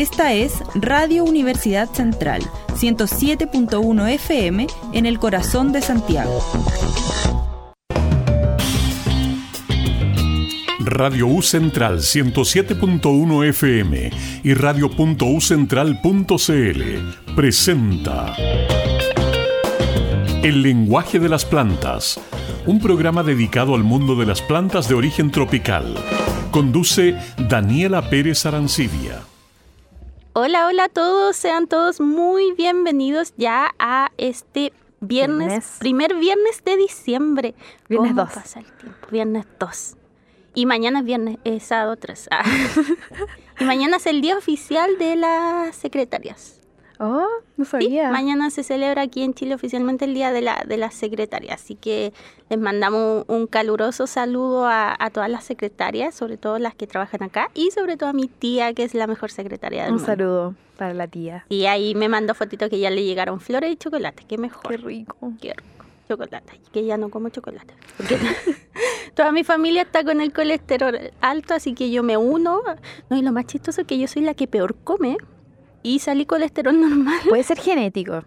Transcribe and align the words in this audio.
Esta 0.00 0.32
es 0.32 0.64
Radio 0.74 1.24
Universidad 1.24 1.92
Central, 1.92 2.40
107.1 2.68 4.08
FM 4.14 4.66
en 4.94 5.04
el 5.04 5.18
corazón 5.18 5.72
de 5.72 5.82
Santiago. 5.82 6.42
Radio 10.78 11.26
U 11.26 11.42
Central 11.42 11.98
107.1 11.98 13.46
FM 13.48 14.10
y 14.42 14.54
radio.ucentral.cl 14.54 17.34
presenta 17.36 18.34
El 20.42 20.62
lenguaje 20.62 21.18
de 21.18 21.28
las 21.28 21.44
plantas, 21.44 22.18
un 22.64 22.80
programa 22.80 23.22
dedicado 23.22 23.74
al 23.74 23.84
mundo 23.84 24.16
de 24.16 24.24
las 24.24 24.40
plantas 24.40 24.88
de 24.88 24.94
origen 24.94 25.30
tropical. 25.30 25.94
Conduce 26.50 27.18
Daniela 27.50 28.08
Pérez 28.08 28.46
Arancibia. 28.46 29.29
Hola, 30.32 30.68
hola 30.68 30.84
a 30.84 30.88
todos, 30.88 31.34
sean 31.34 31.66
todos 31.66 32.00
muy 32.00 32.52
bienvenidos 32.52 33.34
ya 33.36 33.74
a 33.80 34.12
este 34.16 34.72
viernes, 35.00 35.78
primer 35.80 36.14
viernes 36.14 36.62
de 36.64 36.76
diciembre. 36.76 37.56
Viernes 37.88 38.12
¿Cómo 38.12 38.24
2. 38.26 38.32
pasa 38.32 38.60
el 38.60 38.72
tiempo? 38.72 39.08
Viernes 39.10 39.44
2. 39.58 39.96
Y 40.54 40.66
mañana 40.66 41.00
es 41.00 41.04
viernes, 41.04 41.38
es 41.42 41.64
sábado 41.64 41.96
3. 41.96 42.28
Ah. 42.30 42.44
y 43.60 43.64
mañana 43.64 43.96
es 43.96 44.06
el 44.06 44.20
día 44.20 44.38
oficial 44.38 44.98
de 44.98 45.16
las 45.16 45.74
secretarias. 45.74 46.59
Oh, 47.02 47.26
no 47.56 47.64
Sí, 47.64 47.70
sabía. 47.70 48.10
mañana 48.10 48.50
se 48.50 48.62
celebra 48.62 49.00
aquí 49.00 49.22
en 49.22 49.32
Chile 49.32 49.54
oficialmente 49.54 50.04
el 50.04 50.12
Día 50.12 50.32
de 50.32 50.42
la, 50.42 50.64
de 50.68 50.76
las 50.76 50.92
Secretarias, 50.94 51.62
así 51.62 51.74
que 51.74 52.12
les 52.50 52.58
mandamos 52.60 53.24
un, 53.26 53.36
un 53.36 53.46
caluroso 53.46 54.06
saludo 54.06 54.66
a, 54.66 54.94
a 55.02 55.08
todas 55.08 55.30
las 55.30 55.44
secretarias, 55.44 56.14
sobre 56.14 56.36
todo 56.36 56.58
las 56.58 56.74
que 56.74 56.86
trabajan 56.86 57.22
acá, 57.22 57.50
y 57.54 57.70
sobre 57.70 57.96
todo 57.96 58.10
a 58.10 58.12
mi 58.12 58.26
tía, 58.28 58.74
que 58.74 58.82
es 58.84 58.92
la 58.92 59.06
mejor 59.06 59.30
secretaria 59.30 59.84
del 59.84 59.92
Un 59.92 59.96
mundo. 59.96 60.06
saludo 60.12 60.54
para 60.76 60.92
la 60.92 61.06
tía. 61.08 61.46
Y 61.48 61.64
ahí 61.64 61.94
me 61.94 62.08
mandó 62.10 62.34
fotito 62.34 62.68
que 62.68 62.78
ya 62.78 62.90
le 62.90 63.02
llegaron 63.02 63.40
flores 63.40 63.72
y 63.72 63.76
chocolate, 63.76 64.24
qué 64.28 64.36
mejor. 64.36 64.68
Qué 64.70 64.76
rico. 64.76 65.16
Qué 65.40 65.54
rico. 65.54 65.64
Chocolate, 66.08 66.60
que 66.72 66.84
ya 66.84 66.96
no 66.98 67.08
como 67.08 67.28
chocolate. 67.28 67.72
Porque 67.96 68.18
toda 69.14 69.32
mi 69.32 69.44
familia 69.44 69.82
está 69.82 70.02
con 70.04 70.20
el 70.20 70.32
colesterol 70.32 70.98
alto, 71.20 71.54
así 71.54 71.72
que 71.72 71.90
yo 71.90 72.02
me 72.02 72.16
uno. 72.16 72.60
No, 73.08 73.16
y 73.16 73.22
lo 73.22 73.32
más 73.32 73.46
chistoso 73.46 73.80
es 73.82 73.86
que 73.86 73.96
yo 73.98 74.08
soy 74.08 74.22
la 74.22 74.34
que 74.34 74.46
peor 74.48 74.74
come 74.82 75.16
y 75.82 75.98
salí 76.00 76.26
colesterol 76.26 76.78
normal. 76.80 77.20
Puede 77.28 77.42
ser 77.42 77.58
genético. 77.58 78.22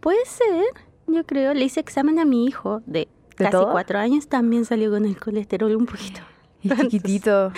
Puede 0.00 0.24
ser, 0.26 0.64
yo 1.06 1.24
creo. 1.24 1.54
Le 1.54 1.64
hice 1.64 1.80
examen 1.80 2.18
a 2.18 2.24
mi 2.24 2.46
hijo 2.46 2.82
de, 2.86 3.00
¿De 3.00 3.08
casi 3.36 3.50
todo? 3.50 3.72
cuatro 3.72 3.98
años, 3.98 4.28
también 4.28 4.64
salió 4.64 4.90
con 4.90 5.04
el 5.04 5.18
colesterol 5.18 5.74
un 5.76 5.86
poquito. 5.86 6.20
Es 6.62 6.78
chiquitito. 6.80 7.52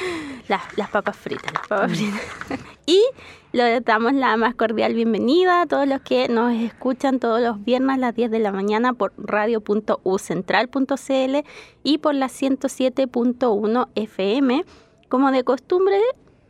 Las, 0.49 0.77
las 0.77 0.91
papas 0.91 1.17
fritas, 1.17 1.53
las 1.53 1.67
papas 1.67 1.93
fritas. 1.93 2.21
y 2.87 3.01
le 3.53 3.81
damos 3.81 4.13
la 4.13 4.37
más 4.37 4.55
cordial 4.55 4.93
bienvenida 4.93 5.63
a 5.63 5.67
todos 5.67 5.89
los 5.89 6.03
que 6.03 6.29
nos 6.29 6.53
escuchan 6.53 7.19
todos 7.19 7.41
los 7.41 7.65
viernes 7.65 7.97
a 7.97 7.99
las 7.99 8.15
10 8.15 8.31
de 8.31 8.39
la 8.39 8.53
mañana 8.53 8.93
por 8.93 9.15
radio.ucentral.cl 9.17 11.37
y 11.83 11.99
por 11.99 12.15
la 12.15 12.27
107.1 12.27 13.89
FM. 13.95 14.65
Como 15.09 15.31
de 15.31 15.45
costumbre, 15.45 15.99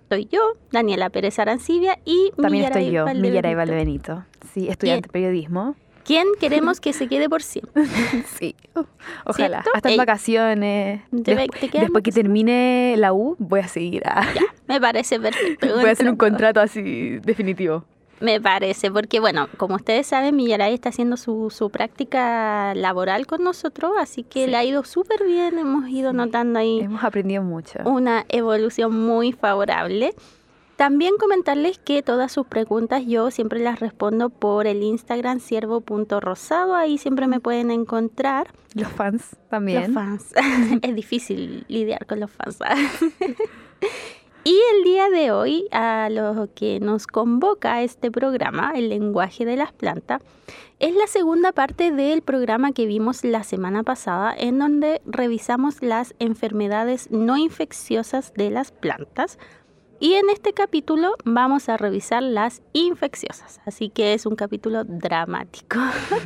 estoy 0.08 0.26
yo, 0.32 0.40
Daniela 0.72 1.10
Pérez 1.10 1.38
Arancibia 1.38 1.98
y 2.06 2.30
También 2.40 2.64
Millaray 2.64 2.84
estoy 2.84 2.94
yo, 2.94 3.04
Valdebenito, 3.04 3.28
Millaray 3.30 3.54
Valdebenito. 3.54 4.24
Sí, 4.54 4.68
estudiante 4.68 5.08
de 5.08 5.12
periodismo. 5.12 5.76
Quien 6.04 6.26
queremos 6.40 6.80
que 6.80 6.94
se 6.94 7.06
quede 7.08 7.28
por 7.28 7.42
siempre. 7.42 7.84
Sí. 8.38 8.54
Ojalá. 9.26 9.60
¿Cierto? 9.60 9.70
Hasta 9.74 9.88
en 9.90 9.92
Ey. 9.92 9.98
vacaciones. 9.98 11.00
Después 11.10 12.02
que 12.02 12.12
termine 12.12 12.94
la 12.96 13.12
U, 13.12 13.36
voy 13.38 13.60
a 13.60 13.68
seguir. 13.68 14.02
a- 14.06 14.32
Ya, 14.32 14.40
me 14.66 14.80
parece 14.80 15.20
perfecto. 15.20 15.66
voy 15.76 15.90
a 15.90 15.92
hacer 15.92 16.08
un 16.08 16.16
contrato 16.16 16.60
así 16.60 17.18
definitivo. 17.18 17.84
Me 18.20 18.40
parece, 18.40 18.90
porque 18.90 19.20
bueno, 19.20 19.48
como 19.56 19.76
ustedes 19.76 20.06
saben, 20.06 20.34
Millaray 20.36 20.74
está 20.74 20.88
haciendo 20.88 21.16
su, 21.16 21.50
su 21.50 21.70
práctica 21.70 22.74
laboral 22.74 23.26
con 23.26 23.44
nosotros, 23.44 23.92
así 23.98 24.22
que 24.24 24.44
Sí. 24.44 24.50
le 24.50 24.56
ha 24.56 24.64
ido 24.64 24.84
súper 24.84 25.24
bien, 25.24 25.58
hemos 25.58 25.88
ido 25.88 26.12
notando 26.12 26.58
ahí 26.58 26.80
Hemos 26.80 27.04
aprendido 27.04 27.42
mucho. 27.42 27.78
una 27.84 28.24
evolución 28.28 28.98
muy 28.98 29.32
favorable. 29.32 30.14
También 30.76 31.14
comentarles 31.18 31.78
que 31.80 32.02
todas 32.04 32.30
sus 32.30 32.46
preguntas 32.46 33.02
yo 33.04 33.32
siempre 33.32 33.58
las 33.58 33.80
respondo 33.80 34.28
por 34.30 34.68
el 34.68 34.84
Instagram 34.84 35.40
siervo.rosado, 35.40 36.76
ahí 36.76 36.98
siempre 36.98 37.26
me 37.26 37.40
pueden 37.40 37.72
encontrar. 37.72 38.46
Los 38.74 38.86
fans 38.88 39.36
también. 39.50 39.82
Los 39.82 39.94
fans. 39.94 40.32
es 40.82 40.94
difícil 40.94 41.64
lidiar 41.66 42.06
con 42.06 42.20
los 42.20 42.30
fans. 42.30 42.58
y 44.48 44.58
el 44.76 44.82
día 44.82 45.10
de 45.10 45.30
hoy, 45.30 45.68
a 45.72 46.08
lo 46.08 46.48
que 46.54 46.80
nos 46.80 47.06
convoca 47.06 47.82
este 47.82 48.10
programa, 48.10 48.72
el 48.74 48.88
lenguaje 48.88 49.44
de 49.44 49.56
las 49.56 49.72
plantas, 49.72 50.22
es 50.78 50.94
la 50.94 51.06
segunda 51.06 51.52
parte 51.52 51.92
del 51.92 52.22
programa 52.22 52.72
que 52.72 52.86
vimos 52.86 53.24
la 53.24 53.42
semana 53.42 53.82
pasada, 53.82 54.34
en 54.34 54.58
donde 54.58 55.02
revisamos 55.04 55.82
las 55.82 56.14
enfermedades 56.18 57.10
no 57.10 57.36
infecciosas 57.36 58.32
de 58.32 58.48
las 58.48 58.72
plantas. 58.72 59.38
Y 60.00 60.14
en 60.14 60.30
este 60.30 60.54
capítulo 60.54 61.16
vamos 61.26 61.68
a 61.68 61.76
revisar 61.76 62.22
las 62.22 62.62
infecciosas. 62.72 63.60
Así 63.66 63.90
que 63.90 64.14
es 64.14 64.24
un 64.24 64.34
capítulo 64.34 64.82
dramático 64.84 65.76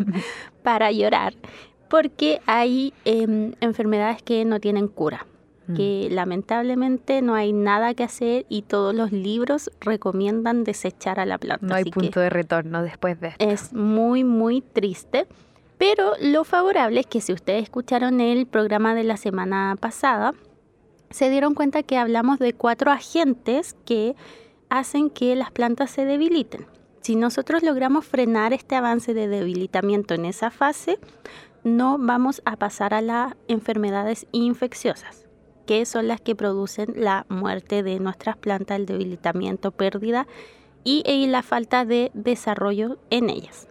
para 0.62 0.92
llorar 0.92 1.34
porque 1.88 2.40
hay 2.46 2.94
em, 3.04 3.52
enfermedades 3.60 4.22
que 4.22 4.44
no 4.44 4.60
tienen 4.60 4.86
cura, 4.86 5.26
Mm. 5.66 5.74
que 5.74 6.08
lamentablemente 6.10 7.22
no 7.22 7.34
hay 7.34 7.52
nada 7.52 7.94
que 7.94 8.02
hacer 8.02 8.46
y 8.48 8.62
todos 8.62 8.94
los 8.94 9.12
libros 9.12 9.70
recomiendan 9.80 10.64
desechar 10.64 11.20
a 11.20 11.26
la 11.26 11.38
planta. 11.38 11.64
No 11.64 11.74
hay 11.74 11.82
así 11.82 11.90
punto 11.90 12.20
de 12.20 12.30
retorno 12.30 12.82
después 12.82 13.20
de 13.20 13.28
esto. 13.28 13.44
es 13.44 13.72
muy, 13.72 14.24
muy 14.24 14.60
triste. 14.60 15.26
Pero 15.78 16.12
lo 16.20 16.44
favorable 16.44 17.00
es 17.00 17.06
que 17.06 17.20
si 17.20 17.32
ustedes 17.32 17.64
escucharon 17.64 18.20
el 18.20 18.46
programa 18.46 18.94
de 18.94 19.02
la 19.02 19.16
semana 19.16 19.76
pasada, 19.80 20.32
se 21.10 21.28
dieron 21.28 21.54
cuenta 21.54 21.82
que 21.82 21.98
hablamos 21.98 22.38
de 22.38 22.52
cuatro 22.52 22.90
agentes 22.90 23.76
que 23.84 24.14
hacen 24.68 25.10
que 25.10 25.34
las 25.34 25.50
plantas 25.50 25.90
se 25.90 26.04
debiliten. 26.04 26.66
Si 27.00 27.16
nosotros 27.16 27.64
logramos 27.64 28.06
frenar 28.06 28.52
este 28.52 28.76
avance 28.76 29.12
de 29.12 29.26
debilitamiento 29.26 30.14
en 30.14 30.24
esa 30.24 30.50
fase, 30.50 31.00
no 31.64 31.98
vamos 31.98 32.42
a 32.44 32.56
pasar 32.56 32.94
a 32.94 33.02
las 33.02 33.34
enfermedades 33.48 34.26
infecciosas, 34.30 35.21
que 35.72 35.86
son 35.86 36.06
las 36.06 36.20
que 36.20 36.36
producen 36.36 36.92
la 36.96 37.24
muerte 37.30 37.82
de 37.82 37.98
nuestras 37.98 38.36
plantas, 38.36 38.78
el 38.78 38.84
debilitamiento, 38.84 39.70
pérdida 39.70 40.26
y, 40.84 41.02
y 41.10 41.26
la 41.28 41.42
falta 41.42 41.86
de 41.86 42.10
desarrollo 42.12 42.98
en 43.08 43.30
ellas. 43.30 43.68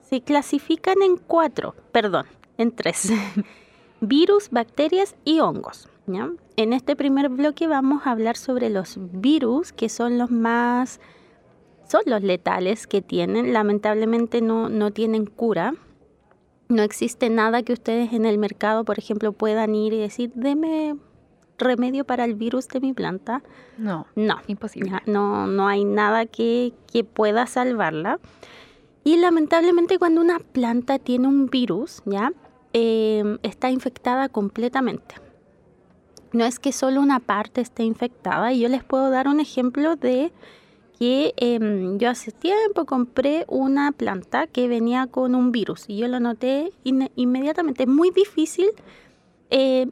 Se 0.00 0.20
clasifican 0.20 1.02
en 1.02 1.16
cuatro, 1.16 1.74
perdón, 1.90 2.26
en 2.56 2.70
tres. 2.70 3.12
virus, 4.00 4.50
bacterias 4.50 5.16
y 5.24 5.40
hongos. 5.40 5.88
¿ya? 6.06 6.30
En 6.54 6.72
este 6.72 6.94
primer 6.94 7.28
bloque 7.30 7.66
vamos 7.66 8.06
a 8.06 8.12
hablar 8.12 8.36
sobre 8.36 8.70
los 8.70 8.96
virus, 9.10 9.72
que 9.72 9.88
son 9.88 10.18
los 10.18 10.30
más, 10.30 11.00
son 11.88 12.02
los 12.06 12.22
letales 12.22 12.86
que 12.86 13.02
tienen. 13.02 13.52
Lamentablemente 13.52 14.40
no, 14.40 14.68
no 14.68 14.92
tienen 14.92 15.26
cura. 15.26 15.74
No 16.68 16.84
existe 16.84 17.28
nada 17.28 17.64
que 17.64 17.72
ustedes 17.72 18.12
en 18.12 18.24
el 18.24 18.38
mercado, 18.38 18.84
por 18.84 19.00
ejemplo, 19.00 19.32
puedan 19.32 19.74
ir 19.74 19.92
y 19.94 19.98
decir, 19.98 20.30
deme 20.36 20.94
remedio 21.60 22.04
para 22.04 22.24
el 22.24 22.34
virus 22.34 22.66
de 22.68 22.80
mi 22.80 22.92
planta. 22.92 23.42
No, 23.78 24.06
No, 24.16 24.36
imposible. 24.48 24.92
no, 25.06 25.46
no 25.46 25.68
hay 25.68 25.84
nada 25.84 26.26
que, 26.26 26.72
que 26.92 27.04
pueda 27.04 27.46
salvarla. 27.46 28.18
Y 29.04 29.16
lamentablemente 29.16 29.98
cuando 29.98 30.20
una 30.20 30.38
planta 30.40 30.98
tiene 30.98 31.28
un 31.28 31.46
virus, 31.46 32.02
¿ya? 32.04 32.32
Eh, 32.72 33.38
está 33.42 33.70
infectada 33.70 34.28
completamente. 34.28 35.14
No 36.32 36.44
es 36.44 36.58
que 36.60 36.70
solo 36.72 37.00
una 37.00 37.18
parte 37.18 37.60
esté 37.60 37.82
infectada. 37.84 38.52
Y 38.52 38.60
yo 38.60 38.68
les 38.68 38.84
puedo 38.84 39.10
dar 39.10 39.26
un 39.26 39.40
ejemplo 39.40 39.96
de 39.96 40.32
que 40.98 41.32
em, 41.38 41.96
yo 41.98 42.10
hace 42.10 42.30
tiempo 42.30 42.84
compré 42.84 43.46
una 43.48 43.90
planta 43.90 44.46
que 44.46 44.68
venía 44.68 45.06
con 45.06 45.34
un 45.34 45.50
virus 45.50 45.86
y 45.88 45.96
yo 45.96 46.06
lo 46.08 46.20
noté 46.20 46.72
in- 46.84 47.10
inmediatamente. 47.16 47.84
Es 47.84 47.88
muy 47.88 48.10
difícil 48.10 48.66
eh, 49.48 49.88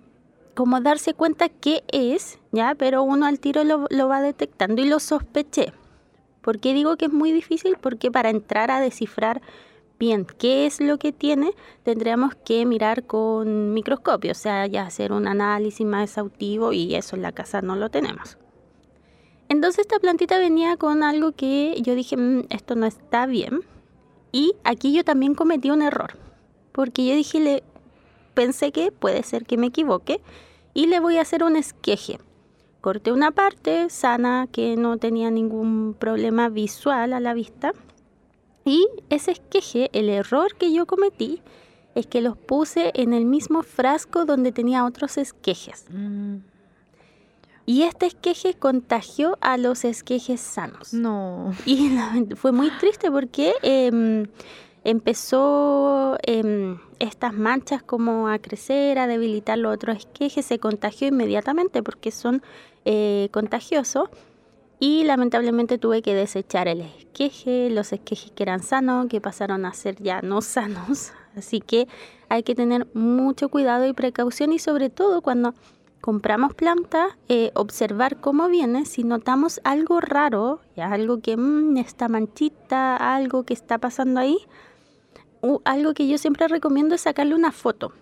como 0.58 0.81
darse 0.81 1.14
cuenta 1.14 1.49
qué 1.49 1.84
es, 1.87 2.40
¿ya? 2.50 2.75
Pero 2.75 3.05
uno 3.05 3.26
al 3.26 3.38
tiro 3.38 3.62
lo, 3.62 4.08
va 4.08 4.20
detectando 4.20 4.82
y 4.82 4.88
lo 4.88 4.99
sospeché. 4.99 5.72
¿Por 6.40 6.58
qué 6.58 6.75
digo 6.75 6.96
que 6.96 7.05
es 7.05 7.12
muy 7.12 7.31
difícil? 7.31 7.76
Porque 7.81 8.10
para 8.10 8.31
entrar 8.31 8.72
a 8.72 8.81
descifrar 8.81 9.40
bien 10.00 10.26
qué 10.26 10.66
es 10.66 10.81
lo 10.81 10.99
que 10.99 11.12
tiene, 11.12 11.52
tendríamos 11.84 12.34
que 12.34 12.66
mirar 12.66 13.05
con 13.06 13.72
microscopio, 13.72 14.32
o 14.32 14.34
sea, 14.34 14.66
ya 14.66 14.82
hacer 14.82 15.12
un 15.12 15.28
análisis 15.28 15.87
más 15.87 16.10
exhaustivo 16.10 16.72
y 16.72 16.96
eso 16.96 17.14
en 17.14 17.22
la 17.22 17.31
casa 17.31 17.62
no 17.62 17.76
lo 17.76 17.88
tenemos. 17.88 18.37
Entonces 19.49 19.82
esta 19.82 20.00
plantita 20.00 20.40
venía 20.40 20.76
con 20.76 21.04
algo 21.04 21.31
que 21.31 21.81
yo 21.82 21.94
dije, 21.94 22.16
"Mm, 22.16 22.46
esto 22.50 22.75
no 22.75 22.87
está 22.87 23.26
bien. 23.26 23.61
Y 24.32 24.54
aquí 24.64 24.93
yo 24.93 25.04
también 25.04 25.37
cometí 25.37 25.70
un 25.70 25.82
error, 25.82 26.19
porque 26.72 27.06
yo 27.06 27.14
dije, 27.14 27.38
le, 27.38 27.62
pensé 28.34 28.72
que 28.72 28.90
puede 28.90 29.22
ser 29.22 29.46
que 29.46 29.56
me 29.56 29.69
equivoque 29.69 30.20
y 30.78 30.86
le 30.86 31.00
voy 31.00 31.16
a 31.16 31.22
hacer 31.22 31.42
un 31.42 31.56
esqueje. 31.56 32.20
corté 32.80 33.10
una 33.10 33.32
parte 33.32 33.90
sana 33.90 34.46
que 34.52 34.76
no 34.76 34.96
tenía 34.96 35.28
ningún 35.28 35.96
problema 35.98 36.48
visual 36.48 37.12
a 37.12 37.19
la 37.19 37.34
vista. 37.34 37.72
Y 38.64 38.86
ese 39.10 39.32
esqueje, 39.32 39.90
el 39.92 40.08
error 40.08 40.54
que 40.56 40.72
yo 40.72 40.86
cometí, 40.86 41.42
es 41.96 42.06
que 42.06 42.20
los 42.20 42.36
puse 42.36 42.92
en 42.94 43.12
el 43.12 43.25
mismo 43.25 43.64
frasco 43.64 44.25
donde 44.25 44.52
tenía 44.52 44.84
otros 44.84 45.19
esquejes. 45.19 45.84
Mm, 45.90 46.36
Y 47.66 47.82
este 47.82 48.06
esqueje 48.06 48.54
contagió 48.54 49.36
a 49.40 49.56
los 49.56 49.84
esquejes 49.84 50.40
sanos. 50.40 50.94
no. 50.94 51.52
Y 51.66 51.90
fue 52.36 52.52
muy 52.52 52.70
triste 52.78 53.10
porque 53.10 53.52
em, 53.62 54.26
empezó 54.90 56.17
em, 56.23 56.79
estas 56.99 57.35
manchas 57.35 57.82
como 57.82 58.29
a 58.29 58.38
crecer, 58.38 58.99
a 58.99 59.06
debilitar 59.06 59.58
los 59.58 59.75
otros 59.75 59.99
esquejes, 59.99 60.46
se 60.46 60.58
contagió 60.58 61.08
inmediatamente 61.08 61.82
porque 61.82 62.11
son 62.11 62.43
eh, 62.87 63.29
contagiosos. 63.31 64.08
Y 64.81 65.05
lamentablemente 65.05 65.76
tuve 65.76 66.02
que 66.02 66.14
desechar 66.14 66.69
el 66.69 66.81
esqueje, 66.81 67.69
los 67.69 67.93
esquejes 67.93 68.31
que 68.31 68.44
eran 68.44 68.62
sanos, 68.62 69.08
que 69.08 69.20
pasaron 69.20 69.67
a 69.67 69.75
ser 69.75 70.02
ya 70.02 70.23
no 70.23 70.40
sanos. 70.56 71.12
Así 71.37 71.61
que 71.61 71.87
hay 72.31 72.43
que 72.43 72.55
tener 72.55 72.87
mucho 72.94 73.50
cuidado 73.50 73.87
y 73.87 73.93
precaución 73.93 74.52
y 74.52 74.58
sobre 74.58 74.88
todo 74.88 75.20
cuando 75.20 75.55
compramos 76.00 76.55
plantas, 76.55 77.08
eh, 77.29 77.50
observar 77.55 78.20
cómo 78.20 78.49
viene, 78.49 78.87
si 78.87 79.02
notamos 79.05 79.61
algo 79.64 80.00
raro, 80.00 80.61
algo 80.76 81.20
que, 81.20 81.37
mm, 81.37 81.76
esta 81.76 82.08
manchita, 82.08 82.96
algo 82.96 83.43
que 83.43 83.52
está 83.52 83.79
pasando 83.79 84.20
ahí, 84.20 84.38
algo 85.64 85.94
que 85.94 86.08
yo 86.08 86.19
siempre 86.19 86.49
recomiendo 86.49 86.94
es 86.94 87.02
sacarle 87.02 87.35
una 87.35 87.52
foto. 87.52 87.93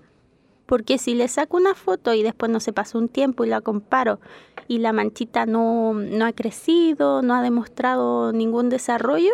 Porque 0.67 0.99
si 0.99 1.15
le 1.15 1.29
saco 1.29 1.56
una 1.56 1.75
foto 1.75 2.12
y 2.12 2.23
después 2.23 2.50
no 2.50 2.59
se 2.59 2.73
pasa 2.73 2.99
un 2.99 3.09
tiempo 3.09 3.44
y 3.44 3.49
la 3.49 3.61
comparo 3.61 4.19
y 4.67 4.79
la 4.79 4.93
manchita 4.93 5.47
no, 5.47 5.94
no 5.94 6.27
ha 6.27 6.33
crecido, 6.33 7.23
no 7.23 7.35
ha 7.35 7.43
demostrado 7.43 8.33
ningún 8.33 8.69
desarrollo, 8.69 9.31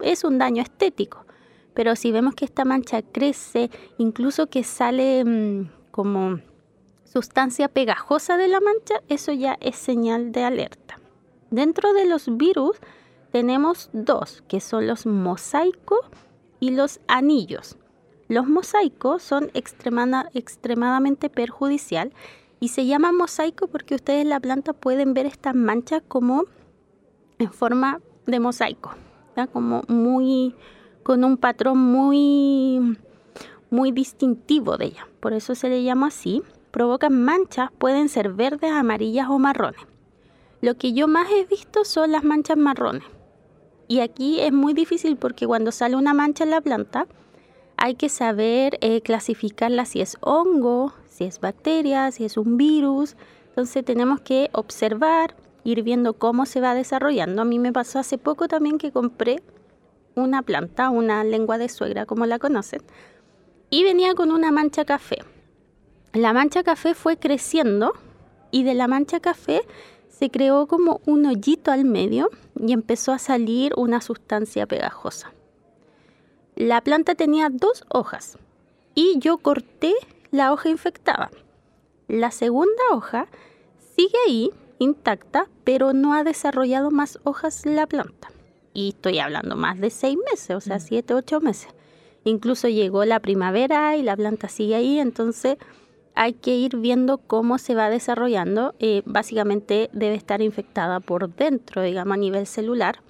es 0.00 0.24
un 0.24 0.38
daño 0.38 0.62
estético. 0.62 1.26
Pero 1.74 1.94
si 1.94 2.10
vemos 2.10 2.34
que 2.34 2.46
esta 2.46 2.64
mancha 2.64 3.02
crece, 3.02 3.70
incluso 3.98 4.46
que 4.46 4.64
sale 4.64 5.24
mm, 5.24 5.70
como 5.90 6.40
sustancia 7.04 7.68
pegajosa 7.68 8.38
de 8.38 8.48
la 8.48 8.60
mancha, 8.60 9.02
eso 9.08 9.32
ya 9.32 9.58
es 9.60 9.76
señal 9.76 10.32
de 10.32 10.42
alerta. 10.42 10.98
Dentro 11.50 11.92
de 11.92 12.06
los 12.06 12.34
virus 12.34 12.78
tenemos 13.30 13.90
dos, 13.92 14.42
que 14.48 14.60
son 14.60 14.86
los 14.86 15.04
mosaicos 15.04 16.00
y 16.60 16.70
los 16.70 17.00
anillos. 17.08 17.76
Los 18.28 18.48
mosaicos 18.48 19.22
son 19.22 19.50
extremada- 19.54 20.30
extremadamente 20.34 21.30
perjudicial 21.30 22.12
y 22.58 22.68
se 22.68 22.86
llama 22.86 23.12
mosaico 23.12 23.68
porque 23.68 23.94
ustedes 23.94 24.22
en 24.22 24.30
la 24.30 24.40
planta 24.40 24.72
pueden 24.72 25.14
ver 25.14 25.26
estas 25.26 25.54
manchas 25.54 26.02
como 26.08 26.44
en 27.38 27.52
forma 27.52 28.00
de 28.26 28.40
mosaico, 28.40 28.94
como 29.52 29.82
muy 29.88 30.54
con 31.02 31.22
un 31.22 31.36
patrón 31.36 31.78
muy 31.78 32.98
muy 33.70 33.92
distintivo 33.92 34.76
de 34.76 34.86
ella. 34.86 35.06
Por 35.20 35.32
eso 35.32 35.54
se 35.54 35.68
le 35.68 35.82
llama 35.82 36.08
así. 36.08 36.42
Provocan 36.70 37.24
manchas, 37.24 37.70
pueden 37.78 38.08
ser 38.08 38.32
verdes, 38.32 38.70
amarillas 38.72 39.28
o 39.28 39.38
marrones. 39.38 39.80
Lo 40.60 40.76
que 40.76 40.92
yo 40.92 41.08
más 41.08 41.30
he 41.30 41.44
visto 41.44 41.84
son 41.84 42.12
las 42.12 42.24
manchas 42.24 42.56
marrones. 42.56 43.04
Y 43.88 44.00
aquí 44.00 44.40
es 44.40 44.52
muy 44.52 44.74
difícil 44.74 45.16
porque 45.16 45.46
cuando 45.46 45.70
sale 45.70 45.96
una 45.96 46.14
mancha 46.14 46.44
en 46.44 46.50
la 46.50 46.60
planta, 46.60 47.06
hay 47.76 47.94
que 47.94 48.08
saber 48.08 48.78
eh, 48.80 49.00
clasificarla 49.00 49.84
si 49.84 50.00
es 50.00 50.16
hongo, 50.20 50.92
si 51.08 51.24
es 51.24 51.40
bacteria, 51.40 52.10
si 52.10 52.24
es 52.24 52.36
un 52.36 52.56
virus. 52.56 53.16
Entonces 53.48 53.84
tenemos 53.84 54.20
que 54.20 54.50
observar, 54.52 55.36
ir 55.62 55.82
viendo 55.82 56.14
cómo 56.14 56.46
se 56.46 56.60
va 56.60 56.74
desarrollando. 56.74 57.42
A 57.42 57.44
mí 57.44 57.58
me 57.58 57.72
pasó 57.72 57.98
hace 57.98 58.18
poco 58.18 58.48
también 58.48 58.78
que 58.78 58.92
compré 58.92 59.42
una 60.14 60.42
planta, 60.42 60.90
una 60.90 61.22
lengua 61.24 61.58
de 61.58 61.68
suegra, 61.68 62.06
como 62.06 62.26
la 62.26 62.38
conocen, 62.38 62.80
y 63.70 63.84
venía 63.84 64.14
con 64.14 64.32
una 64.32 64.50
mancha 64.50 64.84
café. 64.84 65.18
La 66.12 66.32
mancha 66.32 66.62
café 66.62 66.94
fue 66.94 67.18
creciendo 67.18 67.92
y 68.50 68.62
de 68.62 68.74
la 68.74 68.88
mancha 68.88 69.20
café 69.20 69.62
se 70.08 70.30
creó 70.30 70.66
como 70.66 71.00
un 71.04 71.26
hoyito 71.26 71.70
al 71.70 71.84
medio 71.84 72.30
y 72.58 72.72
empezó 72.72 73.12
a 73.12 73.18
salir 73.18 73.72
una 73.76 74.00
sustancia 74.00 74.66
pegajosa. 74.66 75.32
La 76.54 76.80
planta 76.80 77.14
tenía 77.14 77.48
dos 77.50 77.84
hojas 77.88 78.38
y 78.94 79.18
yo 79.18 79.38
corté 79.38 79.94
la 80.30 80.52
hoja 80.52 80.68
infectada. 80.68 81.30
La 82.08 82.30
segunda 82.30 82.82
hoja 82.92 83.28
sigue 83.96 84.16
ahí 84.26 84.50
intacta, 84.78 85.48
pero 85.64 85.92
no 85.92 86.14
ha 86.14 86.24
desarrollado 86.24 86.90
más 86.90 87.18
hojas 87.24 87.66
la 87.66 87.86
planta. 87.86 88.30
Y 88.74 88.90
estoy 88.90 89.18
hablando 89.18 89.56
más 89.56 89.80
de 89.80 89.90
seis 89.90 90.18
meses, 90.30 90.56
o 90.56 90.60
sea, 90.60 90.78
siete, 90.78 91.14
ocho 91.14 91.40
meses. 91.40 91.68
Incluso 92.24 92.68
llegó 92.68 93.04
la 93.04 93.20
primavera 93.20 93.96
y 93.96 94.02
la 94.02 94.16
planta 94.16 94.48
sigue 94.48 94.74
ahí, 94.74 94.98
entonces 94.98 95.56
hay 96.16 96.32
que 96.32 96.56
ir 96.56 96.76
viendo 96.78 97.18
cómo 97.18 97.58
se 97.58 97.74
va 97.74 97.90
desarrollando. 97.90 98.74
Eh, 98.80 99.02
básicamente 99.04 99.90
debe 99.92 100.16
estar 100.16 100.42
infectada 100.42 100.98
por 100.98 101.32
dentro, 101.32 101.82
digamos, 101.82 102.14
a 102.14 102.18
nivel 102.18 102.46
celular, 102.46 103.00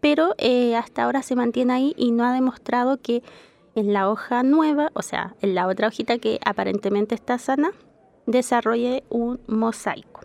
pero 0.00 0.34
eh, 0.38 0.76
hasta 0.76 1.04
ahora 1.04 1.22
se 1.22 1.36
mantiene 1.36 1.72
ahí 1.72 1.94
y 1.96 2.12
no 2.12 2.24
ha 2.24 2.32
demostrado 2.32 2.98
que 3.02 3.22
en 3.74 3.92
la 3.92 4.08
hoja 4.08 4.42
nueva, 4.44 4.90
o 4.94 5.02
sea, 5.02 5.34
en 5.42 5.54
la 5.54 5.66
otra 5.66 5.88
hojita 5.88 6.18
que 6.18 6.38
aparentemente 6.44 7.14
está 7.14 7.36
sana, 7.36 7.72
desarrolle 8.26 9.02
un 9.10 9.40
mosaico. 9.48 10.20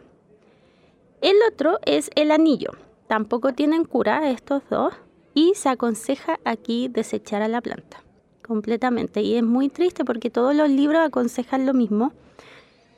El 1.21 1.35
otro 1.51 1.79
es 1.85 2.11
el 2.15 2.31
anillo. 2.31 2.71
Tampoco 3.07 3.53
tienen 3.53 3.83
cura 3.83 4.29
estos 4.29 4.61
dos 4.69 4.93
y 5.33 5.53
se 5.55 5.69
aconseja 5.69 6.39
aquí 6.45 6.87
desechar 6.87 7.41
a 7.41 7.47
la 7.47 7.61
planta 7.61 8.03
completamente. 8.51 9.21
Y 9.21 9.37
es 9.37 9.43
muy 9.43 9.69
triste 9.69 10.03
porque 10.03 10.29
todos 10.29 10.53
los 10.53 10.69
libros 10.69 11.01
aconsejan 11.07 11.65
lo 11.65 11.73
mismo, 11.73 12.11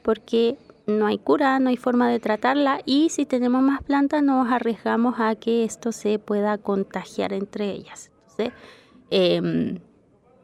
porque 0.01 0.57
no 0.87 1.05
hay 1.05 1.19
cura, 1.19 1.59
no 1.59 1.69
hay 1.69 1.77
forma 1.77 2.09
de 2.09 2.19
tratarla 2.19 2.81
y 2.87 3.09
si 3.09 3.27
tenemos 3.27 3.61
más 3.61 3.83
plantas 3.83 4.23
nos 4.23 4.51
arriesgamos 4.51 5.19
a 5.19 5.35
que 5.35 5.63
esto 5.63 5.91
se 5.91 6.17
pueda 6.17 6.57
contagiar 6.57 7.33
entre 7.33 7.69
ellas. 7.69 8.09
Entonces, 8.21 8.51
em, 9.11 9.77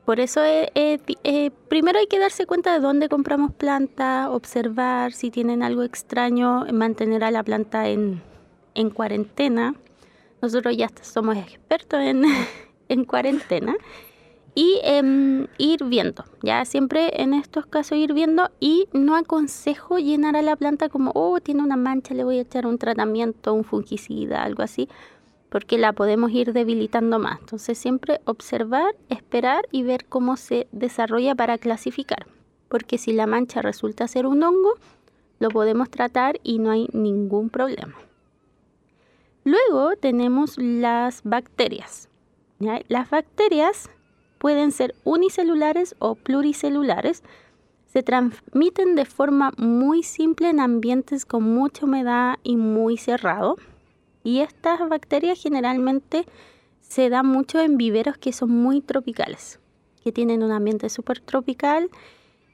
por 0.06 0.20
eso 0.20 0.42
eh, 0.46 1.52
primero 1.68 1.98
hay 1.98 2.06
que 2.06 2.20
darse 2.20 2.46
cuenta 2.46 2.72
de 2.72 2.80
dónde 2.80 3.10
compramos 3.10 3.52
planta, 3.52 4.30
observar 4.30 5.12
si 5.12 5.32
tienen 5.32 5.64
algo 5.64 5.82
extraño, 5.82 6.66
mantener 6.72 7.24
a 7.24 7.32
la 7.32 7.42
planta 7.42 7.90
en, 7.90 8.22
en 8.76 8.92
cuarentena. 8.92 9.74
Nosotros 10.40 10.78
ya 10.78 10.88
somos 11.02 11.36
expertos 11.36 12.00
en, 12.00 12.26
en 12.90 13.06
cuarentena 13.06 13.76
y 14.60 14.78
em, 14.84 15.48
ir 15.58 15.86
viendo, 15.86 16.26
ya 16.44 16.66
siempre 16.66 17.22
en 17.24 17.34
estos 17.34 17.66
casos 17.66 17.98
ir 17.98 18.12
viendo 18.12 18.52
y 18.60 18.90
no 18.92 19.16
aconsejo 19.16 20.00
llenar 20.00 20.36
a 20.36 20.42
la 20.42 20.58
planta 20.58 20.90
como, 20.90 21.14
oh, 21.16 21.40
tiene 21.40 21.64
una 21.64 21.78
mancha, 21.78 22.14
le 22.14 22.26
voy 22.26 22.40
a 22.40 22.42
echar 22.42 22.68
un 22.68 22.78
tratamiento, 22.78 23.54
un 23.54 23.64
fungicida, 23.64 24.44
algo 24.44 24.62
así, 24.62 24.90
porque 25.48 25.78
la 25.78 25.94
podemos 25.94 26.32
ir 26.32 26.52
debilitando 26.52 27.20
más. 27.20 27.40
Entonces 27.40 27.78
siempre 27.78 28.20
observar, 28.26 28.98
esperar 29.08 29.66
y 29.72 29.84
ver 29.84 30.04
cómo 30.04 30.36
se 30.36 30.68
desarrolla 30.74 31.36
para 31.36 31.58
clasificar, 31.58 32.28
porque 32.68 32.98
si 32.98 33.14
la 33.14 33.28
mancha 33.28 33.62
resulta 33.62 34.10
ser 34.10 34.28
un 34.28 34.44
hongo, 34.44 34.74
lo 35.40 35.48
podemos 35.52 35.90
tratar 35.90 36.38
y 36.44 36.60
no 36.60 36.72
hay 36.72 36.90
ningún 36.92 37.50
problema. 37.50 37.96
Luego 39.46 39.96
tenemos 39.96 40.58
las 40.58 41.24
bacterias. 41.24 42.10
Las 42.90 43.10
bacterias 43.10 43.90
pueden 44.40 44.72
ser 44.72 44.96
unicelulares 45.04 45.96
o 46.00 46.16
pluricelulares. 46.16 47.22
Se 47.86 48.02
transmiten 48.02 48.96
de 48.96 49.06
forma 49.06 49.52
muy 49.58 50.02
simple 50.02 50.50
en 50.50 50.60
ambientes 50.60 51.26
con 51.26 51.44
mucha 51.44 51.86
humedad 51.86 52.38
y 52.44 52.56
muy 52.56 52.98
cerrado. 52.98 53.58
Y 54.24 54.40
estas 54.40 54.88
bacterias 54.90 55.40
generalmente 55.40 56.26
se 56.82 57.10
dan 57.10 57.28
mucho 57.28 57.60
en 57.60 57.78
viveros 57.78 58.18
que 58.18 58.34
son 58.34 58.50
muy 58.50 58.82
tropicales, 58.82 59.60
que 60.04 60.12
tienen 60.12 60.42
un 60.42 60.52
ambiente 60.52 60.90
súper 60.90 61.20
tropical 61.20 61.90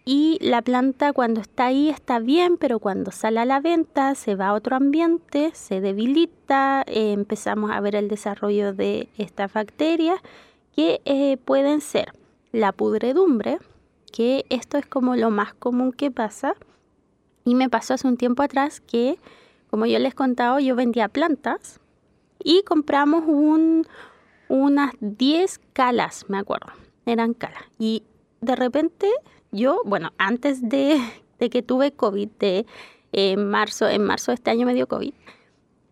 y 0.08 0.38
la 0.40 0.62
planta 0.62 1.14
cuando 1.14 1.42
está 1.42 1.66
ahí 1.66 1.90
está 1.90 2.20
bien, 2.20 2.58
pero 2.58 2.78
cuando 2.78 3.12
sale 3.12 3.40
a 3.40 3.46
la 3.46 3.60
venta 3.60 4.14
se 4.14 4.36
va 4.36 4.50
a 4.50 4.54
otro 4.54 4.76
ambiente, 4.76 5.50
se 5.56 5.82
debilita, 5.82 6.84
eh, 6.86 7.12
empezamos 7.12 7.72
a 7.72 7.80
ver 7.80 7.96
el 7.96 8.08
desarrollo 8.08 8.72
de 8.72 9.10
estas 9.18 9.52
bacterias 9.52 10.22
que 10.76 11.02
eh, 11.06 11.38
pueden 11.38 11.82
ser 11.82 12.14
la 12.52 12.72
pudredumbre, 12.72 13.60
que 14.12 14.46
esto 14.50 14.78
es 14.78 14.86
como 14.86 15.16
lo 15.16 15.30
más 15.30 15.54
común 15.54 15.92
que 15.92 16.12
pasa. 16.12 16.56
Y 17.44 17.56
me 17.56 17.70
pasó 17.70 17.94
hace 17.94 18.08
un 18.08 18.18
tiempo 18.18 18.44
atrás 18.44 18.82
que, 18.82 19.20
como 19.70 19.86
yo 19.86 20.00
les 20.00 20.14
he 20.14 20.16
contado, 20.16 20.60
yo 20.60 20.76
vendía 20.76 21.08
plantas 21.08 21.80
y 22.44 22.64
compramos 22.64 23.24
un, 23.28 23.86
unas 24.48 24.94
10 25.00 25.60
calas, 25.74 26.26
me 26.28 26.38
acuerdo, 26.38 26.72
eran 27.06 27.34
calas. 27.34 27.64
Y 27.78 28.04
de 28.42 28.56
repente 28.56 29.10
yo, 29.52 29.82
bueno, 29.86 30.12
antes 30.18 30.68
de, 30.68 31.00
que 31.52 31.62
tuve 31.62 31.92
COVID, 31.92 32.30
de 32.40 32.66
En 33.12 33.50
marzo, 33.50 33.88
en 33.88 34.04
marzo 34.04 34.32
de 34.32 34.36
este 34.36 34.52
año 34.52 34.66
me 34.66 34.74
dio 34.74 34.88
COVID. 34.88 35.14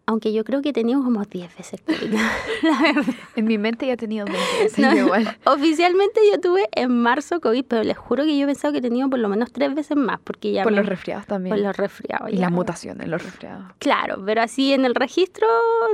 Aunque 0.06 0.34
yo 0.34 0.44
creo 0.44 0.62
que 0.62 0.70
he 0.70 0.74
tenido 0.74 1.02
como 1.02 1.24
10 1.24 1.56
veces 1.58 1.82
COVID. 1.86 2.14
En 3.36 3.46
mi 3.46 3.58
mente 3.58 3.88
ya 3.88 3.94
he 3.94 3.98
tenido 3.98 4.26
20 4.26 4.42
veces 4.64 4.80
No, 4.80 4.94
igual. 4.96 5.38
Oficialmente 5.46 6.20
yo 6.32 6.40
tuve 6.42 6.68
en 6.74 6.92
marzo 7.02 7.40
COVID, 7.40 7.64
pero 7.66 7.84
les 7.84 7.98
juro 7.98 8.24
que 8.26 8.38
yo 8.38 8.44
he 8.44 8.48
pensado 8.48 8.74
que 8.74 8.80
he 8.80 8.82
tenido 8.82 9.10
por 9.10 9.20
lo 9.20 9.30
menos 9.30 9.52
tres 9.52 9.74
veces 9.74 9.96
más, 9.98 10.20
porque 10.24 10.52
ya 10.52 10.64
Por 10.64 10.74
me- 10.74 10.80
los 10.80 10.88
resfriados 10.88 11.26
también. 11.26 11.56
por 11.56 11.64
los 11.64 11.76
resfriados. 11.78 12.30
y 12.32 12.36
ya. 12.36 12.42
las 12.42 12.52
mutaciones, 12.52 13.08
los 13.08 13.24
resfriados. 13.24 13.66
Claro, 13.80 14.22
pero 14.26 14.42
así 14.42 14.74
en 14.74 14.84
el 14.86 14.94
registro 14.96 15.48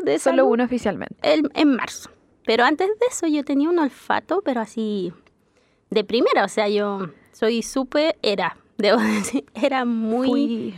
de 0.04 0.18
Solo 0.20 0.38
salud, 0.38 0.52
uno 0.54 0.64
oficialmente. 0.64 1.16
el- 1.22 1.52
en 1.54 1.76
marzo. 1.76 2.10
Pero 2.46 2.64
antes 2.64 2.88
de 2.88 3.06
eso 3.12 3.28
yo 3.28 3.44
tenía 3.46 3.70
un 3.70 3.78
olfato, 3.78 4.42
pero 4.44 4.60
así 4.62 5.14
de 5.92 6.04
primera, 6.04 6.46
o 6.46 6.50
sea, 6.50 6.68
yo 6.68 7.10
soy 7.32 7.62
súper, 7.62 8.18
era, 8.24 8.58
debo 8.78 8.98
decir, 9.34 9.46
era 9.54 9.86
muy... 9.86 10.28
Fui- 10.28 10.74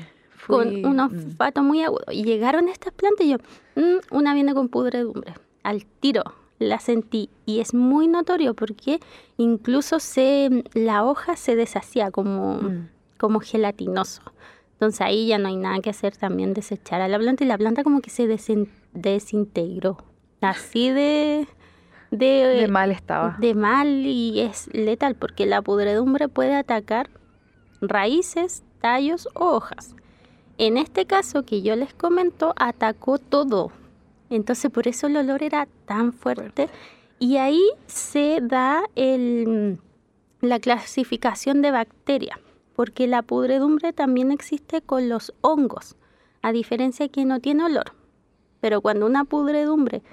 con 0.47 0.85
un 0.85 0.95
mm. 0.97 0.99
olfato 0.99 1.63
muy 1.63 1.81
agudo. 1.83 2.05
Y 2.11 2.23
llegaron 2.23 2.67
estas 2.69 2.93
plantas 2.93 3.25
y 3.25 3.29
yo, 3.31 3.37
"Mm, 3.75 4.15
una 4.15 4.33
viene 4.33 4.53
con 4.53 4.69
pudredumbre. 4.69 5.33
Al 5.63 5.85
tiro 5.85 6.23
la 6.59 6.79
sentí 6.79 7.29
y 7.45 7.59
es 7.59 7.73
muy 7.73 8.07
notorio 8.07 8.53
porque 8.53 8.99
incluso 9.37 9.99
se, 9.99 10.63
la 10.73 11.03
hoja 11.03 11.35
se 11.35 11.55
deshacía 11.55 12.11
como, 12.11 12.55
Mm. 12.61 12.89
como 13.17 13.39
gelatinoso. 13.39 14.21
Entonces 14.73 15.01
ahí 15.01 15.27
ya 15.27 15.37
no 15.37 15.47
hay 15.47 15.55
nada 15.57 15.79
que 15.79 15.89
hacer 15.91 16.15
también 16.17 16.53
desechar 16.53 17.01
a 17.01 17.07
la 17.07 17.17
planta 17.19 17.43
y 17.43 17.47
la 17.47 17.57
planta 17.57 17.83
como 17.83 18.01
que 18.01 18.09
se 18.09 18.27
desen- 18.27 18.69
desintegró. 18.93 19.97
Así 20.41 20.89
de... 20.89 21.47
De, 22.09 22.27
De 22.27 22.67
mal 22.67 22.91
estaba. 22.91 23.37
de 23.39 23.53
mal 23.55 23.87
y 24.05 24.41
es 24.41 24.67
letal 24.73 25.15
porque 25.15 25.45
la 25.45 25.61
pudredumbre 25.61 26.27
puede 26.27 26.55
atacar 26.55 27.09
raíces, 27.79 28.63
tallos 28.81 29.29
o 29.33 29.45
hojas. 29.45 29.95
En 30.61 30.77
este 30.77 31.07
caso 31.07 31.41
que 31.41 31.63
yo 31.63 31.75
les 31.75 31.91
comento, 31.95 32.53
atacó 32.55 33.17
todo. 33.17 33.71
Entonces 34.29 34.69
por 34.69 34.87
eso 34.87 35.07
el 35.07 35.17
olor 35.17 35.41
era 35.41 35.67
tan 35.85 36.13
fuerte. 36.13 36.69
Y 37.17 37.37
ahí 37.37 37.59
se 37.87 38.37
da 38.43 38.83
el- 38.95 39.79
la 40.39 40.59
clasificación 40.59 41.63
de 41.63 41.71
bacteria, 41.71 42.39
porque 42.75 43.07
la 43.07 43.23
pudredumbre 43.23 43.91
también 43.91 44.31
existe 44.31 44.83
con 44.83 45.09
los 45.09 45.33
hongos, 45.41 45.95
a 46.43 46.51
diferencia 46.51 47.09
que 47.09 47.25
no 47.25 47.39
tiene 47.39 47.63
olor. 47.65 47.93
Pero 48.59 48.81
cuando 48.81 49.07
una 49.07 49.23
pudredumbre 49.23 50.03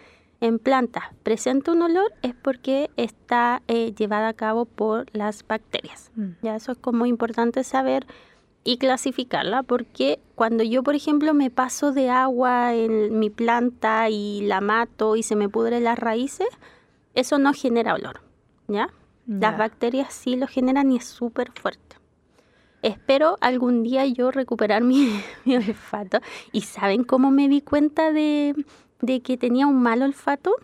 en 0.41 0.59
plantas 0.59 1.05
presenta 1.25 1.73
un 1.73 1.83
olor 1.83 2.11
es 2.23 2.35
porque 2.35 2.89
está 2.97 3.61
eh, 3.69 3.93
llevada 3.95 4.29
a 4.29 4.33
cabo 4.33 4.65
por 4.65 5.15
las 5.15 5.47
bacterias. 5.47 6.11
Mm. 6.17 6.29
Ya 6.41 6.57
eso 6.57 6.73
es 6.73 6.79
como 6.79 7.05
importante 7.05 7.65
saber 7.65 8.07
y 8.65 8.79
clasificarla 8.79 9.63
porque 9.63 10.21
cuando 10.35 10.63
yo, 10.63 10.83
por 10.83 10.95
ejemplo, 10.95 11.35
me 11.35 11.51
paso 11.51 11.93
de 11.93 12.11
agua 12.11 12.75
en 12.75 13.19
mi 13.19 13.31
planta 13.31 14.09
y 14.11 14.43
la 14.43 14.61
mato 14.61 15.17
y 15.17 15.23
se 15.23 15.37
me 15.37 15.49
pudre 15.49 15.81
las 15.81 15.99
raíces, 15.99 16.49
eso 17.15 17.39
no 17.39 17.53
genera 17.53 17.95
olor, 17.95 18.21
¿ya? 18.67 18.91
Las 19.27 19.59
bacterias 19.59 20.15
sí 20.15 20.37
lo 20.37 20.47
generan 20.47 20.91
y 20.91 20.97
es 20.97 21.05
súper 21.05 21.53
fuerte. 21.53 21.97
Espero 22.81 23.37
algún 23.41 23.83
día 23.83 24.07
yo 24.07 24.31
recuperar 24.31 24.83
mi, 24.85 25.21
mi 25.45 25.57
olfato. 25.57 26.21
¿Y 26.53 26.63
saben 26.63 27.05
cómo 27.05 27.31
me 27.31 27.49
di 27.49 27.61
cuenta 27.61 28.13
de, 28.13 28.55
de 29.01 29.21
que 29.21 29.37
tenía 29.37 29.67
un 29.67 29.83
mal 29.83 30.03
olfato? 30.03 30.55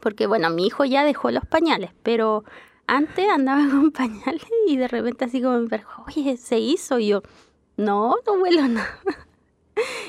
Porque 0.00 0.26
bueno, 0.26 0.50
mi 0.50 0.66
hijo 0.66 0.84
ya 0.84 1.04
dejó 1.04 1.30
los 1.30 1.44
pañales, 1.46 1.90
pero 2.02 2.44
antes 2.86 3.28
andaba 3.28 3.62
con 3.70 3.90
pañales 3.90 4.46
y 4.66 4.76
de 4.76 4.88
repente 4.88 5.24
así 5.24 5.42
como 5.42 5.58
me 5.60 5.68
perdió, 5.68 5.88
oye, 6.06 6.36
se 6.36 6.58
hizo 6.58 6.98
y 6.98 7.08
yo, 7.08 7.22
no, 7.76 8.16
no 8.26 8.32
huelo 8.34 8.68
nada. 8.68 9.00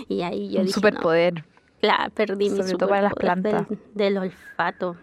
Y 0.07 0.21
ahí 0.21 0.51
yo 0.51 0.59
un 0.59 0.67
dije, 0.67 0.79
no, 0.79 0.87
superpoder. 0.87 1.45
Claro, 1.81 2.11
perdí 2.13 2.49
mi 2.49 2.57
Sobre 2.57 2.73
todo 2.73 2.89
para 2.89 3.01
las 3.03 3.11
superpoder 3.11 3.41
plantas. 3.41 3.69
Del, 3.69 3.79
del 3.93 4.17
olfato. 4.17 4.95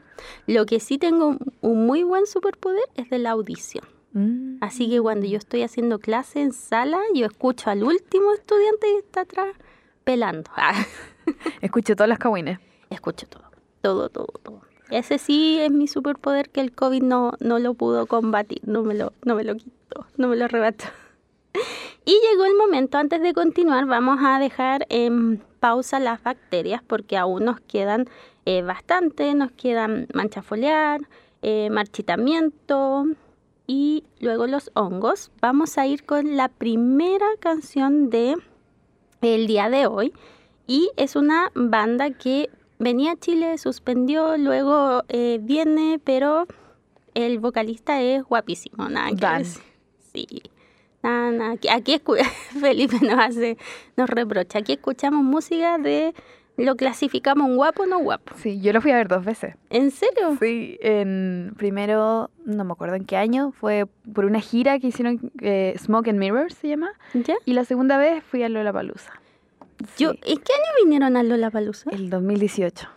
Lo 0.47 0.67
que 0.67 0.81
sí 0.81 0.99
tengo 0.99 1.37
un 1.61 1.87
muy 1.87 2.02
buen 2.02 2.26
superpoder 2.26 2.85
es 2.95 3.11
de 3.11 3.19
la 3.19 3.31
audición. 3.31 3.85
Mm. 4.12 4.59
Así 4.61 4.88
que 4.88 5.00
cuando 5.00 5.26
yo 5.26 5.38
estoy 5.38 5.62
haciendo 5.62 5.99
clase 5.99 6.43
en 6.43 6.52
sala, 6.52 6.99
yo 7.14 7.26
escucho 7.26 7.71
al 7.71 7.83
último 7.83 8.33
estudiante 8.33 8.87
que 8.87 8.99
está 8.99 9.23
atrás 9.23 9.57
pelando. 10.05 10.50
Escuché 11.61 11.95
todas 11.95 12.09
las 12.09 12.19
cagüines. 12.19 12.59
escucho 12.91 13.26
todo, 13.26 13.50
todo, 13.81 14.09
todo, 14.09 14.26
todo. 14.43 14.72
Ese 14.92 15.16
sí 15.16 15.58
es 15.58 15.70
mi 15.70 15.88
superpoder 15.88 16.50
que 16.50 16.61
el 16.61 16.72
COVID 16.72 17.02
no, 17.02 17.32
no 17.40 17.58
lo 17.58 17.72
pudo 17.72 18.06
combatir, 18.06 18.61
no 18.66 18.82
me 18.82 18.92
lo, 18.94 19.14
no 19.25 19.34
lo 19.42 19.54
quitó, 19.54 20.06
no 20.18 20.28
me 20.28 20.37
lo 20.37 20.44
arrebató. 20.44 20.84
Y 22.04 22.18
llegó 22.28 22.44
el 22.44 22.56
momento, 22.56 22.99
antes 22.99 23.22
de 23.22 23.32
continuar, 23.32 23.87
vamos 23.87 24.18
a 24.22 24.40
dejar 24.40 24.87
en 24.88 25.40
pausa 25.61 26.00
las 26.00 26.20
bacterias 26.20 26.82
porque 26.84 27.16
aún 27.16 27.44
nos 27.44 27.61
quedan 27.61 28.08
eh, 28.44 28.62
bastante, 28.62 29.34
nos 29.34 29.52
quedan 29.52 30.08
mancha 30.12 30.42
foliar, 30.42 31.02
eh, 31.42 31.70
marchitamiento 31.70 33.06
y 33.68 34.02
luego 34.18 34.49
los 34.49 34.72
hongos. 34.75 35.30
Vamos 35.40 35.78
a 35.78 35.87
ir 35.87 36.04
con 36.04 36.37
la 36.37 36.49
primera 36.49 37.28
canción 37.38 38.11
de 38.11 38.37
día 39.20 39.70
de 39.70 39.87
hoy 39.87 40.12
y 40.66 40.90
es 40.96 41.14
una 41.14 41.52
banda 41.54 42.11
que 42.11 42.50
venía 42.82 43.12
a 43.12 43.16
Chile, 43.16 43.56
suspendió, 43.58 44.36
luego 44.36 45.04
eh, 45.08 45.38
viene, 45.40 46.00
pero 46.02 46.46
el 47.14 47.38
vocalista 47.38 48.00
es 48.00 48.22
guapísimo, 48.24 48.88
nada 48.88 49.10
que 49.10 49.16
Dan. 49.16 49.44
Sí. 49.44 50.42
Nada, 51.02 51.30
nada. 51.30 51.52
Aquí, 51.52 51.68
aquí 51.68 52.00
Felipe 52.60 52.96
nos 53.00 53.18
hace, 53.18 53.56
nos 53.96 54.08
reprocha. 54.08 54.58
Aquí 54.58 54.72
escuchamos 54.72 55.24
música 55.24 55.78
de 55.78 56.14
lo 56.56 56.76
clasificamos 56.76 57.48
un 57.48 57.56
guapo 57.56 57.84
o 57.84 57.86
no 57.86 57.98
guapo. 57.98 58.34
Sí, 58.36 58.60
yo 58.60 58.72
lo 58.72 58.80
fui 58.80 58.90
a 58.90 58.96
ver 58.96 59.08
dos 59.08 59.24
veces. 59.24 59.56
¿En 59.70 59.90
serio? 59.90 60.36
Sí, 60.38 60.78
en 60.82 61.54
primero, 61.56 62.30
no 62.44 62.64
me 62.64 62.72
acuerdo 62.72 62.96
en 62.96 63.04
qué 63.04 63.16
año, 63.16 63.52
fue 63.52 63.86
por 64.12 64.26
una 64.26 64.40
gira 64.40 64.78
que 64.78 64.88
hicieron, 64.88 65.32
eh, 65.40 65.74
Smoke 65.78 66.08
and 66.08 66.18
Mirrors 66.18 66.54
se 66.54 66.68
llama, 66.68 66.92
¿Ya? 67.14 67.34
y 67.44 67.54
la 67.54 67.64
segunda 67.64 67.96
vez 67.96 68.22
fui 68.22 68.42
a 68.42 68.48
Lollapalooza. 68.48 69.12
Yo, 69.98 70.12
Sí, 70.12 70.18
¿En 70.24 70.38
qué 70.38 70.52
año 70.52 70.84
vinieron 70.84 71.16
a 71.16 71.22
Lollapalooza? 71.22 71.90
el 71.90 72.10
2018. 72.10 72.88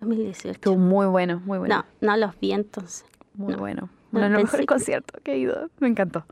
2018. 0.00 0.50
Estuvo 0.50 0.76
muy 0.76 1.06
bueno, 1.06 1.40
muy 1.44 1.58
bueno. 1.58 1.84
No, 2.00 2.08
no 2.08 2.16
los 2.16 2.38
vi 2.40 2.52
entonces. 2.52 3.04
muy 3.34 3.52
no. 3.54 3.58
bueno. 3.58 3.88
No, 4.10 4.18
Uno 4.18 4.22
de 4.24 4.28
los 4.30 4.42
mejores 4.42 4.60
que- 4.60 4.66
conciertos 4.66 5.20
que 5.22 5.32
he 5.32 5.38
ido. 5.38 5.70
Me 5.78 5.88
encantó. 5.88 6.24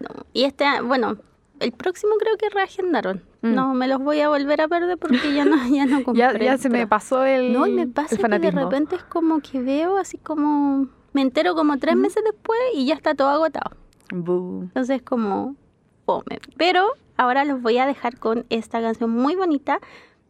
No. 0.00 0.08
Y 0.32 0.44
este, 0.44 0.64
bueno, 0.82 1.18
el 1.60 1.72
próximo 1.72 2.14
creo 2.18 2.36
que 2.38 2.48
reagendaron. 2.50 3.22
Mm. 3.42 3.54
No 3.54 3.74
me 3.74 3.88
los 3.88 3.98
voy 4.00 4.20
a 4.20 4.28
volver 4.28 4.60
a 4.60 4.68
perder 4.68 4.96
porque 4.98 5.34
ya 5.34 5.44
no, 5.44 5.56
ya 5.68 5.86
no 5.86 6.02
compré. 6.04 6.22
Ya, 6.32 6.38
ya 6.38 6.58
se 6.58 6.68
me 6.70 6.86
pasó 6.86 7.24
el, 7.24 7.52
No, 7.52 7.66
y 7.66 7.72
me 7.72 7.86
pasa 7.86 8.16
que 8.16 8.38
de 8.38 8.50
repente 8.50 8.96
es 8.96 9.02
como 9.04 9.40
que 9.40 9.60
veo 9.60 9.96
así 9.98 10.18
como. 10.18 10.88
Me 11.12 11.22
entero 11.22 11.54
como 11.54 11.78
tres 11.78 11.96
meses 11.96 12.22
después 12.24 12.58
y 12.74 12.86
ya 12.86 12.94
está 12.94 13.14
todo 13.14 13.28
agotado. 13.28 13.74
Bu. 14.14 14.62
Entonces, 14.64 15.00
como 15.02 15.56
fome. 16.06 16.40
Pero 16.56 16.86
ahora 17.18 17.44
los 17.44 17.60
voy 17.60 17.76
a 17.78 17.86
dejar 17.86 18.18
con 18.18 18.46
esta 18.48 18.80
canción 18.80 19.10
muy 19.10 19.34
bonita 19.34 19.80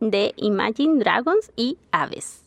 de 0.00 0.33
Imagine 0.37 0.99
Dragons 0.99 1.52
y 1.54 1.78
Aves. 1.92 2.47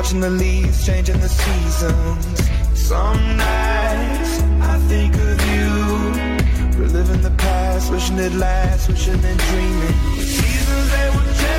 Watching 0.00 0.20
the 0.20 0.30
leaves 0.30 0.86
changing 0.86 1.20
the 1.20 1.28
seasons. 1.28 2.26
Some 2.74 3.36
nights 3.36 4.40
I 4.62 4.78
think 4.88 5.14
of 5.14 5.38
you, 5.52 6.80
reliving 6.80 7.20
the 7.20 7.34
past, 7.36 7.92
wishing 7.92 8.18
it 8.18 8.32
lasts, 8.32 8.88
wishing 8.88 9.22
and 9.22 9.38
dreaming. 9.38 9.94
Seasons 10.16 10.90
they 10.94 11.08
will 11.10 11.34
change, 11.40 11.49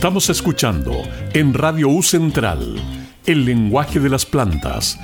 Estamos 0.00 0.30
escuchando 0.30 0.92
en 1.34 1.52
Radio 1.52 1.90
U 1.90 2.02
Central 2.02 2.76
el 3.26 3.44
lenguaje 3.44 4.00
de 4.00 4.08
las 4.08 4.24
plantas. 4.24 4.98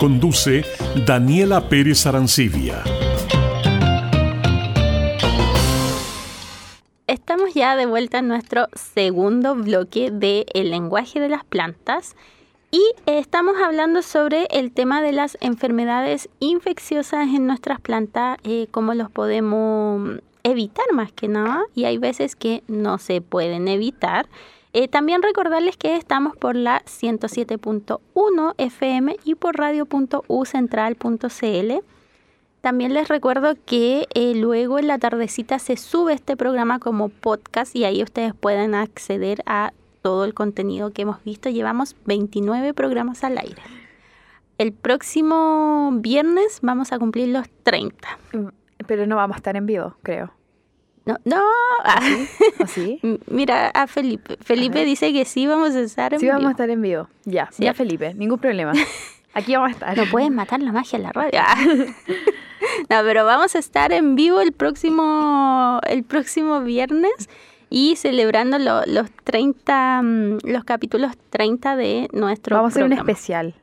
Conduce 0.00 0.64
Daniela 1.06 1.68
Pérez 1.68 2.06
Arancibia. 2.06 2.82
Estamos 7.06 7.54
ya 7.54 7.76
de 7.76 7.86
vuelta 7.86 8.18
en 8.18 8.26
nuestro 8.26 8.66
segundo 8.74 9.54
bloque 9.54 10.10
de 10.10 10.46
El 10.52 10.72
lenguaje 10.72 11.20
de 11.20 11.28
las 11.28 11.44
plantas 11.44 12.16
y 12.72 12.82
estamos 13.06 13.54
hablando 13.64 14.02
sobre 14.02 14.48
el 14.50 14.72
tema 14.72 15.02
de 15.02 15.12
las 15.12 15.38
enfermedades 15.40 16.28
infecciosas 16.40 17.28
en 17.28 17.46
nuestras 17.46 17.80
plantas, 17.80 18.38
eh, 18.42 18.66
cómo 18.72 18.92
los 18.94 19.08
podemos 19.08 20.18
evitar 20.42 20.86
más 20.92 21.12
que 21.12 21.28
nada 21.28 21.62
y 21.74 21.84
hay 21.84 21.98
veces 21.98 22.36
que 22.36 22.62
no 22.68 22.98
se 22.98 23.20
pueden 23.20 23.68
evitar. 23.68 24.28
Eh, 24.72 24.88
también 24.88 25.22
recordarles 25.22 25.76
que 25.76 25.96
estamos 25.96 26.36
por 26.36 26.54
la 26.54 26.82
107.1 26.84 28.54
FM 28.58 29.16
y 29.24 29.34
por 29.34 29.56
radio.ucentral.cl. 29.56 31.72
También 32.60 32.92
les 32.92 33.08
recuerdo 33.08 33.54
que 33.64 34.06
eh, 34.14 34.34
luego 34.34 34.78
en 34.78 34.88
la 34.88 34.98
tardecita 34.98 35.58
se 35.58 35.76
sube 35.76 36.12
este 36.12 36.36
programa 36.36 36.80
como 36.80 37.08
podcast 37.08 37.74
y 37.74 37.84
ahí 37.84 38.02
ustedes 38.02 38.34
pueden 38.34 38.74
acceder 38.74 39.42
a 39.46 39.72
todo 40.02 40.24
el 40.24 40.34
contenido 40.34 40.92
que 40.92 41.02
hemos 41.02 41.22
visto. 41.24 41.48
Llevamos 41.48 41.96
29 42.04 42.74
programas 42.74 43.24
al 43.24 43.38
aire. 43.38 43.62
El 44.58 44.72
próximo 44.72 45.90
viernes 45.94 46.58
vamos 46.62 46.92
a 46.92 46.98
cumplir 46.98 47.28
los 47.28 47.48
30. 47.62 48.18
Pero 48.88 49.06
no 49.06 49.14
vamos 49.14 49.36
a 49.36 49.38
estar 49.38 49.54
en 49.56 49.66
vivo, 49.66 49.94
creo. 50.02 50.32
No, 51.06 51.16
no. 51.24 51.40
ah, 51.84 52.00
¿O 52.58 52.66
sí? 52.66 52.98
Mira 53.28 53.68
a 53.68 53.86
Felipe. 53.86 54.36
Felipe 54.40 54.84
dice 54.84 55.12
que 55.12 55.24
sí 55.24 55.46
vamos 55.46 55.76
a 55.76 55.80
estar 55.80 56.12
en 56.14 56.18
Sí, 56.20 56.26
vamos 56.26 56.38
a 56.40 56.40
vivo. 56.40 56.50
estar 56.50 56.70
en 56.70 56.82
vivo. 56.82 57.08
Ya, 57.24 57.48
Sí. 57.52 57.62
ya 57.62 57.72
Felipe, 57.74 58.12
ningún 58.14 58.38
problema. 58.40 58.72
Aquí 59.34 59.54
vamos 59.54 59.68
a 59.68 59.72
estar. 59.72 59.96
No 59.96 60.04
pueden 60.10 60.34
matar 60.34 60.60
la 60.60 60.72
magia 60.72 60.96
en 60.96 61.02
la 61.04 61.12
radio. 61.12 61.40
Ah. 61.40 61.56
No, 62.90 62.96
pero 63.04 63.24
vamos 63.24 63.54
a 63.54 63.58
estar 63.60 63.92
en 63.92 64.16
vivo 64.16 64.40
el 64.40 64.50
próximo, 64.52 65.78
el 65.86 66.02
próximo 66.02 66.60
viernes 66.60 67.12
y 67.70 67.94
celebrando 67.96 68.58
lo- 68.58 68.84
los 68.86 69.10
30, 69.24 70.00
mm, 70.02 70.38
los 70.42 70.64
capítulos 70.64 71.12
30 71.30 71.76
de 71.76 72.08
nuestro 72.12 72.56
Vamos 72.56 72.70
a 72.70 72.72
hacer 72.72 72.82
un 72.82 72.88
programa. 72.90 73.10
especial. 73.12 73.54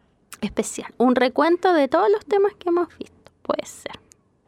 especial. 0.41 0.93
Un 0.97 1.15
recuento 1.15 1.73
de 1.73 1.87
todos 1.89 2.09
los 2.09 2.25
temas 2.25 2.53
que 2.55 2.69
hemos 2.69 2.87
visto. 2.97 3.31
Puede 3.41 3.65
ser. 3.65 3.91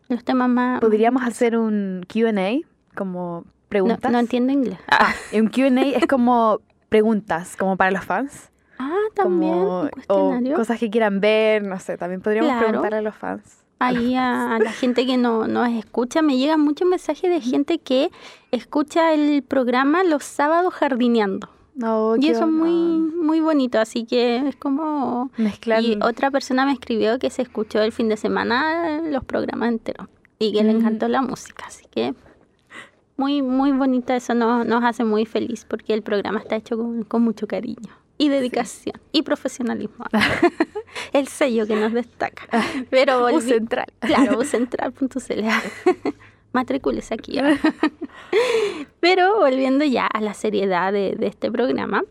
Los 0.10 0.24
temas 0.24 0.50
más... 0.50 0.80
Podríamos 0.82 1.24
hacer 1.24 1.58
un 1.58 2.06
QA, 2.08 2.62
como 2.96 3.42
No, 3.46 3.52
preguntas. 3.70 4.12
no 4.12 4.20
entiendo 4.20 4.54
inglés. 4.54 4.80
Ah, 4.90 5.14
un 5.34 5.48
QA 5.48 5.68
es 5.82 6.08
como 6.08 6.62
preguntas, 6.90 7.56
como 7.58 7.76
para 7.78 7.92
los 7.92 8.06
fans. 8.06 8.50
Ah, 8.80 8.94
también. 9.16 9.54
como, 9.54 9.82
un 9.82 10.52
o 10.54 10.56
cosas 10.56 10.80
que 10.80 10.90
quieran 10.90 11.20
ver, 11.20 11.64
no 11.64 11.80
sé, 11.80 11.98
también 11.98 12.22
podríamos 12.22 12.52
Claro. 12.52 12.68
preguntar 12.68 12.94
a 12.94 13.02
los 13.02 13.16
fans. 13.16 13.64
ahí 13.80 14.16
a, 14.16 14.56
a 14.56 14.60
la 14.60 14.72
gente 14.72 15.06
que 15.06 15.18
no 15.18 15.48
nos 15.48 15.68
escucha. 15.70 16.22
Me 16.22 16.38
llegan 16.38 16.62
muchos 16.62 16.88
mensajes 16.88 17.30
de 17.30 17.42
gente 17.42 17.80
que 17.80 18.10
escucha 18.52 19.14
el 19.14 19.44
programa 19.44 20.04
los 20.04 20.24
sábados 20.24 20.74
jardineando. 20.74 21.50
No, 21.78 22.16
y 22.18 22.30
eso 22.30 22.46
es 22.46 22.52
muy, 22.52 22.72
muy 22.72 23.40
bonito, 23.40 23.80
así 23.80 24.06
que 24.06 24.38
es 24.48 24.56
como... 24.56 25.30
Mezclar. 25.38 25.84
Y 25.84 25.98
otra 26.02 26.32
persona 26.32 26.66
me 26.66 26.74
escribió 26.74 27.20
que 27.20 27.30
se 27.30 27.44
escuchó 27.44 27.82
el 27.82 27.92
fin 27.92 28.10
de 28.10 28.18
semana 28.18 29.02
los 29.04 29.24
programas 29.24 29.70
enteros 29.70 30.08
y 30.40 30.54
que 30.54 30.64
le 30.64 30.74
Mm. 30.74 30.78
encantó 30.78 31.08
la 31.08 31.22
música, 31.22 31.66
así 31.68 31.86
que 31.92 32.14
muy, 33.16 33.42
muy 33.42 33.72
bonita, 33.72 34.16
eso 34.16 34.34
nos, 34.34 34.66
nos 34.66 34.84
hace 34.84 35.04
muy 35.04 35.26
feliz 35.26 35.66
porque 35.66 35.94
el 35.94 36.02
programa 36.02 36.40
está 36.40 36.56
hecho 36.56 36.78
con, 36.78 37.04
con 37.04 37.22
mucho 37.24 37.48
cariño 37.48 37.94
y 38.20 38.30
dedicación 38.30 39.00
y 39.12 39.22
profesionalismo. 39.22 40.06
el 41.14 41.28
sello 41.28 41.68
que 41.68 41.76
nos 41.76 41.94
destaca. 41.94 42.48
Pero 42.90 43.40
Central. 43.42 43.86
Claro, 44.00 44.44
central.cl. 44.44 45.10
Matrícules 46.58 47.12
aquí. 47.12 47.38
Pero 49.00 49.38
volviendo 49.38 49.86
ya 49.86 50.08
a 50.08 50.22
la 50.22 50.34
seriedad 50.34 50.92
de, 50.92 51.16
de 51.16 51.28
este 51.28 51.52
programa, 51.52 52.04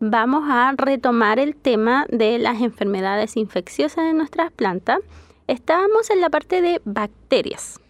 vamos 0.00 0.44
a 0.48 0.72
retomar 0.76 1.38
el 1.38 1.54
tema 1.54 2.06
de 2.10 2.38
las 2.38 2.60
enfermedades 2.62 3.36
infecciosas 3.36 4.04
de 4.06 4.14
nuestras 4.14 4.50
plantas. 4.52 5.00
Estábamos 5.46 6.10
en 6.10 6.20
la 6.20 6.30
parte 6.30 6.62
de 6.62 6.80
bacterias. 6.84 7.80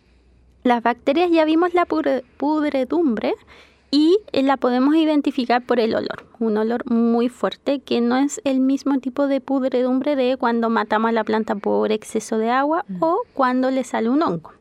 Las 0.65 0.83
bacterias 0.83 1.31
ya 1.31 1.45
vimos 1.45 1.75
la 1.75 1.85
pudre- 1.87 2.25
pudredumbre 2.37 3.35
y 3.91 4.19
eh, 4.33 4.43
la 4.43 4.57
podemos 4.57 4.97
identificar 4.97 5.63
por 5.65 5.79
el 5.79 5.95
olor. 5.95 6.27
Un 6.41 6.57
olor 6.57 6.91
muy 6.91 7.29
fuerte 7.29 7.79
que 7.81 8.01
no 8.01 8.17
es 8.17 8.41
el 8.45 8.59
mismo 8.61 8.99
tipo 8.99 9.29
de 9.29 9.41
pudredumbre 9.41 10.17
de 10.17 10.37
cuando 10.37 10.71
matamos 10.71 11.11
a 11.11 11.13
la 11.13 11.23
planta 11.23 11.55
por 11.55 11.93
exceso 11.93 12.39
de 12.39 12.51
agua 12.51 12.85
o 13.01 13.21
cuando 13.35 13.71
le 13.71 13.85
sale 13.85 14.09
un 14.09 14.23
hongo. 14.23 14.53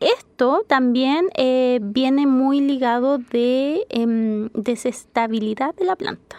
Esto 0.00 0.62
también 0.66 1.28
eh, 1.36 1.78
viene 1.82 2.26
muy 2.26 2.60
ligado 2.60 3.18
de 3.18 3.86
em, 3.88 4.50
desestabilidad 4.52 5.74
de 5.74 5.84
la 5.86 5.96
planta. 5.96 6.36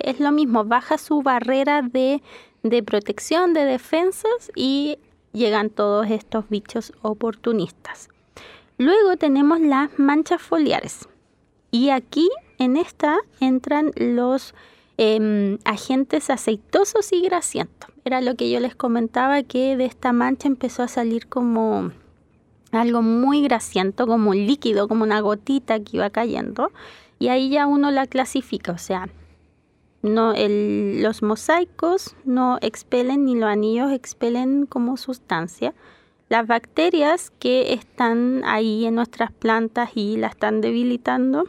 Es, 0.00 0.20
lo 0.20 0.32
mismo, 0.32 0.64
baja 0.64 0.96
su 0.96 1.22
barrera 1.22 1.82
de, 1.82 2.22
de 2.62 2.82
protección, 2.82 3.52
de 3.52 3.64
defensas 3.64 4.50
y 4.54 4.98
llegan 5.32 5.68
todos 5.68 6.10
estos 6.10 6.48
bichos 6.48 6.92
oportunistas. 7.02 8.08
Luego 8.78 9.16
tenemos 9.16 9.60
las 9.60 9.98
manchas 9.98 10.40
foliares. 10.40 11.08
Y 11.70 11.90
aquí 11.90 12.30
en 12.58 12.76
esta 12.76 13.18
entran 13.40 13.90
los 13.96 14.54
em, 14.96 15.58
agentes 15.64 16.30
aceitosos 16.30 17.12
y 17.12 17.20
grasientos. 17.20 17.90
Era 18.04 18.20
lo 18.20 18.34
que 18.36 18.50
yo 18.50 18.60
les 18.60 18.74
comentaba 18.74 19.42
que 19.42 19.76
de 19.76 19.84
esta 19.84 20.12
mancha 20.12 20.48
empezó 20.48 20.84
a 20.84 20.88
salir 20.88 21.26
como 21.26 21.90
algo 22.72 23.02
muy 23.02 23.42
grasiento, 23.42 24.06
como 24.06 24.30
un 24.30 24.46
líquido, 24.46 24.88
como 24.88 25.04
una 25.04 25.20
gotita 25.20 25.78
que 25.80 25.96
iba 25.98 26.10
cayendo. 26.10 26.72
Y 27.18 27.28
ahí 27.28 27.48
ya 27.50 27.66
uno 27.66 27.90
la 27.90 28.06
clasifica, 28.06 28.72
o 28.72 28.78
sea, 28.78 29.08
No, 30.02 30.34
el- 30.34 31.02
los 31.02 31.22
mosaicos 31.22 32.14
no 32.24 32.58
expelen 32.60 33.24
ni 33.24 33.34
los 33.34 33.48
anillos 33.50 33.90
expelen 33.90 34.66
como 34.66 34.96
sustancia. 34.96 35.74
Las 36.28 36.46
bacterias 36.46 37.32
que 37.40 37.72
están 37.72 38.42
ahí 38.44 38.84
en 38.86 38.94
nuestras 38.94 39.32
plantas 39.32 39.90
y 39.96 40.16
la 40.16 40.28
están 40.28 40.60
debilitando, 40.60 41.48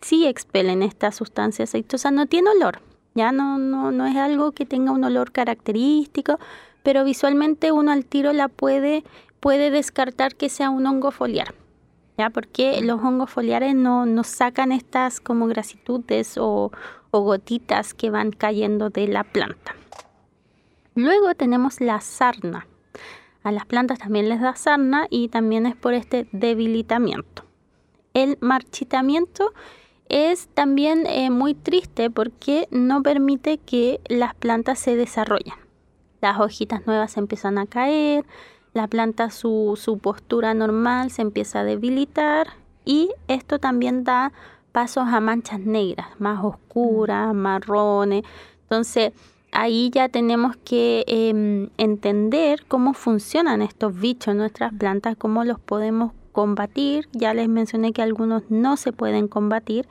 sí 0.00 0.26
expelen 0.26 0.82
esta 0.82 1.12
sustancia 1.12 1.64
aceitosa. 1.64 2.10
No 2.10 2.26
tiene 2.26 2.50
olor, 2.50 2.80
ya 3.14 3.32
no, 3.32 3.58
no, 3.58 3.90
no 3.90 4.06
es 4.06 4.16
algo 4.16 4.52
que 4.52 4.66
tenga 4.66 4.92
un 4.92 5.04
olor 5.04 5.32
característico, 5.32 6.38
pero 6.82 7.04
visualmente 7.04 7.72
uno 7.72 7.90
al 7.92 8.04
tiro 8.04 8.32
la 8.32 8.48
puede, 8.48 9.04
puede 9.44 9.70
descartar 9.70 10.36
que 10.36 10.48
sea 10.48 10.70
un 10.70 10.86
hongo 10.86 11.10
foliar. 11.10 11.54
¿Ya? 12.16 12.30
Porque 12.30 12.80
los 12.80 12.98
hongos 13.02 13.28
foliares 13.28 13.74
no, 13.74 14.06
no 14.06 14.24
sacan 14.24 14.72
estas 14.72 15.20
como 15.20 15.46
grasitudes 15.48 16.38
o, 16.38 16.72
o 17.10 17.20
gotitas 17.20 17.92
que 17.92 18.08
van 18.08 18.30
cayendo 18.30 18.88
de 18.88 19.06
la 19.06 19.22
planta. 19.22 19.74
Luego 20.94 21.34
tenemos 21.34 21.82
la 21.82 22.00
sarna. 22.00 22.66
A 23.42 23.52
las 23.52 23.66
plantas 23.66 23.98
también 23.98 24.30
les 24.30 24.40
da 24.40 24.56
sarna 24.56 25.08
y 25.10 25.28
también 25.28 25.66
es 25.66 25.76
por 25.76 25.92
este 25.92 26.26
debilitamiento. 26.32 27.44
El 28.14 28.38
marchitamiento 28.40 29.52
es 30.08 30.48
también 30.54 31.04
eh, 31.06 31.28
muy 31.28 31.52
triste 31.52 32.08
porque 32.08 32.66
no 32.70 33.02
permite 33.02 33.58
que 33.58 34.00
las 34.08 34.34
plantas 34.34 34.78
se 34.78 34.96
desarrollen. 34.96 35.58
Las 36.22 36.40
hojitas 36.40 36.86
nuevas 36.86 37.18
empiezan 37.18 37.58
a 37.58 37.66
caer, 37.66 38.24
la 38.74 38.88
planta 38.88 39.30
su, 39.30 39.78
su 39.80 39.98
postura 39.98 40.52
normal 40.52 41.10
se 41.10 41.22
empieza 41.22 41.60
a 41.60 41.64
debilitar 41.64 42.48
y 42.84 43.10
esto 43.28 43.58
también 43.58 44.04
da 44.04 44.32
pasos 44.72 45.04
a 45.06 45.20
manchas 45.20 45.60
negras, 45.60 46.08
más 46.18 46.44
oscuras, 46.44 47.32
marrones. 47.32 48.24
Entonces, 48.62 49.12
ahí 49.52 49.90
ya 49.90 50.08
tenemos 50.08 50.56
que 50.56 51.04
em, 51.06 51.70
entender 51.78 52.64
cómo 52.66 52.92
funcionan 52.92 53.62
estos 53.62 53.98
bichos 53.98 54.32
en 54.32 54.38
nuestras 54.38 54.74
plantas, 54.74 55.16
cómo 55.16 55.44
los 55.44 55.60
podemos 55.60 56.12
combatir. 56.32 57.08
Ya 57.12 57.32
les 57.32 57.48
mencioné 57.48 57.92
que 57.92 58.02
algunos 58.02 58.42
no 58.50 58.76
se 58.76 58.92
pueden 58.92 59.28
combatir. 59.28 59.86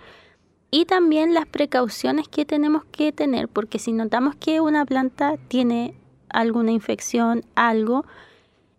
Y 0.69 0.86
también 0.86 1.34
las 1.34 1.46
precauciones 1.46 2.28
que 2.28 2.46
tenemos 2.46 2.84
que 2.86 3.13
tener, 3.13 3.48
porque 3.48 3.80
si 3.80 3.93
notamos 3.93 4.36
que 4.36 4.60
una 4.60 4.86
planta 4.86 5.38
tiene 5.48 5.93
alguna 6.30 6.72
infección, 6.72 7.46
algo, 7.56 8.06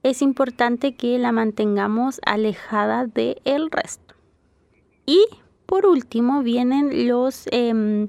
es 0.04 0.20
importante 0.20 0.94
que 0.94 1.18
la 1.18 1.32
mantengamos 1.32 2.20
alejada 2.26 3.06
del 3.06 3.70
resto. 3.70 4.14
Y 5.06 5.24
por 5.66 5.86
último 5.86 6.42
vienen 6.42 7.08
los, 7.08 7.46
em, 7.50 8.08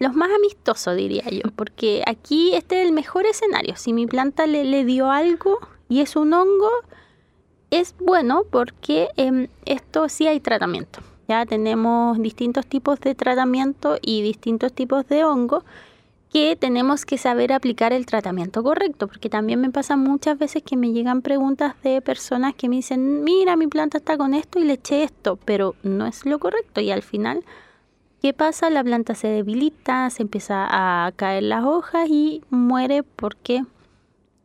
los 0.00 0.14
más 0.14 0.30
amistosos, 0.34 0.96
diría 0.96 1.24
yo, 1.30 1.50
porque 1.54 2.02
aquí 2.06 2.54
este 2.54 2.82
es 2.82 2.88
el 2.88 2.92
mejor 2.92 3.24
escenario. 3.24 3.76
Si 3.76 3.92
mi 3.92 4.06
planta 4.06 4.46
le, 4.48 4.64
le 4.64 4.84
dio 4.84 5.12
algo 5.12 5.60
y 5.88 6.00
es 6.00 6.16
un 6.16 6.32
hongo, 6.32 6.70
es 7.70 7.94
bueno 8.00 8.42
porque 8.50 9.08
em, 9.16 9.46
esto 9.64 10.08
sí 10.08 10.26
hay 10.26 10.40
tratamiento. 10.40 11.00
Ya 11.28 11.46
tenemos 11.46 12.18
distintos 12.18 12.66
tipos 12.66 12.98
de 12.98 13.14
tratamiento 13.14 13.98
y 14.02 14.22
distintos 14.22 14.72
tipos 14.72 15.06
de 15.06 15.22
hongo 15.22 15.62
que 16.32 16.56
tenemos 16.56 17.06
que 17.06 17.16
saber 17.16 17.52
aplicar 17.52 17.92
el 17.92 18.06
tratamiento 18.06 18.62
correcto, 18.62 19.08
porque 19.08 19.30
también 19.30 19.60
me 19.60 19.70
pasa 19.70 19.96
muchas 19.96 20.38
veces 20.38 20.62
que 20.62 20.76
me 20.76 20.92
llegan 20.92 21.22
preguntas 21.22 21.74
de 21.82 22.02
personas 22.02 22.54
que 22.54 22.68
me 22.68 22.76
dicen, 22.76 23.24
mira, 23.24 23.56
mi 23.56 23.66
planta 23.66 23.98
está 23.98 24.18
con 24.18 24.34
esto 24.34 24.58
y 24.58 24.64
le 24.64 24.74
eché 24.74 25.02
esto, 25.04 25.38
pero 25.44 25.74
no 25.82 26.06
es 26.06 26.26
lo 26.26 26.38
correcto 26.38 26.80
y 26.80 26.90
al 26.90 27.02
final, 27.02 27.44
¿qué 28.20 28.34
pasa? 28.34 28.68
La 28.68 28.84
planta 28.84 29.14
se 29.14 29.28
debilita, 29.28 30.10
se 30.10 30.22
empieza 30.22 30.66
a 30.68 31.12
caer 31.12 31.44
las 31.44 31.64
hojas 31.64 32.08
y 32.10 32.42
muere 32.50 33.02
porque, 33.02 33.64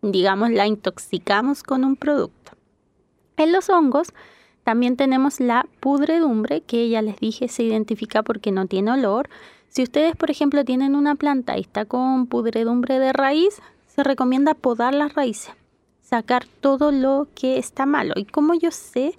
digamos, 0.02 0.52
la 0.52 0.68
intoxicamos 0.68 1.64
con 1.64 1.84
un 1.84 1.98
producto. 1.98 2.54
En 3.36 3.52
los 3.52 3.70
hongos 3.70 4.14
también 4.64 4.96
tenemos 4.96 5.42
la 5.42 5.68
pudredumbre, 5.82 6.62
que 6.62 6.88
ya 6.88 7.02
les 7.02 7.18
dije 7.18 7.50
se 7.50 7.64
identifica 7.64 8.24
porque 8.24 8.52
no 8.52 8.68
tiene 8.68 8.92
olor. 8.92 9.30
Si 9.74 9.82
ustedes, 9.82 10.16
por 10.16 10.30
ejemplo, 10.30 10.64
tienen 10.64 10.96
una 10.96 11.16
planta 11.16 11.58
y 11.58 11.62
está 11.62 11.86
con 11.86 12.28
pudredumbre 12.28 13.00
de 13.00 13.12
raíz, 13.12 13.60
se 13.88 14.04
recomienda 14.04 14.54
podar 14.54 14.94
las 14.94 15.16
raíces, 15.16 15.52
sacar 16.02 16.46
todo 16.62 16.92
lo 16.92 17.28
que 17.34 17.58
está 17.58 17.88
malo. 17.88 18.14
¿Y 18.16 18.26
como 18.26 18.54
yo 18.54 18.70
sé 18.70 19.18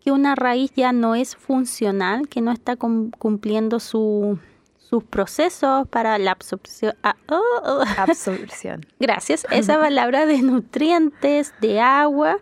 que 0.00 0.12
una 0.12 0.34
raíz 0.34 0.72
ya 0.76 0.92
no 0.92 1.14
es 1.14 1.36
funcional, 1.36 2.28
que 2.28 2.42
no 2.42 2.52
está 2.52 2.76
cum- 2.76 3.12
cumpliendo 3.18 3.80
su- 3.80 4.38
sus 4.76 5.02
procesos 5.04 5.88
para 5.88 6.18
la 6.18 6.32
absorción? 6.32 6.94
ah, 7.02 7.16
oh, 7.30 7.40
oh. 7.64 7.82
Absorción. 7.96 8.84
Gracias. 9.00 9.46
Esa 9.50 9.78
palabra 9.80 10.26
de 10.26 10.42
nutrientes, 10.42 11.54
de 11.62 11.80
agua, 11.80 12.36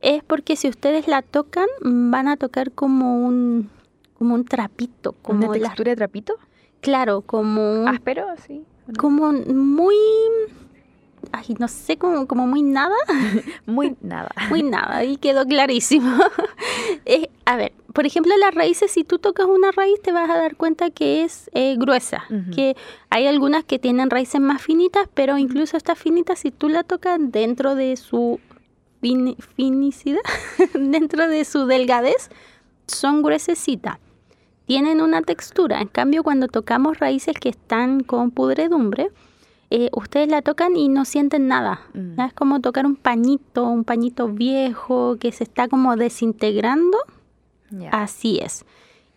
es 0.00 0.24
porque 0.24 0.56
si 0.56 0.68
ustedes 0.68 1.06
la 1.06 1.22
tocan, 1.22 1.68
van 1.82 2.26
a 2.26 2.36
tocar 2.36 2.72
como 2.72 3.24
un, 3.24 3.70
como 4.18 4.34
un 4.34 4.44
trapito, 4.44 5.12
como 5.22 5.46
¿Una 5.46 5.52
textura 5.52 5.90
de 5.90 5.96
trapito? 5.96 6.34
Claro, 6.80 7.20
como 7.22 7.86
¿Áspero? 7.88 8.26
Sí. 8.46 8.62
como 8.98 9.32
muy, 9.32 9.94
ay, 11.32 11.56
no 11.58 11.68
sé, 11.68 11.96
como, 11.96 12.26
como 12.26 12.46
muy 12.46 12.62
nada, 12.62 12.94
Muy 13.66 13.96
nada. 14.00 14.30
muy 14.48 14.62
nada, 14.62 14.96
ahí 14.98 15.16
quedó 15.16 15.44
clarísimo. 15.46 16.10
Eh, 17.08 17.30
a 17.44 17.56
ver, 17.56 17.72
por 17.92 18.04
ejemplo, 18.04 18.32
las 18.36 18.52
raíces, 18.52 18.90
si 18.90 19.04
tú 19.04 19.18
tocas 19.20 19.46
una 19.46 19.70
raíz, 19.70 20.00
te 20.02 20.10
vas 20.10 20.28
a 20.28 20.36
dar 20.36 20.56
cuenta 20.56 20.90
que 20.90 21.22
es 21.22 21.48
eh, 21.54 21.76
gruesa, 21.78 22.24
que 22.52 22.76
hay 23.10 23.26
algunas 23.28 23.62
que 23.64 23.78
tienen 23.78 24.10
raíces 24.10 24.40
más 24.40 24.60
finitas, 24.60 25.08
pero 25.14 25.38
incluso 25.38 25.76
estas 25.76 25.98
finitas, 25.98 26.40
si 26.40 26.50
tú 26.50 26.68
la 26.68 26.82
tocas 26.82 27.18
dentro 27.20 27.76
de 27.76 27.96
su 27.96 28.40
fini- 29.00 29.36
finicidad, 29.54 30.20
dentro 30.74 31.28
de 31.28 31.44
su 31.44 31.66
delgadez, 31.66 32.28
son 32.88 33.22
gruesecitas. 33.22 33.98
Tienen 34.66 35.00
una 35.00 35.22
textura. 35.22 35.80
En 35.80 35.88
cambio, 35.88 36.22
cuando 36.22 36.48
tocamos 36.48 36.98
raíces 36.98 37.36
que 37.40 37.48
están 37.48 38.02
con 38.02 38.30
pudredumbre, 38.30 39.10
eh, 39.70 39.90
ustedes 39.92 40.28
la 40.28 40.42
tocan 40.42 40.76
y 40.76 40.88
no 40.88 41.04
sienten 41.04 41.48
nada. 41.48 41.80
Mm. 41.94 42.20
Es 42.20 42.32
como 42.34 42.60
tocar 42.60 42.86
un 42.86 42.96
pañito, 42.96 43.64
un 43.64 43.84
pañito 43.84 44.28
viejo 44.28 45.16
que 45.18 45.32
se 45.32 45.44
está 45.44 45.68
como 45.68 45.96
desintegrando. 45.96 46.98
Así 47.90 48.38
es. 48.38 48.64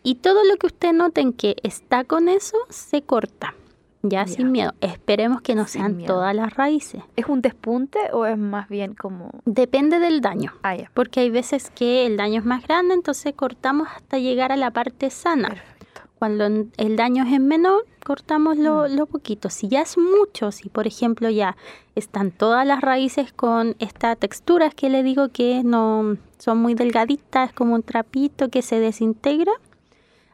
Y 0.01 0.15
todo 0.15 0.43
lo 0.43 0.55
que 0.57 0.67
usted 0.67 0.93
noten 0.93 1.33
que 1.33 1.55
está 1.63 2.03
con 2.03 2.29
eso, 2.29 2.57
se 2.69 3.01
corta. 3.01 3.53
Ya, 4.01 4.25
Ya. 4.25 4.27
sin 4.27 4.51
miedo. 4.51 4.73
Esperemos 4.79 5.41
que 5.41 5.55
no 5.55 5.65
Sin 5.67 5.81
sean 5.81 5.97
miedo. 5.97 6.13
todas 6.13 6.33
las 6.33 6.53
raíces. 6.55 7.03
¿Es 7.17 7.25
un 7.27 7.41
despunte 7.41 7.99
o 8.13 8.25
es 8.25 8.37
más 8.37 8.69
bien 8.69 8.93
como... 8.93 9.29
Depende 9.45 9.99
del 9.99 10.21
daño. 10.21 10.53
Ah, 10.63 10.75
ya. 10.75 10.89
Porque 10.93 11.19
hay 11.19 11.29
veces 11.29 11.69
que 11.75 12.05
el 12.05 12.15
daño 12.15 12.39
es 12.39 12.45
más 12.45 12.63
grande, 12.65 12.93
entonces 12.93 13.33
cortamos 13.35 13.89
hasta 13.93 14.17
llegar 14.17 14.51
a 14.53 14.57
la 14.57 14.71
parte 14.71 15.09
sana. 15.09 15.49
Perfecto. 15.49 16.01
Cuando 16.17 16.45
el 16.45 16.95
daño 16.95 17.23
es 17.25 17.39
menor, 17.41 17.85
cortamos 18.05 18.57
lo, 18.57 18.87
Mm. 18.87 18.95
lo 18.95 19.05
poquito. 19.05 19.49
Si 19.49 19.67
ya 19.67 19.81
es 19.81 19.97
mucho, 19.97 20.51
si 20.51 20.69
por 20.69 20.85
ejemplo 20.87 21.29
ya 21.29 21.55
están 21.95 22.31
todas 22.31 22.65
las 22.65 22.81
raíces 22.81 23.31
con 23.33 23.75
estas 23.79 24.17
texturas 24.17 24.73
que 24.75 24.89
le 24.89 25.03
digo 25.03 25.29
que 25.29 25.61
no 25.63 26.15
son 26.37 26.57
muy 26.57 26.73
delgaditas, 26.73 27.51
como 27.53 27.75
un 27.75 27.83
trapito 27.83 28.49
que 28.49 28.61
se 28.61 28.79
desintegra, 28.79 29.51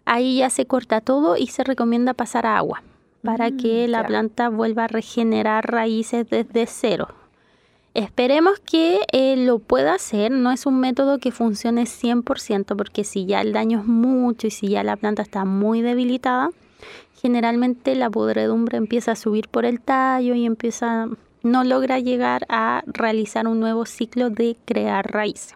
ahí 0.06 0.38
ya 0.38 0.49
se 0.51 0.65
corta 0.67 1.01
todo 1.01 1.36
y 1.38 1.47
se 1.47 1.63
recomienda 1.63 2.13
pasar 2.13 2.45
a 2.45 2.58
agua 2.58 2.84
para 3.25 3.49
Mm, 3.49 3.57
que 3.57 3.88
la 3.89 4.01
ya. 4.01 4.07
planta 4.07 4.49
vuelva 4.49 4.85
a 4.85 4.88
regenerar 4.88 5.69
raíces 5.69 6.29
desde 6.29 6.65
cero. 6.67 7.09
Esperemos 7.93 8.59
que 8.59 8.99
eh, 9.13 9.35
lo 9.38 9.59
pueda 9.59 9.93
hacer, 9.95 10.31
no 10.31 10.51
es 10.51 10.65
un 10.65 10.79
método 10.81 11.17
que 11.19 11.31
funcione 11.31 11.85
100% 11.85 12.75
porque 12.75 13.03
si 13.05 13.25
ya 13.25 13.41
el 13.41 13.53
daño 13.53 13.79
es 13.79 13.85
mucho 13.85 14.47
y 14.47 14.51
si 14.51 14.67
ya 14.69 14.83
la 14.83 14.97
planta 14.97 15.21
está 15.21 15.45
muy 15.45 15.81
debilitada, 15.81 16.49
generalmente 17.21 17.95
la 17.95 18.09
podredumbre 18.09 18.77
empieza 18.77 19.13
a 19.13 19.15
subir 19.15 19.47
por 19.49 19.65
el 19.65 19.79
tallo 19.81 20.35
y 20.35 20.45
empieza 20.45 21.07
no 21.43 21.63
logra 21.63 21.99
llegar 21.99 22.45
a 22.49 22.83
realizar 22.88 23.47
un 23.47 23.59
nuevo 23.59 23.85
ciclo 23.85 24.29
de 24.29 24.57
crear 24.65 25.09
raíces. 25.11 25.55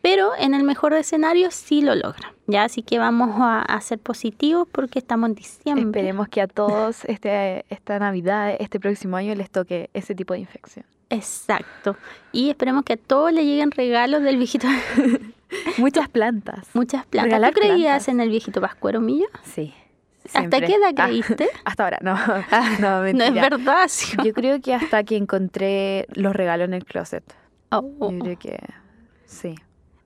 Pero 0.00 0.30
en 0.38 0.54
el 0.54 0.62
mejor 0.64 0.94
de 0.94 1.00
escenarios 1.00 1.54
sí 1.54 1.80
lo 1.82 1.94
logra. 1.94 2.32
Ya, 2.46 2.64
así 2.64 2.82
que 2.82 2.98
vamos 2.98 3.30
a, 3.40 3.60
a 3.62 3.80
ser 3.80 3.98
positivos 3.98 4.66
porque 4.70 4.98
estamos 4.98 5.28
en 5.30 5.34
diciembre. 5.34 5.84
Esperemos 5.86 6.28
que 6.28 6.40
a 6.40 6.46
todos 6.46 7.04
este, 7.06 7.64
esta 7.68 7.98
Navidad, 7.98 8.54
este 8.58 8.78
próximo 8.80 9.16
año, 9.16 9.34
les 9.34 9.50
toque 9.50 9.90
ese 9.94 10.14
tipo 10.14 10.34
de 10.34 10.40
infección. 10.40 10.86
Exacto. 11.10 11.96
Y 12.32 12.50
esperemos 12.50 12.84
que 12.84 12.94
a 12.94 12.96
todos 12.96 13.32
le 13.32 13.44
lleguen 13.44 13.70
regalos 13.70 14.22
del 14.22 14.36
viejito. 14.36 14.66
Muchas 15.78 16.08
plantas. 16.08 16.68
Muchas 16.74 17.06
plantas. 17.06 17.32
Regalar 17.32 17.54
¿Tú 17.54 17.60
creías 17.60 17.78
plantas. 18.04 18.08
en 18.08 18.20
el 18.20 18.28
viejito 18.30 18.60
Pascuero 18.60 19.00
Millo? 19.00 19.26
Sí. 19.44 19.74
¿Hasta 20.34 20.60
qué 20.60 20.74
edad 20.74 20.92
Ah, 20.96 21.06
creíste? 21.06 21.48
hasta 21.64 21.84
ahora, 21.84 21.98
no. 22.02 22.14
Ah, 22.50 22.76
no, 22.80 23.00
no 23.12 23.24
es 23.24 23.34
verdad. 23.34 23.86
sí. 23.88 24.16
Yo 24.22 24.32
creo 24.34 24.60
que 24.60 24.74
hasta 24.74 25.02
que 25.04 25.16
encontré 25.16 26.06
los 26.14 26.36
regalos 26.36 26.66
en 26.68 26.74
el 26.74 26.84
closet. 26.84 27.24
Oh, 27.70 27.78
oh, 27.98 28.10
Yo 28.10 28.16
oh. 28.18 28.20
creo 28.20 28.38
que 28.38 28.58
sí. 29.24 29.54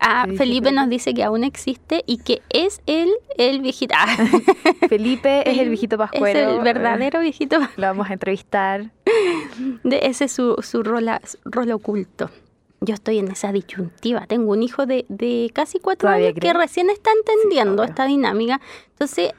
Ah, 0.05 0.27
Felipe 0.37 0.73
nos 0.73 0.89
dice 0.89 1.15
que 1.15 1.23
aún 1.23 1.45
existe 1.45 2.03
y 2.07 2.19
que 2.19 2.43
es 2.51 2.81
él 2.87 3.09
el 3.39 3.61
viejito. 3.61 3.95
Ah, 3.97 4.07
Felipe 4.89 5.49
es 5.49 5.59
el 5.59 5.69
viejito 5.69 5.95
es 5.97 5.99
pascuero. 6.11 6.57
el 6.57 6.61
verdadero 6.61 7.21
viejito. 7.21 7.59
Lo 7.77 7.87
vamos 7.87 8.11
a 8.11 8.13
entrevistar. 8.15 8.91
De 9.85 10.01
ese 10.03 10.25
es 10.25 10.33
su, 10.33 10.57
su 10.63 10.83
rol, 10.83 11.09
oculto. 11.73 12.31
Yo 12.81 12.95
estoy 12.95 13.19
en 13.21 13.31
esa 13.31 13.53
disyuntiva. 13.53 14.27
Tengo 14.27 14.51
un 14.51 14.63
hijo 14.65 14.87
de, 14.87 15.07
de 15.09 15.51
casi 15.55 15.79
cuatro 15.79 16.09
¿Todavía 16.09 16.29
años 16.31 16.41
que 16.41 16.53
recién 16.53 16.91
está 16.91 17.11
entendiendo 17.13 17.85
esta 17.85 18.07
dinámica. 18.07 18.61
Entonces, 18.91 19.31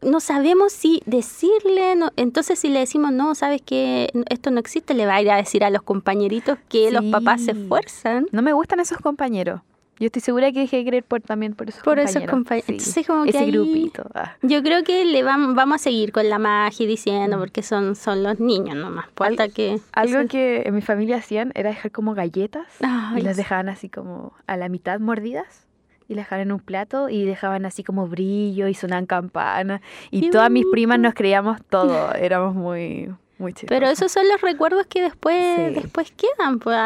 no 0.00 0.20
sabemos 0.20 0.72
si 0.72 1.02
decirle. 1.04 1.96
no- 1.96 2.12
entonces, 2.16 2.58
si 2.58 2.68
le 2.68 2.78
decimos, 2.80 3.12
no, 3.12 3.34
sabes 3.34 3.60
que 3.60 4.10
esto 4.30 4.50
no 4.50 4.58
existe, 4.58 4.94
le 4.94 5.04
va 5.04 5.16
a 5.16 5.22
ir 5.22 5.30
a 5.30 5.36
decir 5.36 5.64
a 5.64 5.70
los 5.70 5.82
compañeritos 5.82 6.56
que 6.70 6.90
los 6.90 7.04
papás 7.06 7.42
se 7.44 7.50
esfuerzan. 7.50 8.26
No 8.32 8.40
me 8.40 8.54
gustan 8.54 8.80
esos 8.80 8.96
compañeros. 8.98 9.60
Yo 10.02 10.06
estoy 10.06 10.20
segura 10.20 10.50
que 10.50 10.58
dejé 10.58 10.78
de 10.78 10.84
creer 10.84 11.04
por, 11.04 11.20
también 11.20 11.54
por 11.54 11.68
esos 11.68 11.80
Por 11.84 11.94
compañeros. 11.94 12.16
esos 12.16 12.28
compañeros. 12.30 12.66
Sí. 12.66 12.72
Entonces, 12.72 13.06
como 13.06 13.22
que 13.22 13.30
Ese 13.30 13.38
ahí- 13.38 13.52
grupito. 13.52 14.04
ah. 14.14 14.36
Yo 14.42 14.60
creo 14.64 14.82
que 14.82 15.04
le 15.04 15.24
vam- 15.24 15.54
vamos 15.54 15.76
a 15.76 15.78
seguir 15.78 16.10
con 16.10 16.28
la 16.28 16.40
magia 16.40 16.86
diciendo, 16.88 17.38
porque 17.38 17.62
son, 17.62 17.94
son 17.94 18.24
los 18.24 18.40
niños 18.40 18.74
nomás. 18.74 19.06
Pues, 19.14 19.28
Al- 19.28 19.34
hasta 19.34 19.48
que. 19.54 19.78
Algo 19.92 20.18
eso- 20.18 20.28
que 20.28 20.62
en 20.66 20.74
mi 20.74 20.82
familia 20.82 21.18
hacían 21.18 21.52
era 21.54 21.70
dejar 21.70 21.92
como 21.92 22.14
galletas 22.14 22.66
Ay, 22.80 23.20
y 23.20 23.22
las 23.22 23.36
dejaban 23.36 23.68
así 23.68 23.88
como 23.88 24.32
a 24.48 24.56
la 24.56 24.68
mitad 24.68 24.98
mordidas 24.98 25.68
y 26.08 26.14
las 26.16 26.24
dejaban 26.26 26.48
en 26.48 26.52
un 26.52 26.58
plato 26.60 27.08
y 27.08 27.24
dejaban 27.24 27.64
así 27.64 27.84
como 27.84 28.08
brillo 28.08 28.66
y 28.66 28.74
sonaban 28.74 29.06
campanas 29.06 29.82
y 30.10 30.22
Qué 30.22 30.30
todas 30.30 30.50
mis 30.50 30.66
primas 30.72 30.98
nos 30.98 31.14
creíamos 31.14 31.60
todo, 31.70 32.12
éramos 32.16 32.56
muy 32.56 33.08
muy 33.38 33.52
chistosos. 33.52 33.68
Pero 33.68 33.86
esos 33.88 34.10
son 34.10 34.26
los 34.28 34.40
recuerdos 34.40 34.86
que 34.88 35.00
después, 35.02 35.56
Sí. 35.56 35.74
después 35.80 36.12
quedan. 36.12 36.58
Pues 36.58 36.76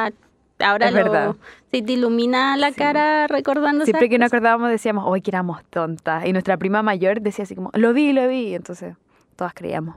ahora 0.61 0.89
Es 0.89 0.93
lo- 0.95 0.99
verdad. 1.05 1.37
si 1.71 1.83
te 1.83 1.93
ilumina 1.93 2.57
la 2.57 2.71
Sí. 2.71 2.77
cara 2.77 3.27
recordando 3.27 3.85
Siempre 3.85 4.09
que 4.09 4.19
nos 4.19 4.27
cosas. 4.27 4.35
acordábamos 4.39 4.71
decíamos, 4.71 5.05
hoy 5.07 5.21
que 5.21 5.31
éramos 5.31 5.63
tontas. 5.71 6.25
Y 6.27 6.33
nuestra 6.33 6.57
prima 6.57 6.83
mayor 6.83 7.21
decía 7.21 7.43
así 7.45 7.55
como, 7.55 7.71
lo 7.75 7.93
vi, 7.93 8.13
lo 8.13 8.27
vi. 8.29 8.55
Entonces 8.55 8.95
todas 9.37 9.53
creíamos. 9.55 9.97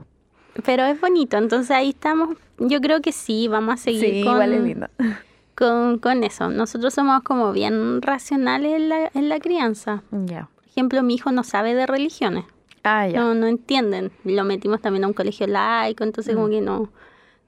Pero 0.64 0.84
es 0.84 1.00
bonito, 1.00 1.38
entonces 1.38 1.70
ahí 1.70 1.90
estamos. 1.90 2.36
Yo 2.58 2.80
creo 2.80 3.00
que 3.00 3.12
sí, 3.12 3.48
vamos 3.48 3.74
a 3.74 3.76
seguir 3.78 4.00
Sí, 4.04 4.22
con, 4.24 4.32
igual 4.34 4.52
es 4.52 4.62
lindo. 4.62 4.88
con, 5.56 5.98
con 5.98 6.24
eso. 6.24 6.50
Nosotros 6.50 6.92
somos 6.94 7.22
como 7.22 7.52
bien 7.52 8.02
racionales 8.02 8.72
en 8.74 8.88
la, 8.88 9.10
en 9.14 9.28
la 9.28 9.38
crianza. 9.38 10.02
Ya. 10.10 10.48
Por 10.56 10.66
ejemplo, 10.68 11.02
mi 11.02 11.14
hijo 11.14 11.32
no 11.32 11.42
sabe 11.44 11.74
de 11.74 11.86
religiones. 11.86 12.44
Ah, 12.82 13.06
ya. 13.06 13.20
No, 13.20 13.34
no 13.34 13.46
entienden. 13.46 14.10
Lo 14.24 14.44
metimos 14.44 14.80
también 14.80 15.04
a 15.04 15.06
un 15.08 15.12
colegio 15.12 15.46
laico, 15.46 16.02
entonces 16.04 16.34
como 16.34 16.48
Mm. 16.48 16.50
que 16.50 16.60
no, 16.62 16.88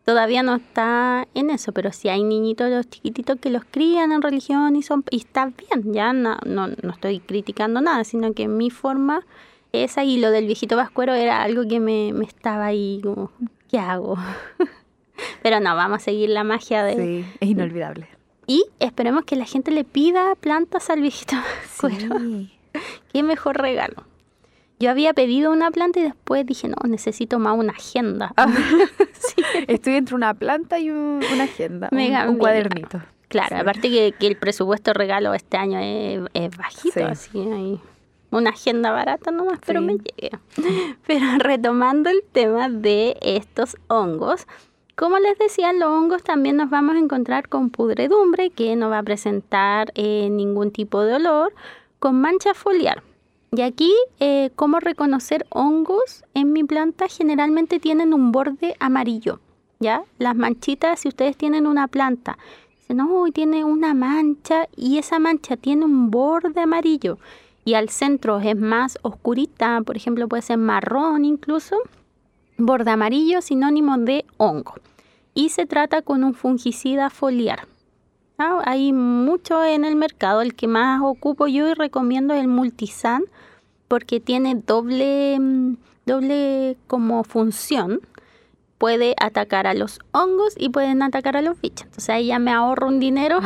todavía 0.04 0.42
no 0.42 0.56
está 0.56 1.28
en 1.34 1.50
eso, 1.50 1.72
pero 1.72 1.92
sí 1.92 2.08
hay 2.08 2.22
niñitos, 2.22 2.70
los 2.70 2.88
chiquititos 2.88 3.38
que 3.40 3.50
los 3.50 3.64
crían 3.64 4.12
en 4.12 4.22
religión 4.22 4.76
y 4.76 4.82
son 4.82 5.04
y 5.10 5.18
está 5.18 5.46
bien, 5.46 5.92
ya 5.92 6.12
no, 6.12 6.38
no, 6.44 6.68
no 6.68 6.90
estoy 6.90 7.20
criticando 7.20 7.80
nada, 7.80 8.04
sino 8.04 8.32
que 8.34 8.48
mi 8.48 8.70
forma 8.70 9.24
esa 9.72 10.04
y 10.04 10.18
lo 10.18 10.30
del 10.30 10.46
viejito 10.46 10.76
vascuero 10.76 11.14
era 11.14 11.42
algo 11.42 11.66
que 11.66 11.80
me, 11.80 12.12
me 12.12 12.24
estaba 12.24 12.66
ahí 12.66 13.00
como, 13.02 13.30
¿qué 13.70 13.78
hago? 13.78 14.16
pero 15.42 15.60
no, 15.60 15.74
vamos 15.74 16.02
a 16.02 16.04
seguir 16.04 16.30
la 16.30 16.44
magia 16.44 16.84
de... 16.84 16.96
Sí, 16.96 17.24
es 17.40 17.48
inolvidable. 17.48 18.08
Y 18.46 18.64
esperemos 18.80 19.24
que 19.24 19.36
la 19.36 19.44
gente 19.44 19.70
le 19.70 19.84
pida 19.84 20.34
plantas 20.34 20.90
al 20.90 21.00
viejito 21.00 21.36
vascuero. 21.62 22.18
Sí. 22.18 22.52
Qué 23.12 23.22
mejor 23.22 23.58
regalo. 23.58 24.04
Yo 24.82 24.90
había 24.90 25.12
pedido 25.12 25.52
una 25.52 25.70
planta 25.70 26.00
y 26.00 26.02
después 26.02 26.44
dije, 26.44 26.66
no, 26.66 26.74
necesito 26.88 27.38
más 27.38 27.56
una 27.56 27.72
agenda. 27.72 28.32
Ah. 28.36 28.46
Sí, 29.12 29.40
Estoy 29.68 29.94
entre 29.94 30.16
una 30.16 30.34
planta 30.34 30.80
y 30.80 30.90
un- 30.90 31.20
una 31.32 31.44
agenda, 31.44 31.88
un- 31.92 31.96
Mega, 31.96 32.22
un, 32.24 32.30
mega. 32.30 32.38
cuadernito. 32.40 33.00
claro, 33.28 33.54
Sí. 33.54 33.60
aparte 33.62 33.88
que, 33.90 34.12
que 34.18 34.26
el 34.26 34.36
presupuesto 34.36 34.92
regalo 34.92 35.32
este 35.34 35.56
año 35.56 35.78
es, 35.78 36.20
es 36.34 36.56
bajito, 36.56 36.94
Sí. 36.94 37.02
así 37.02 37.38
hay 37.40 37.80
una 38.32 38.50
agenda 38.50 38.90
barata 38.90 39.30
nomás, 39.30 39.60
pero 39.64 39.80
me 39.80 39.92
llegue. 39.98 40.30
Pero 41.06 41.24
retomando 41.38 42.10
el 42.10 42.22
tema 42.32 42.68
de 42.68 43.16
estos 43.20 43.76
hongos, 43.88 44.46
como 44.96 45.18
les 45.20 45.38
decía, 45.38 45.72
los 45.72 45.88
hongos 45.90 46.22
también 46.24 46.56
nos 46.56 46.68
vamos 46.70 46.96
a 46.96 46.98
encontrar 46.98 47.48
con 47.48 47.70
pudredumbre 47.70 48.50
que 48.50 48.74
no 48.74 48.90
va 48.90 48.98
a 48.98 49.02
presentar 49.04 49.92
eh, 49.94 50.28
ningún 50.30 50.70
tipo 50.72 51.02
de 51.02 51.14
olor, 51.14 51.52
con 52.00 52.20
mancha 52.20 52.54
foliar. 52.54 53.02
Y 53.54 53.60
aquí, 53.60 53.92
eh, 54.18 54.50
¿cómo 54.56 54.80
reconocer 54.80 55.44
hongos 55.50 56.24
en 56.32 56.54
mi 56.54 56.64
planta? 56.64 57.06
Generalmente 57.06 57.80
tienen 57.80 58.14
un 58.14 58.32
borde 58.32 58.76
amarillo, 58.80 59.40
¿ya? 59.78 60.04
Las 60.18 60.34
manchitas, 60.36 61.00
si 61.00 61.08
ustedes 61.08 61.36
tienen 61.36 61.66
una 61.66 61.86
planta, 61.86 62.38
dicen, 62.78 62.96
no, 62.96 63.26
tiene 63.30 63.62
una 63.64 63.92
mancha 63.92 64.68
y 64.74 64.96
esa 64.96 65.18
mancha 65.18 65.58
tiene 65.58 65.84
un 65.84 66.10
borde 66.10 66.62
amarillo 66.62 67.18
y 67.66 67.74
al 67.74 67.90
centro 67.90 68.40
es 68.40 68.56
más 68.56 68.98
oscurita, 69.02 69.82
por 69.82 69.98
ejemplo, 69.98 70.28
puede 70.28 70.40
ser 70.40 70.56
marrón 70.56 71.26
incluso, 71.26 71.76
borde 72.56 72.90
amarillo, 72.90 73.42
sinónimo 73.42 73.98
de 73.98 74.24
hongo. 74.38 74.76
Y 75.34 75.50
se 75.50 75.66
trata 75.66 76.00
con 76.00 76.24
un 76.24 76.32
fungicida 76.32 77.10
foliar. 77.10 77.68
Hay 78.64 78.92
mucho 78.92 79.62
en 79.62 79.84
el 79.84 79.94
mercado, 79.94 80.40
el 80.40 80.54
que 80.54 80.66
más 80.66 81.00
ocupo 81.02 81.46
yo 81.46 81.68
y 81.68 81.74
recomiendo 81.74 82.34
es 82.34 82.40
el 82.40 82.48
Multisan 82.48 83.24
porque 83.92 84.20
tiene 84.20 84.55
doble, 84.55 85.37
mm, 85.38 85.76
doble 86.07 86.78
como 86.87 87.24
función. 87.24 88.00
Puede 88.78 89.14
atacar 89.20 89.66
a 89.66 89.74
los 89.74 89.98
hongos 90.12 90.55
y 90.57 90.70
pueden 90.70 91.02
atacar 91.02 91.37
a 91.37 91.42
los 91.42 91.61
bichos. 91.61 91.85
Entonces 91.85 92.09
ahí 92.09 92.28
ya 92.28 92.38
me 92.38 92.52
ahorro 92.52 92.88
un 92.88 93.00
dinero. 93.00 93.40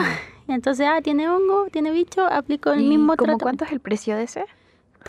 Y 0.46 0.52
Entonces, 0.52 0.86
ah, 0.88 1.00
tiene 1.02 1.28
hongo, 1.28 1.66
tiene 1.72 1.90
bicho, 1.90 2.24
aplico 2.24 2.70
el 2.70 2.82
¿Y 2.82 2.88
mismo 2.90 3.16
tratamiento. 3.16 3.42
cuánto 3.42 3.64
es 3.64 3.72
el 3.72 3.80
precio 3.80 4.14
de 4.14 4.22
ese? 4.22 4.44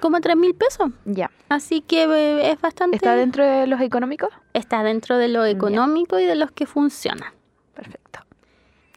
Como 0.01 0.19
3 0.19 0.35
mil 0.35 0.55
pesos. 0.55 0.89
Ya. 1.05 1.29
Así 1.49 1.81
que 1.81 2.05
eh, 2.05 2.49
es 2.49 2.59
bastante... 2.59 2.95
¿Está 2.95 3.15
dentro 3.15 3.45
de 3.45 3.67
los 3.67 3.79
económicos? 3.81 4.29
está 4.55 4.81
dentro 4.81 5.19
de 5.19 5.27
lo 5.27 5.45
económico 5.45 6.17
y 6.17 6.25
de 6.25 6.33
los 6.33 6.49
que 6.49 6.65
funcionan. 6.65 7.31
Perfecto. 7.75 8.21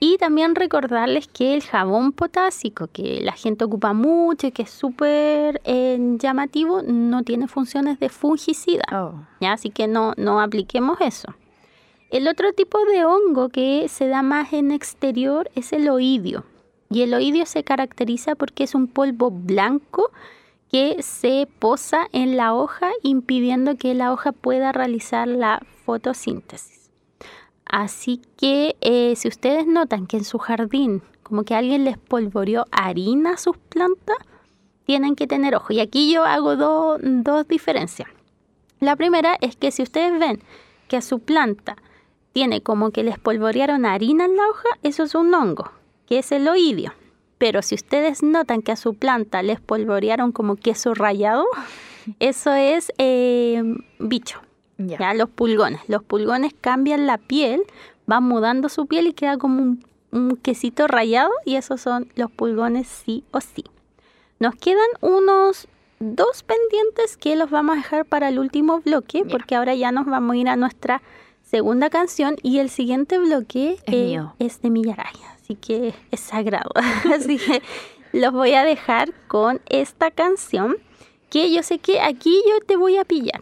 Y 0.02 0.16
también 0.16 0.54
recordarles 0.54 1.28
que 1.28 1.54
el 1.54 1.62
jabón 1.62 2.12
potásico, 2.12 2.88
que 2.90 3.20
la 3.20 3.32
gente 3.32 3.64
ocupa 3.64 3.92
mucho 3.92 4.46
y 4.46 4.50
que 4.50 4.62
es 4.62 4.70
súper 4.70 5.60
eh, 5.64 5.98
llamativo, 6.18 6.80
no 6.82 7.22
tiene 7.22 7.48
funciones 7.48 8.00
de 8.00 8.08
fungicida. 8.08 8.84
Oh. 8.92 9.12
¿ya? 9.40 9.52
Así 9.52 9.68
que 9.68 9.86
no, 9.86 10.14
no 10.16 10.40
apliquemos 10.40 10.98
eso. 11.02 11.34
El 12.08 12.28
otro 12.28 12.54
tipo 12.54 12.82
de 12.86 13.04
hongo 13.04 13.50
que 13.50 13.88
se 13.88 14.08
da 14.08 14.22
más 14.22 14.54
en 14.54 14.72
exterior 14.72 15.50
es 15.54 15.72
el 15.74 15.90
oidio. 15.90 16.44
Y 16.88 17.02
el 17.02 17.12
oidio 17.12 17.44
se 17.44 17.62
caracteriza 17.62 18.34
porque 18.34 18.64
es 18.64 18.74
un 18.74 18.88
polvo 18.88 19.30
blanco 19.30 20.10
que 20.72 21.02
se 21.02 21.46
posa 21.58 22.08
en 22.12 22.38
la 22.38 22.54
hoja 22.54 22.90
impidiendo 23.02 23.76
que 23.76 23.94
la 23.94 24.12
hoja 24.12 24.32
pueda 24.32 24.72
realizar 24.72 25.28
la 25.28 25.60
fotosíntesis. 25.84 26.79
Así 27.70 28.20
que 28.36 28.76
eh, 28.80 29.14
si 29.16 29.28
ustedes 29.28 29.66
notan 29.66 30.06
que 30.06 30.16
en 30.16 30.24
su 30.24 30.38
jardín 30.38 31.02
como 31.22 31.44
que 31.44 31.54
alguien 31.54 31.84
les 31.84 31.96
polvoreó 31.96 32.64
harina 32.72 33.34
a 33.34 33.36
sus 33.36 33.56
plantas, 33.56 34.16
tienen 34.84 35.14
que 35.14 35.28
tener 35.28 35.54
ojo. 35.54 35.72
Y 35.72 35.78
aquí 35.78 36.12
yo 36.12 36.24
hago 36.24 36.56
do- 36.56 36.98
dos 37.00 37.46
diferencias. 37.46 38.08
La 38.80 38.96
primera 38.96 39.36
es 39.40 39.54
que 39.54 39.70
si 39.70 39.82
ustedes 39.84 40.18
ven 40.18 40.42
que 40.88 40.96
a 40.96 41.02
su 41.02 41.20
planta 41.20 41.76
tiene 42.32 42.60
como 42.62 42.90
que 42.90 43.04
les 43.04 43.18
polvorearon 43.18 43.86
harina 43.86 44.24
en 44.24 44.36
la 44.36 44.48
hoja, 44.48 44.68
eso 44.82 45.04
es 45.04 45.14
un 45.14 45.32
hongo, 45.32 45.70
que 46.06 46.18
es 46.18 46.32
el 46.32 46.48
oidio. 46.48 46.92
Pero 47.38 47.62
si 47.62 47.76
ustedes 47.76 48.22
notan 48.24 48.62
que 48.62 48.72
a 48.72 48.76
su 48.76 48.94
planta 48.94 49.42
les 49.44 49.60
polvorearon 49.60 50.32
como 50.32 50.56
queso 50.56 50.94
rallado, 50.94 51.44
eso 52.18 52.52
es 52.52 52.92
eh, 52.98 53.62
bicho, 54.00 54.40
Ya. 54.82 54.98
ya 54.98 55.14
los 55.14 55.28
pulgones. 55.28 55.80
Los 55.88 56.02
pulgones 56.02 56.52
cambian 56.60 57.06
la 57.06 57.18
piel, 57.18 57.62
van 58.06 58.24
mudando 58.24 58.68
su 58.68 58.86
piel 58.86 59.06
y 59.08 59.12
queda 59.12 59.36
como 59.36 59.62
un, 59.62 59.84
un 60.10 60.36
quesito 60.36 60.86
rallado 60.86 61.30
y 61.44 61.56
esos 61.56 61.80
son 61.80 62.10
los 62.16 62.30
pulgones 62.30 62.88
sí 62.88 63.24
o 63.30 63.40
sí. 63.40 63.64
Nos 64.38 64.54
quedan 64.54 64.88
unos 65.02 65.68
dos 65.98 66.42
pendientes 66.44 67.18
que 67.18 67.36
los 67.36 67.50
vamos 67.50 67.74
a 67.74 67.76
dejar 67.76 68.06
para 68.06 68.28
el 68.30 68.38
último 68.38 68.80
bloque 68.80 69.22
Ya. 69.24 69.30
porque 69.30 69.54
ahora 69.54 69.74
ya 69.74 69.92
nos 69.92 70.06
vamos 70.06 70.34
a 70.34 70.38
ir 70.38 70.48
a 70.48 70.56
nuestra 70.56 71.02
segunda 71.42 71.90
canción 71.90 72.36
y 72.42 72.58
el 72.58 72.70
siguiente 72.70 73.18
bloque 73.18 73.72
Es 73.74 73.82
eh, 73.94 74.04
mío. 74.06 74.34
es 74.38 74.62
de 74.62 74.70
Millaraya, 74.70 75.32
así 75.34 75.56
que 75.56 75.92
es 76.10 76.20
sagrado. 76.20 76.70
así 77.14 77.36
que 77.36 77.60
los 78.12 78.32
voy 78.32 78.54
a 78.54 78.64
dejar 78.64 79.12
con 79.28 79.60
esta 79.68 80.10
canción 80.10 80.78
que 81.28 81.52
yo 81.52 81.62
sé 81.62 81.78
que 81.78 82.00
aquí 82.00 82.42
yo 82.48 82.64
te 82.64 82.76
voy 82.76 82.96
a 82.96 83.04
pillar. 83.04 83.40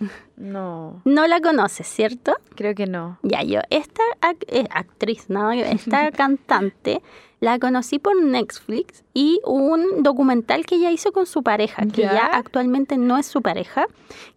No. 0.40 1.02
No 1.04 1.26
la 1.26 1.40
conoces, 1.40 1.86
¿cierto? 1.86 2.34
Creo 2.54 2.74
que 2.74 2.86
no. 2.86 3.18
Ya, 3.22 3.42
yo, 3.42 3.60
esta 3.68 4.02
eh, 4.48 4.64
actriz, 4.70 5.26
no, 5.28 5.52
esta 5.52 6.10
cantante, 6.12 7.02
la 7.40 7.58
conocí 7.58 7.98
por 7.98 8.20
Netflix 8.20 9.04
y 9.12 9.40
un 9.44 10.02
documental 10.02 10.64
que 10.64 10.76
ella 10.76 10.90
hizo 10.90 11.12
con 11.12 11.26
su 11.26 11.42
pareja, 11.42 11.84
que 11.84 12.02
¿Ya? 12.02 12.24
actualmente 12.24 12.96
no 12.96 13.18
es 13.18 13.26
su 13.26 13.42
pareja, 13.42 13.86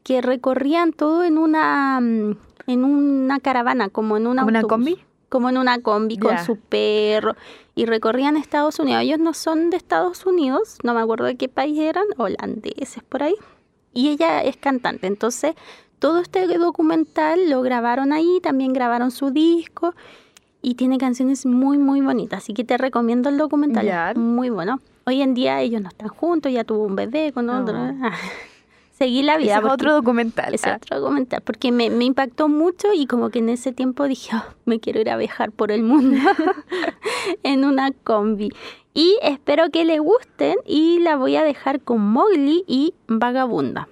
que 0.04 0.22
recorrían 0.22 0.92
todo 0.92 1.24
en 1.24 1.38
una, 1.38 2.02
mm, 2.02 2.38
en 2.68 2.84
una 2.84 3.40
caravana, 3.40 3.88
como 3.88 4.18
en 4.18 4.28
una. 4.28 4.44
¿Una 4.44 4.62
combi? 4.62 5.00
como 5.30 5.50
en 5.50 5.58
una 5.58 5.82
combi 5.82 6.20
con 6.20 6.38
su 6.46 6.58
perro 6.58 7.36
y 7.74 7.88
recorrían 7.88 8.38
Estados 8.38 8.78
Unidos. 8.78 9.02
Ellos 9.02 9.18
no 9.18 9.34
son 9.34 9.72
de 9.72 9.78
Estados 9.78 10.28
Unidos, 10.28 10.78
no 10.84 10.94
me 10.94 11.02
acuerdo 11.02 11.26
de 11.26 11.38
qué 11.38 11.50
país 11.50 11.80
eran, 11.80 12.06
holandeses 12.18 13.02
por 13.02 13.24
ahí. 13.24 13.34
Y 13.96 14.10
ella 14.10 14.44
es 14.44 14.58
cantante, 14.58 15.08
entonces 15.08 15.56
todo 16.04 16.20
este 16.20 16.46
documental 16.58 17.50
lo 17.50 17.62
grabaron 17.62 18.12
ahí, 18.12 18.42
también 18.44 18.74
grabaron 18.74 19.10
su 19.10 19.32
disco 19.32 19.96
y 20.62 20.76
tiene 20.76 20.98
canciones 20.98 21.46
muy, 21.46 21.78
muy 21.78 22.02
bonitas. 22.02 22.44
Así 22.44 22.54
que 22.54 22.66
te 22.66 22.78
recomiendo 22.78 23.30
el 23.30 23.38
documental, 23.38 24.18
muy 24.18 24.50
bueno. 24.50 24.82
Hoy 25.06 25.22
en 25.22 25.34
día 25.34 25.62
ellos 25.62 25.82
no 25.82 25.88
están 25.88 26.10
juntos, 26.10 26.52
ya 26.52 26.66
tuvo 26.66 26.84
un 26.84 26.98
bebé 26.98 27.32
con 27.32 27.50
ah. 27.50 27.62
otro. 27.62 27.80
Oh. 27.82 28.10
Seguí 28.92 29.24
la 29.24 29.38
vida. 29.38 29.60
Es 29.60 29.64
otro 29.64 29.94
documental. 29.94 30.54
Es 30.54 30.68
ah. 30.68 30.76
otro 30.76 31.00
documental, 31.00 31.40
porque 31.40 31.72
me, 31.72 31.90
me, 31.90 32.04
impactó 32.04 32.50
mucho 32.50 32.90
y 32.94 33.08
como 33.08 33.30
que 33.30 33.40
en 33.40 33.48
ese 33.48 33.72
tiempo 33.72 34.04
dije, 34.06 34.36
oh, 34.36 34.44
me 34.66 34.82
quiero 34.82 35.00
ir 35.00 35.10
a 35.10 35.16
viajar 35.16 35.54
por 35.54 35.72
el 35.72 35.84
mundo 35.84 36.18
en 37.44 37.64
una 37.64 37.92
combi. 37.92 38.50
Y 38.94 39.18
espero 39.22 39.70
que 39.70 39.86
les 39.86 40.02
gusten 40.02 40.58
y 40.66 41.00
la 41.00 41.16
voy 41.16 41.38
a 41.38 41.46
dejar 41.46 41.80
con 41.80 42.02
Mowgli 42.02 42.66
y 42.68 42.94
Vagabunda. 43.08 43.88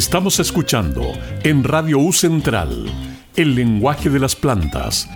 Estamos 0.00 0.40
escuchando 0.40 1.02
en 1.44 1.62
Radio 1.62 1.98
U 1.98 2.10
Central 2.10 2.86
El 3.36 3.54
lenguaje 3.54 4.08
de 4.08 4.18
las 4.18 4.34
plantas. 4.34 5.06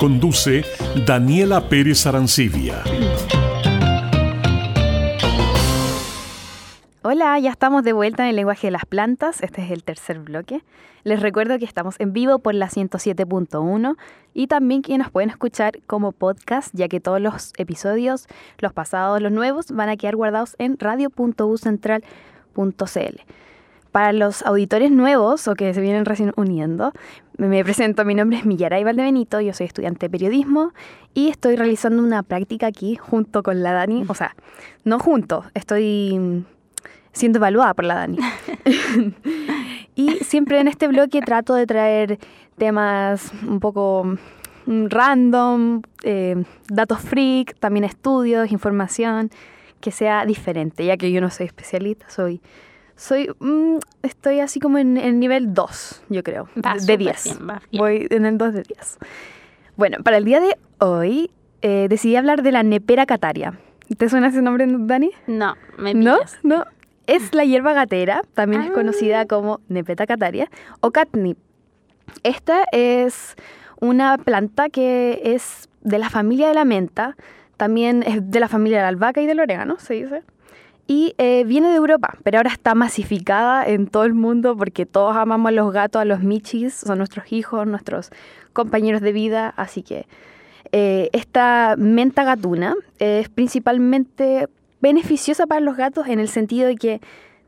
Conduce 0.00 0.64
Daniela 1.06 1.68
Pérez 1.68 2.06
Arancibia. 2.06 2.82
Hola, 7.02 7.38
ya 7.38 7.50
estamos 7.50 7.84
de 7.84 7.92
vuelta 7.92 8.22
en 8.22 8.30
el 8.30 8.36
lenguaje 8.36 8.68
de 8.68 8.70
las 8.70 8.86
plantas. 8.86 9.42
Este 9.42 9.62
es 9.62 9.70
el 9.70 9.84
tercer 9.84 10.20
bloque. 10.20 10.62
Les 11.04 11.20
recuerdo 11.20 11.58
que 11.58 11.66
estamos 11.66 11.96
en 11.98 12.14
vivo 12.14 12.38
por 12.38 12.54
la 12.54 12.70
107.1 12.70 13.96
y 14.32 14.46
también 14.46 14.80
que 14.80 14.96
nos 14.96 15.10
pueden 15.10 15.28
escuchar 15.28 15.78
como 15.86 16.12
podcast, 16.12 16.70
ya 16.72 16.88
que 16.88 17.00
todos 17.00 17.20
los 17.20 17.52
episodios, 17.58 18.28
los 18.60 18.72
pasados, 18.72 19.20
los 19.20 19.30
nuevos, 19.30 19.72
van 19.72 19.90
a 19.90 19.98
quedar 19.98 20.16
guardados 20.16 20.56
en 20.58 20.78
radio.ucentral.com 20.78 22.37
para 23.92 24.12
los 24.12 24.42
auditores 24.42 24.90
nuevos 24.90 25.48
o 25.48 25.54
que 25.54 25.72
se 25.72 25.80
vienen 25.80 26.04
recién 26.04 26.32
uniendo, 26.36 26.92
me 27.38 27.62
presento, 27.64 28.04
mi 28.04 28.14
nombre 28.14 28.38
es 28.38 28.44
Millaray 28.44 28.84
Valdebenito, 28.84 29.40
yo 29.40 29.54
soy 29.54 29.66
estudiante 29.66 30.06
de 30.06 30.10
periodismo 30.10 30.72
y 31.14 31.28
estoy 31.28 31.56
realizando 31.56 32.02
una 32.02 32.22
práctica 32.22 32.66
aquí 32.66 32.96
junto 32.96 33.42
con 33.42 33.62
la 33.62 33.72
Dani, 33.72 34.04
o 34.08 34.14
sea, 34.14 34.34
no 34.84 34.98
junto, 34.98 35.44
estoy 35.54 36.44
siendo 37.12 37.38
evaluada 37.38 37.74
por 37.74 37.84
la 37.84 37.94
Dani. 37.94 38.18
y 39.94 40.10
siempre 40.24 40.60
en 40.60 40.68
este 40.68 40.88
bloque 40.88 41.20
trato 41.20 41.54
de 41.54 41.66
traer 41.66 42.18
temas 42.56 43.32
un 43.46 43.60
poco 43.60 44.16
mm, 44.66 44.86
random, 44.88 45.82
eh, 46.02 46.44
datos 46.68 47.00
freak, 47.00 47.58
también 47.58 47.84
estudios, 47.84 48.50
información, 48.52 49.30
que 49.80 49.90
sea 49.90 50.24
diferente, 50.26 50.84
ya 50.84 50.96
que 50.96 51.10
yo 51.12 51.20
no 51.20 51.30
soy 51.30 51.46
especialista, 51.46 52.08
soy... 52.10 52.40
Soy, 52.96 53.30
mm, 53.38 53.76
estoy 54.02 54.40
así 54.40 54.58
como 54.58 54.78
en 54.78 54.96
el 54.96 55.20
nivel 55.20 55.54
2, 55.54 56.02
yo 56.08 56.24
creo, 56.24 56.48
Va 56.64 56.74
de 56.74 56.80
súper 56.80 56.98
10. 56.98 57.24
bien, 57.24 57.48
va 57.48 57.62
bien. 57.70 57.80
Voy 57.80 58.06
en 58.10 58.26
el 58.26 58.36
2 58.38 58.54
de 58.54 58.62
10. 58.64 58.98
Bueno, 59.76 59.98
para 60.02 60.16
el 60.16 60.24
día 60.24 60.40
de 60.40 60.56
hoy 60.80 61.30
eh, 61.62 61.86
decidí 61.88 62.16
hablar 62.16 62.42
de 62.42 62.50
la 62.50 62.64
nepera 62.64 63.06
cataria. 63.06 63.56
¿Te 63.96 64.08
suena 64.08 64.26
ese 64.28 64.42
nombre, 64.42 64.66
Dani? 64.68 65.12
No, 65.28 65.54
me 65.76 65.94
¿No? 65.94 66.16
pillas. 66.16 66.38
No. 66.42 66.64
Es 67.06 67.32
la 67.34 67.44
hierba 67.44 67.72
gatera, 67.72 68.22
también 68.34 68.62
es 68.62 68.70
Ah. 68.70 68.74
conocida 68.74 69.26
como 69.26 69.60
Nepeta 69.68 70.04
cataria 70.04 70.50
o 70.80 70.90
catnip. 70.90 71.38
Esta 72.24 72.64
es 72.72 73.36
una 73.80 74.18
planta 74.18 74.70
que 74.70 75.20
es 75.22 75.68
de 75.82 75.98
la 76.00 76.10
familia 76.10 76.48
de 76.48 76.54
la 76.54 76.64
menta, 76.64 77.16
también 77.58 78.02
es 78.04 78.30
de 78.30 78.40
la 78.40 78.48
familia 78.48 78.78
de 78.78 78.82
la 78.84 78.88
albahaca 78.88 79.20
y 79.20 79.26
del 79.26 79.40
orégano, 79.40 79.78
se 79.78 79.94
dice. 79.94 80.22
Y 80.86 81.14
eh, 81.18 81.44
viene 81.44 81.68
de 81.68 81.76
Europa, 81.76 82.16
pero 82.22 82.38
ahora 82.38 82.50
está 82.50 82.74
masificada 82.74 83.66
en 83.66 83.88
todo 83.88 84.04
el 84.04 84.14
mundo 84.14 84.56
porque 84.56 84.86
todos 84.86 85.14
amamos 85.14 85.50
a 85.50 85.52
los 85.52 85.70
gatos, 85.70 86.00
a 86.00 86.06
los 86.06 86.22
michis, 86.22 86.72
son 86.72 86.96
nuestros 86.96 87.30
hijos, 87.30 87.66
nuestros 87.66 88.10
compañeros 88.54 89.02
de 89.02 89.12
vida, 89.12 89.52
así 89.56 89.82
que 89.82 90.06
eh, 90.72 91.10
esta 91.12 91.74
menta 91.76 92.24
gatuna 92.24 92.74
es 92.98 93.28
principalmente 93.28 94.48
beneficiosa 94.80 95.46
para 95.46 95.60
los 95.60 95.76
gatos 95.76 96.06
en 96.06 96.20
el 96.20 96.28
sentido 96.28 96.68
de 96.68 96.76
que 96.76 97.00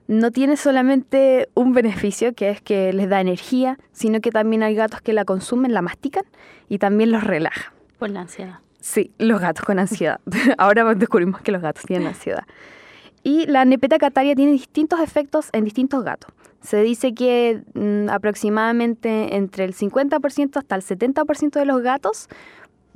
no 0.06 0.32
tiene 0.32 0.56
solamente 0.56 1.48
un 1.54 1.72
beneficio, 1.72 2.34
que 2.34 2.50
es 2.50 2.60
que 2.60 2.92
les 2.92 3.08
da 3.08 3.20
energía, 3.20 3.78
sino 3.92 4.20
que 4.20 4.32
también 4.32 4.64
hay 4.64 4.74
gatos 4.74 5.00
que 5.00 5.12
la 5.12 5.24
consumen, 5.24 5.72
la 5.72 5.82
mastican 5.82 6.24
y 6.68 6.78
también 6.78 7.12
los 7.12 7.22
relaja. 7.22 7.72
Por 7.98 8.10
la 8.10 8.22
ansiedad. 8.22 8.58
Sí, 8.80 9.12
los 9.18 9.40
gatos 9.40 9.64
con 9.64 9.78
ansiedad. 9.78 10.20
Ahora 10.58 10.94
descubrimos 10.94 11.42
que 11.42 11.52
los 11.52 11.62
gatos 11.62 11.84
tienen 11.84 12.08
ansiedad. 12.08 12.44
Y 13.22 13.46
la 13.46 13.64
nepeta 13.64 13.98
cataria 13.98 14.34
tiene 14.34 14.52
distintos 14.52 15.00
efectos 15.00 15.50
en 15.52 15.64
distintos 15.64 16.02
gatos. 16.02 16.32
Se 16.62 16.82
dice 16.82 17.14
que 17.14 17.62
mm, 17.74 18.08
aproximadamente 18.08 19.36
entre 19.36 19.64
el 19.64 19.74
50% 19.74 20.56
hasta 20.56 20.74
el 20.74 20.82
70% 20.82 21.50
de 21.52 21.64
los 21.66 21.82
gatos 21.82 22.28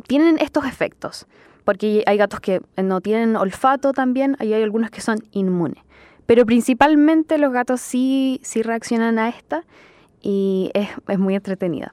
tienen 0.06 0.38
estos 0.38 0.64
efectos. 0.64 1.26
Porque 1.64 2.02
hay 2.06 2.16
gatos 2.16 2.40
que 2.40 2.60
no 2.76 3.00
tienen 3.00 3.36
olfato 3.36 3.92
también, 3.92 4.36
y 4.40 4.52
hay 4.52 4.62
algunos 4.62 4.90
que 4.90 5.00
son 5.00 5.18
inmunes. 5.32 5.82
Pero 6.26 6.46
principalmente 6.46 7.38
los 7.38 7.52
gatos 7.52 7.80
sí, 7.80 8.40
sí 8.42 8.62
reaccionan 8.62 9.18
a 9.18 9.28
esta 9.28 9.64
y 10.22 10.70
es, 10.74 10.88
es 11.08 11.18
muy 11.18 11.34
entretenida. 11.34 11.92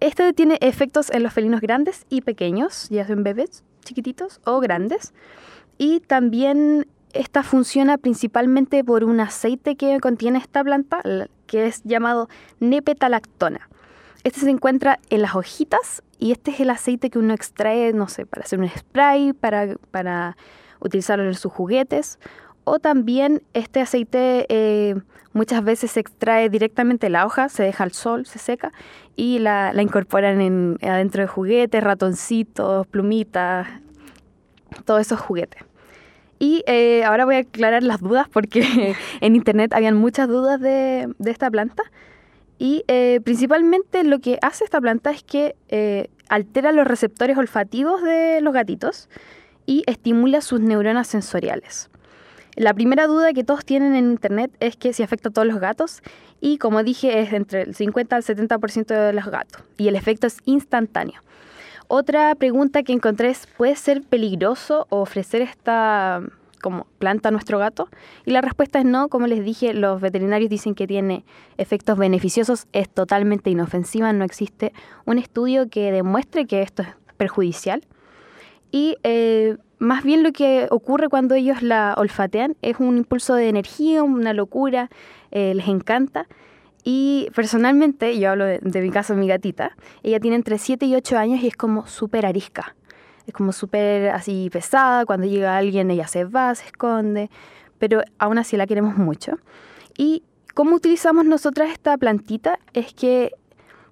Este 0.00 0.32
tiene 0.32 0.58
efectos 0.60 1.10
en 1.10 1.22
los 1.22 1.32
felinos 1.32 1.60
grandes 1.60 2.06
y 2.08 2.20
pequeños, 2.20 2.88
ya 2.88 3.06
sean 3.06 3.24
bebés 3.24 3.64
chiquititos 3.88 4.40
o 4.44 4.60
grandes. 4.60 5.14
Y 5.78 6.00
también 6.00 6.86
esta 7.12 7.42
funciona 7.42 7.98
principalmente 7.98 8.84
por 8.84 9.04
un 9.04 9.20
aceite 9.20 9.76
que 9.76 9.98
contiene 10.00 10.38
esta 10.38 10.62
planta, 10.62 11.02
que 11.46 11.66
es 11.66 11.82
llamado 11.84 12.28
nepetalactona. 12.60 13.68
Este 14.24 14.40
se 14.40 14.50
encuentra 14.50 14.98
en 15.10 15.22
las 15.22 15.34
hojitas 15.34 16.02
y 16.18 16.32
este 16.32 16.50
es 16.50 16.60
el 16.60 16.70
aceite 16.70 17.08
que 17.08 17.18
uno 17.18 17.32
extrae, 17.34 17.92
no 17.92 18.08
sé, 18.08 18.26
para 18.26 18.42
hacer 18.42 18.58
un 18.58 18.68
spray, 18.68 19.32
para, 19.32 19.76
para 19.90 20.36
utilizarlo 20.80 21.24
en 21.24 21.34
sus 21.34 21.52
juguetes. 21.52 22.18
O 22.68 22.80
también 22.80 23.42
este 23.54 23.80
aceite 23.80 24.44
eh, 24.50 24.94
muchas 25.32 25.64
veces 25.64 25.92
se 25.92 26.00
extrae 26.00 26.50
directamente 26.50 27.06
de 27.06 27.10
la 27.10 27.24
hoja, 27.24 27.48
se 27.48 27.62
deja 27.62 27.82
al 27.82 27.92
sol, 27.92 28.26
se 28.26 28.38
seca 28.38 28.72
y 29.16 29.38
la, 29.38 29.72
la 29.72 29.80
incorporan 29.80 30.42
en, 30.42 30.76
adentro 30.82 31.22
de 31.22 31.28
juguetes, 31.28 31.82
ratoncitos, 31.82 32.86
plumitas, 32.86 33.68
todos 34.84 35.00
esos 35.00 35.18
juguetes. 35.18 35.62
Y 36.38 36.62
eh, 36.66 37.04
ahora 37.04 37.24
voy 37.24 37.36
a 37.36 37.38
aclarar 37.38 37.82
las 37.82 38.00
dudas 38.00 38.28
porque 38.28 38.94
en 39.22 39.34
internet 39.34 39.72
habían 39.72 39.96
muchas 39.96 40.28
dudas 40.28 40.60
de, 40.60 41.10
de 41.18 41.30
esta 41.30 41.50
planta. 41.50 41.84
Y 42.58 42.84
eh, 42.86 43.20
principalmente 43.24 44.04
lo 44.04 44.18
que 44.18 44.38
hace 44.42 44.64
esta 44.64 44.78
planta 44.78 45.10
es 45.10 45.22
que 45.22 45.56
altera 46.28 46.72
los 46.72 46.86
receptores 46.86 47.38
olfativos 47.38 48.02
de 48.02 48.42
los 48.42 48.52
gatitos 48.52 49.08
y 49.64 49.84
estimula 49.86 50.42
sus 50.42 50.60
neuronas 50.60 51.06
sensoriales. 51.06 51.88
La 52.58 52.74
primera 52.74 53.06
duda 53.06 53.32
que 53.32 53.44
todos 53.44 53.64
tienen 53.64 53.94
en 53.94 54.10
internet 54.10 54.50
es 54.58 54.76
que 54.76 54.92
si 54.92 55.04
afecta 55.04 55.28
a 55.28 55.32
todos 55.32 55.46
los 55.46 55.60
gatos 55.60 56.02
y 56.40 56.58
como 56.58 56.82
dije 56.82 57.20
es 57.20 57.32
entre 57.32 57.62
el 57.62 57.76
50 57.76 58.16
al 58.16 58.24
70% 58.24 58.86
de 58.86 59.12
los 59.12 59.26
gatos 59.26 59.62
y 59.76 59.86
el 59.86 59.94
efecto 59.94 60.26
es 60.26 60.38
instantáneo. 60.44 61.22
Otra 61.86 62.34
pregunta 62.34 62.82
que 62.82 62.92
encontré 62.92 63.30
es, 63.30 63.46
¿puede 63.56 63.76
ser 63.76 64.02
peligroso 64.02 64.88
ofrecer 64.90 65.40
esta 65.40 66.20
como 66.60 66.88
planta 66.98 67.28
a 67.28 67.30
nuestro 67.30 67.60
gato? 67.60 67.88
Y 68.26 68.32
la 68.32 68.40
respuesta 68.40 68.80
es 68.80 68.84
no, 68.84 69.06
como 69.06 69.28
les 69.28 69.44
dije, 69.44 69.72
los 69.72 70.00
veterinarios 70.00 70.50
dicen 70.50 70.74
que 70.74 70.88
tiene 70.88 71.24
efectos 71.58 71.96
beneficiosos, 71.96 72.66
es 72.72 72.88
totalmente 72.88 73.50
inofensiva, 73.50 74.12
no 74.12 74.24
existe 74.24 74.72
un 75.04 75.18
estudio 75.18 75.68
que 75.70 75.92
demuestre 75.92 76.44
que 76.46 76.62
esto 76.62 76.82
es 76.82 76.88
perjudicial. 77.16 77.84
Y 78.70 78.96
eh, 79.02 79.56
más 79.78 80.04
bien 80.04 80.22
lo 80.22 80.32
que 80.32 80.66
ocurre 80.70 81.08
cuando 81.08 81.34
ellos 81.34 81.62
la 81.62 81.94
olfatean 81.96 82.56
es 82.62 82.78
un 82.80 82.96
impulso 82.96 83.34
de 83.34 83.48
energía, 83.48 84.02
una 84.02 84.32
locura, 84.32 84.90
eh, 85.30 85.54
les 85.54 85.68
encanta. 85.68 86.26
Y 86.84 87.28
personalmente, 87.34 88.18
yo 88.18 88.30
hablo 88.30 88.44
de, 88.44 88.80
mi 88.80 88.90
caso, 88.90 89.14
mi 89.14 89.28
gatita, 89.28 89.76
ella 90.02 90.20
tiene 90.20 90.36
entre 90.36 90.58
7 90.58 90.86
y 90.86 90.94
8 90.94 91.18
años 91.18 91.42
y 91.42 91.48
es 91.48 91.56
como 91.56 91.86
súper 91.86 92.26
arisca. 92.26 92.74
Es 93.26 93.34
como 93.34 93.52
súper 93.52 94.08
así 94.10 94.48
pesada, 94.50 95.04
cuando 95.04 95.26
llega 95.26 95.56
alguien 95.56 95.90
ella 95.90 96.06
se 96.06 96.24
va, 96.24 96.54
se 96.54 96.64
esconde, 96.64 97.30
pero 97.78 98.02
aún 98.18 98.38
así 98.38 98.56
la 98.56 98.66
queremos 98.66 98.96
mucho. 98.96 99.38
Y 99.98 100.22
cómo 100.54 100.76
utilizamos 100.76 101.26
nosotras 101.26 101.70
esta 101.70 101.96
plantita 101.98 102.58
es 102.72 102.94
que 102.94 103.32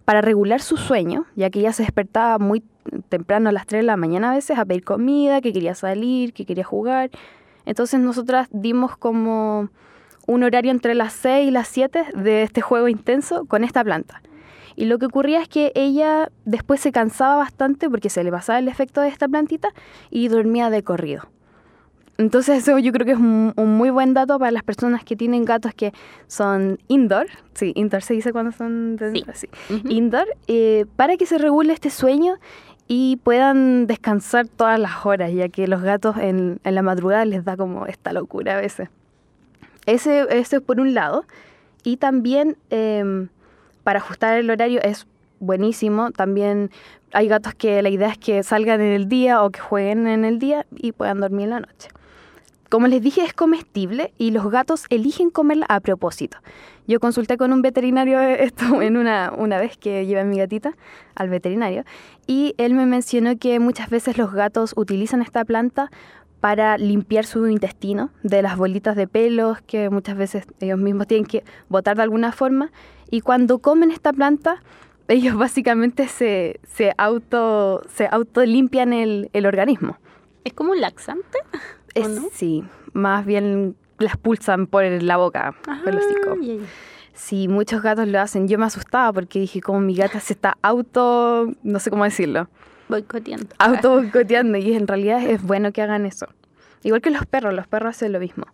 para 0.06 0.20
regular 0.20 0.62
su 0.62 0.76
sueño, 0.76 1.26
ya 1.34 1.50
que 1.50 1.58
ella 1.58 1.72
se 1.72 1.82
despertaba 1.82 2.38
muy 2.38 2.62
temprano 3.08 3.48
a 3.48 3.52
las 3.52 3.66
3 3.66 3.80
de 3.80 3.86
la 3.86 3.96
mañana 3.96 4.30
a 4.30 4.34
veces 4.36 4.56
a 4.56 4.64
pedir 4.64 4.84
comida, 4.84 5.40
que 5.40 5.52
quería 5.52 5.74
salir, 5.74 6.32
que 6.32 6.46
quería 6.46 6.62
jugar. 6.62 7.10
Entonces 7.64 7.98
nosotras 7.98 8.48
dimos 8.52 8.96
como 8.96 9.68
un 10.28 10.42
horario 10.44 10.70
entre 10.70 10.94
las 10.94 11.12
6 11.14 11.48
y 11.48 11.50
las 11.50 11.66
7 11.66 12.04
de 12.14 12.44
este 12.44 12.60
juego 12.60 12.86
intenso 12.86 13.46
con 13.46 13.64
esta 13.64 13.82
planta. 13.82 14.22
Y 14.76 14.84
lo 14.84 15.00
que 15.00 15.06
ocurría 15.06 15.42
es 15.42 15.48
que 15.48 15.72
ella 15.74 16.30
después 16.44 16.80
se 16.80 16.92
cansaba 16.92 17.36
bastante 17.36 17.90
porque 17.90 18.08
se 18.08 18.22
le 18.22 18.30
pasaba 18.30 18.60
el 18.60 18.68
efecto 18.68 19.00
de 19.00 19.08
esta 19.08 19.26
plantita 19.26 19.70
y 20.10 20.28
dormía 20.28 20.70
de 20.70 20.84
corrido. 20.84 21.28
Entonces 22.18 22.58
eso 22.62 22.78
yo 22.78 22.92
creo 22.92 23.04
que 23.04 23.12
es 23.12 23.18
un, 23.18 23.52
un 23.56 23.76
muy 23.76 23.90
buen 23.90 24.14
dato 24.14 24.38
para 24.38 24.50
las 24.50 24.62
personas 24.62 25.04
que 25.04 25.16
tienen 25.16 25.44
gatos 25.44 25.74
que 25.74 25.92
son 26.28 26.78
indoor. 26.88 27.26
Sí, 27.54 27.72
indoor 27.74 28.02
se 28.02 28.14
dice 28.14 28.32
cuando 28.32 28.52
son 28.52 28.96
de- 28.96 29.24
Sí. 29.34 29.48
Indoor, 29.88 30.26
eh, 30.48 30.86
para 30.96 31.16
que 31.18 31.26
se 31.26 31.36
regule 31.38 31.72
este 31.74 31.90
sueño 31.90 32.36
y 32.88 33.16
puedan 33.22 33.86
descansar 33.86 34.46
todas 34.48 34.78
las 34.80 35.04
horas, 35.04 35.32
ya 35.32 35.48
que 35.48 35.66
los 35.68 35.82
gatos 35.82 36.16
en, 36.16 36.58
en 36.64 36.74
la 36.74 36.82
madrugada 36.82 37.24
les 37.26 37.44
da 37.44 37.56
como 37.56 37.86
esta 37.86 38.12
locura 38.12 38.56
a 38.56 38.60
veces. 38.60 38.88
Ese, 39.84 40.26
ese 40.30 40.56
es 40.56 40.62
por 40.62 40.80
un 40.80 40.94
lado. 40.94 41.24
Y 41.84 41.98
también 41.98 42.56
em, 42.70 43.28
para 43.84 43.98
ajustar 43.98 44.38
el 44.38 44.50
horario 44.50 44.80
es 44.82 45.06
buenísimo. 45.38 46.10
También 46.12 46.70
hay 47.12 47.28
gatos 47.28 47.54
que 47.54 47.82
la 47.82 47.88
idea 47.90 48.08
es 48.08 48.18
que 48.18 48.42
salgan 48.42 48.80
en 48.80 48.92
el 48.92 49.08
día 49.08 49.42
o 49.44 49.50
que 49.50 49.60
jueguen 49.60 50.06
en 50.08 50.24
el 50.24 50.38
día 50.38 50.64
y 50.74 50.92
puedan 50.92 51.20
dormir 51.20 51.44
en 51.44 51.50
la 51.50 51.60
noche. 51.60 51.88
Como 52.68 52.88
les 52.88 53.00
dije, 53.00 53.22
es 53.22 53.32
comestible 53.32 54.12
y 54.18 54.32
los 54.32 54.50
gatos 54.50 54.86
eligen 54.90 55.30
comerla 55.30 55.66
a 55.68 55.80
propósito. 55.80 56.38
Yo 56.88 56.98
consulté 57.00 57.36
con 57.36 57.52
un 57.52 57.62
veterinario 57.62 58.20
esto 58.20 58.82
en 58.82 58.96
una, 58.96 59.32
una 59.36 59.58
vez 59.58 59.76
que 59.76 60.06
llevé 60.06 60.20
a 60.20 60.24
mi 60.24 60.38
gatita 60.38 60.74
al 61.14 61.28
veterinario 61.28 61.84
y 62.26 62.54
él 62.58 62.74
me 62.74 62.86
mencionó 62.86 63.36
que 63.38 63.60
muchas 63.60 63.88
veces 63.90 64.18
los 64.18 64.32
gatos 64.32 64.74
utilizan 64.76 65.22
esta 65.22 65.44
planta 65.44 65.90
para 66.40 66.76
limpiar 66.76 67.24
su 67.24 67.46
intestino 67.48 68.10
de 68.22 68.42
las 68.42 68.56
bolitas 68.56 68.94
de 68.96 69.08
pelos 69.08 69.60
que 69.62 69.90
muchas 69.90 70.16
veces 70.16 70.44
ellos 70.60 70.78
mismos 70.78 71.06
tienen 71.06 71.26
que 71.26 71.44
botar 71.68 71.96
de 71.96 72.02
alguna 72.02 72.32
forma. 72.32 72.70
Y 73.10 73.20
cuando 73.20 73.58
comen 73.58 73.90
esta 73.90 74.12
planta, 74.12 74.62
ellos 75.08 75.36
básicamente 75.38 76.08
se, 76.08 76.60
se 76.64 76.92
auto 76.98 77.82
se 77.88 78.08
autolimpian 78.10 78.92
el, 78.92 79.30
el 79.32 79.46
organismo. 79.46 79.98
¿Es 80.44 80.52
como 80.52 80.72
un 80.72 80.80
laxante? 80.80 81.38
¿O 81.96 82.00
Es- 82.00 82.08
no? 82.08 82.28
Sí, 82.32 82.64
más 82.92 83.24
bien 83.26 83.76
las 83.98 84.16
pulsan 84.16 84.66
por 84.66 84.84
la 84.84 85.16
boca, 85.16 85.54
por 85.84 85.92
el 85.94 85.98
hocico. 85.98 86.36
Sí, 87.14 87.48
muchos 87.48 87.80
gatos 87.82 88.06
lo 88.08 88.20
hacen. 88.20 88.46
Yo 88.46 88.58
me 88.58 88.66
asustaba 88.66 89.10
porque 89.12 89.38
dije, 89.40 89.60
como 89.62 89.80
mi 89.80 89.94
gata 89.96 90.20
se 90.20 90.34
está 90.34 90.58
auto, 90.60 91.50
no 91.62 91.78
sé 91.78 91.88
cómo 91.90 92.04
decirlo, 92.04 92.48
Boicoteando. 92.88 93.48
auto 93.58 93.94
boicoteando 93.96 94.58
y 94.58 94.74
en 94.74 94.86
realidad 94.86 95.22
es 95.22 95.42
bueno 95.42 95.72
que 95.72 95.80
hagan 95.80 96.04
eso. 96.04 96.26
Igual 96.82 97.00
que 97.00 97.10
los 97.10 97.24
perros, 97.26 97.54
los 97.54 97.66
perros 97.66 97.96
hacen 97.96 98.12
lo 98.12 98.20
mismo. 98.20 98.44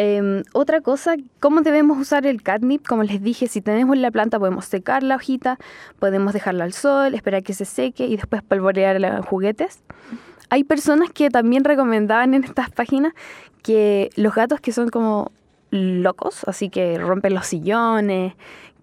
Em, 0.00 0.42
otra 0.52 0.80
cosa, 0.80 1.14
¿cómo 1.40 1.60
debemos 1.62 1.98
usar 1.98 2.24
el 2.26 2.42
catnip? 2.42 2.86
Como 2.86 3.02
les 3.04 3.20
dije, 3.22 3.46
si 3.48 3.60
tenemos 3.60 3.96
la 3.96 4.10
planta 4.12 4.38
podemos 4.38 4.64
secar 4.64 5.02
la 5.02 5.16
hojita, 5.16 5.58
podemos 5.98 6.32
dejarla 6.32 6.64
al 6.64 6.72
sol, 6.72 7.14
esperar 7.14 7.42
que 7.42 7.52
se 7.52 7.64
seque 7.64 8.06
y 8.06 8.16
después 8.16 8.42
polvorearla 8.42 9.16
en 9.16 9.22
juguetes. 9.22 9.82
Hay 10.50 10.64
personas 10.64 11.10
que 11.10 11.30
también 11.30 11.64
recomendaban 11.64 12.34
en 12.34 12.44
estas 12.44 12.70
páginas 12.70 13.12
que 13.62 14.10
los 14.16 14.34
gatos 14.34 14.60
que 14.60 14.72
son 14.72 14.88
como 14.88 15.30
locos, 15.70 16.44
así 16.46 16.70
que 16.70 16.98
rompen 16.98 17.34
los 17.34 17.46
sillones, 17.46 18.34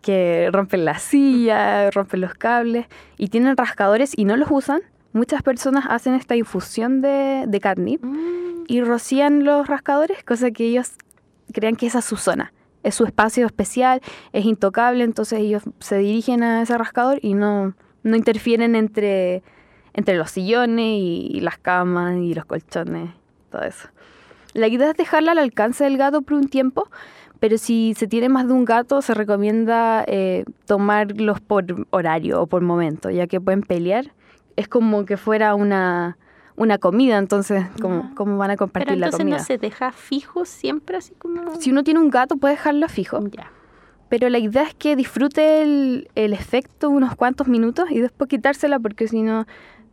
que 0.01 0.49
rompen 0.51 0.85
la 0.85 0.99
silla, 0.99 1.89
rompen 1.89 2.21
los 2.21 2.35
cables 2.35 2.85
y 3.17 3.29
tienen 3.29 3.57
rascadores 3.57 4.13
y 4.15 4.25
no 4.25 4.37
los 4.37 4.49
usan, 4.51 4.81
muchas 5.13 5.41
personas 5.41 5.85
hacen 5.89 6.13
esta 6.13 6.35
infusión 6.35 7.01
de, 7.01 7.45
de 7.47 7.59
catnip 7.59 8.03
Mm, 8.03 8.65
y 8.67 8.81
rocían 8.81 9.43
los 9.43 9.67
rascadores, 9.67 10.23
cosa 10.23 10.51
que 10.51 10.65
ellos 10.65 10.91
crean 11.53 11.75
que 11.75 11.87
esa 11.87 11.99
es 11.99 12.05
su 12.05 12.17
zona, 12.17 12.53
es 12.83 12.95
su 12.95 13.05
espacio 13.05 13.45
especial, 13.45 14.01
es 14.33 14.45
intocable, 14.45 15.03
entonces 15.03 15.39
ellos 15.39 15.63
se 15.79 15.97
dirigen 15.97 16.43
a 16.43 16.61
ese 16.61 16.77
rascador 16.77 17.19
y 17.21 17.33
no, 17.33 17.73
no 18.03 18.15
interfieren 18.15 18.75
entre, 18.75 19.41
entre 19.95 20.15
los 20.17 20.29
sillones 20.29 20.85
y, 20.85 21.29
y 21.33 21.39
las 21.39 21.57
camas 21.57 22.17
y 22.17 22.33
los 22.35 22.45
colchones, 22.45 23.09
todo 23.49 23.63
eso. 23.63 23.87
La 24.53 24.67
idea 24.67 24.91
es 24.91 24.97
dejarla 24.97 25.31
al 25.31 25.37
alcance 25.39 25.83
del 25.85 25.97
gato 25.97 26.21
por 26.21 26.35
un 26.37 26.47
tiempo, 26.47 26.87
pero 27.39 27.57
si 27.57 27.93
se 27.97 28.07
tiene 28.07 28.29
más 28.29 28.47
de 28.47 28.53
un 28.53 28.63
gato 28.65 29.01
se 29.01 29.13
recomienda 29.13 30.03
eh, 30.07 30.45
tomarlos 30.65 31.41
por 31.41 31.65
horario 31.89 32.41
o 32.41 32.47
por 32.47 32.61
momento, 32.61 33.09
ya 33.09 33.25
que 33.27 33.41
pueden 33.41 33.61
pelear. 33.61 34.11
Es 34.55 34.67
como 34.69 35.03
que 35.05 35.17
fuera 35.17 35.55
una, 35.55 36.17
una 36.55 36.77
comida, 36.77 37.17
entonces, 37.17 37.65
¿cómo, 37.81 38.03
Ya. 38.03 38.11
cómo 38.15 38.37
van 38.37 38.51
a 38.51 38.53
Pero 38.53 38.59
compartir 38.59 38.97
la 38.97 39.07
entonces 39.07 39.17
comida? 39.19 39.37
no 39.39 39.43
se 39.43 39.57
deja 39.57 39.91
fijo 39.91 40.45
siempre 40.45 40.97
así 40.97 41.13
como... 41.15 41.55
Si 41.59 41.71
uno 41.71 41.83
tiene 41.83 41.99
un 41.99 42.09
gato 42.09 42.37
puede 42.37 42.53
dejarlo 42.55 42.87
fijo, 42.87 43.19
Ya. 43.27 43.51
pero 44.07 44.29
la 44.29 44.39
idea 44.39 44.63
es 44.63 44.73
que 44.73 44.95
disfrute 44.95 45.61
el, 45.61 46.09
el 46.15 46.31
efecto 46.31 46.89
unos 46.89 47.15
cuantos 47.15 47.49
minutos 47.49 47.91
y 47.91 47.99
después 47.99 48.29
quitársela 48.29 48.79
porque 48.79 49.09
si 49.09 49.21
no 49.23 49.45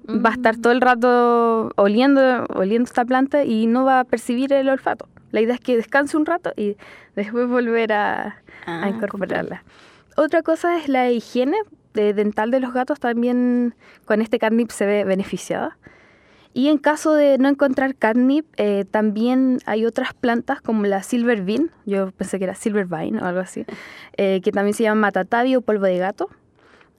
va 0.08 0.30
a 0.30 0.32
estar 0.32 0.56
todo 0.56 0.72
el 0.72 0.80
rato 0.80 1.70
oliendo, 1.76 2.44
oliendo 2.54 2.84
esta 2.84 3.04
planta 3.04 3.44
y 3.44 3.66
no 3.66 3.84
va 3.84 4.00
a 4.00 4.04
percibir 4.04 4.52
el 4.52 4.68
olfato. 4.68 5.08
La 5.30 5.40
idea 5.40 5.54
es 5.54 5.60
que 5.60 5.76
descanse 5.76 6.16
un 6.16 6.26
rato 6.26 6.52
y 6.56 6.76
después 7.16 7.48
volver 7.48 7.92
a, 7.92 8.36
Ah, 8.66 8.84
a 8.84 8.88
incorporarla. 8.90 9.64
Otra 10.16 10.42
cosa 10.42 10.76
es 10.78 10.88
la 10.88 11.10
higiene 11.10 11.56
de- 11.94 12.14
dental 12.14 12.50
de 12.50 12.60
los 12.60 12.72
gatos, 12.72 13.00
también 13.00 13.74
con 14.04 14.20
este 14.20 14.38
catnip 14.38 14.70
se 14.70 14.86
ve 14.86 15.04
beneficiada. 15.04 15.78
Y 16.54 16.68
en 16.68 16.76
caso 16.78 17.14
de 17.14 17.38
no 17.38 17.48
encontrar 17.48 17.94
catnip, 17.94 18.44
eh, 18.58 18.84
también 18.90 19.58
hay 19.64 19.86
otras 19.86 20.12
plantas 20.12 20.60
como 20.60 20.84
la 20.84 21.02
silver 21.02 21.42
bean, 21.42 21.70
yo 21.86 22.10
pensé 22.12 22.38
que 22.38 22.44
era 22.44 22.54
silver 22.54 22.84
vine 22.86 23.20
o 23.22 23.24
algo 23.24 23.40
así, 23.40 23.64
eh, 24.18 24.40
que 24.44 24.52
también 24.52 24.74
se 24.74 24.82
llama 24.82 25.00
matatabi 25.00 25.56
o 25.56 25.62
polvo 25.62 25.86
de 25.86 25.96
gato. 25.98 26.28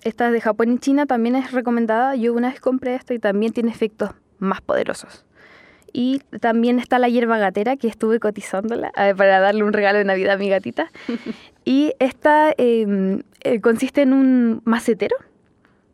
Esta 0.03 0.27
es 0.27 0.33
de 0.33 0.41
Japón 0.41 0.71
y 0.73 0.77
China 0.79 1.05
también 1.05 1.35
es 1.35 1.51
recomendada. 1.51 2.15
Yo 2.15 2.33
una 2.33 2.49
vez 2.49 2.59
compré 2.59 2.95
esta 2.95 3.13
y 3.13 3.19
también 3.19 3.53
tiene 3.53 3.71
efectos 3.71 4.11
más 4.39 4.61
poderosos. 4.61 5.25
Y 5.93 6.19
también 6.41 6.79
está 6.79 6.97
la 6.99 7.07
hierba 7.07 7.37
gatera, 7.37 7.77
que 7.77 7.87
estuve 7.87 8.19
cotizándola 8.19 8.91
eh, 8.97 9.13
para 9.15 9.39
darle 9.39 9.63
un 9.63 9.73
regalo 9.73 9.99
de 9.99 10.05
Navidad 10.05 10.33
a 10.33 10.37
mi 10.37 10.49
gatita. 10.49 10.89
y 11.65 11.93
esta 11.99 12.51
eh, 12.57 13.21
eh, 13.41 13.61
consiste 13.61 14.01
en 14.01 14.13
un 14.13 14.61
macetero, 14.65 15.15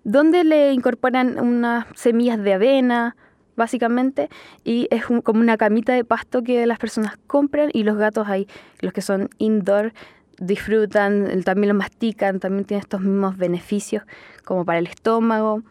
donde 0.05 0.43
le 0.45 0.71
incorporan 0.71 1.37
unas 1.39 1.85
semillas 1.95 2.41
de 2.41 2.53
avena, 2.53 3.17
básicamente, 3.57 4.29
y 4.63 4.87
es 4.89 5.09
un- 5.09 5.21
como 5.21 5.41
una 5.41 5.57
camita 5.57 5.91
de 5.93 6.05
pasto 6.05 6.43
que 6.43 6.65
las 6.65 6.79
personas 6.79 7.17
compran 7.27 7.69
y 7.73 7.83
los 7.83 7.97
gatos 7.97 8.29
ahí, 8.29 8.47
los 8.79 8.93
que 8.93 9.01
son 9.01 9.29
indoor, 9.37 9.91
disfrutan, 10.39 11.43
también 11.43 11.69
lo 11.69 11.75
mastican, 11.75 12.39
también 12.39 12.65
tiene 12.65 12.81
estos 12.81 13.01
mismos 13.01 13.37
beneficios 13.37 14.03
como 14.43 14.65
para 14.65 14.79
el 14.79 14.87
estómago. 14.87 15.63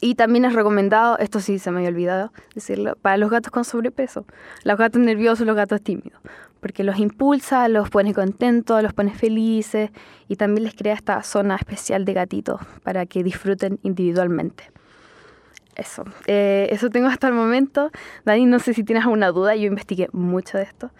Y 0.00 0.14
también 0.14 0.44
es 0.44 0.52
recomendado, 0.52 1.18
esto 1.18 1.40
sí 1.40 1.58
se 1.58 1.70
me 1.72 1.78
había 1.78 1.88
olvidado 1.88 2.32
decirlo, 2.54 2.94
para 3.02 3.16
los 3.16 3.30
gatos 3.30 3.50
con 3.50 3.64
sobrepeso, 3.64 4.26
los 4.62 4.78
gatos 4.78 5.02
nerviosos, 5.02 5.44
los 5.44 5.56
gatos 5.56 5.82
tímidos, 5.82 6.20
porque 6.60 6.84
los 6.84 6.98
impulsa, 6.98 7.68
los 7.68 7.90
pone 7.90 8.14
contentos, 8.14 8.80
los 8.80 8.92
pone 8.92 9.12
felices 9.12 9.90
y 10.28 10.36
también 10.36 10.64
les 10.64 10.74
crea 10.74 10.94
esta 10.94 11.22
zona 11.24 11.56
especial 11.56 12.04
de 12.04 12.12
gatitos 12.12 12.60
para 12.84 13.06
que 13.06 13.24
disfruten 13.24 13.80
individualmente. 13.82 14.70
Eso, 15.74 16.04
eh, 16.26 16.68
eso 16.70 16.90
tengo 16.90 17.08
hasta 17.08 17.28
el 17.28 17.34
momento. 17.34 17.90
Dani, 18.24 18.46
no 18.46 18.58
sé 18.58 18.74
si 18.74 18.84
tienes 18.84 19.04
alguna 19.04 19.28
duda, 19.28 19.56
yo 19.56 19.66
investigué 19.66 20.08
mucho 20.12 20.58
de 20.58 20.64
esto. 20.64 20.90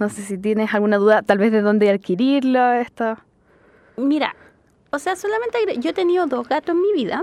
No 0.00 0.08
sé 0.08 0.22
si 0.22 0.38
tienes 0.38 0.72
alguna 0.74 0.96
duda, 0.96 1.22
tal 1.22 1.38
vez 1.38 1.52
de 1.52 1.60
dónde 1.60 1.90
adquirirlo, 1.90 2.72
esto. 2.72 3.18
Mira, 3.98 4.34
o 4.90 4.98
sea, 4.98 5.14
solamente 5.14 5.58
yo 5.78 5.90
he 5.90 5.92
tenido 5.92 6.26
dos 6.26 6.48
gatos 6.48 6.74
en 6.74 6.80
mi 6.82 6.92
vida. 6.94 7.22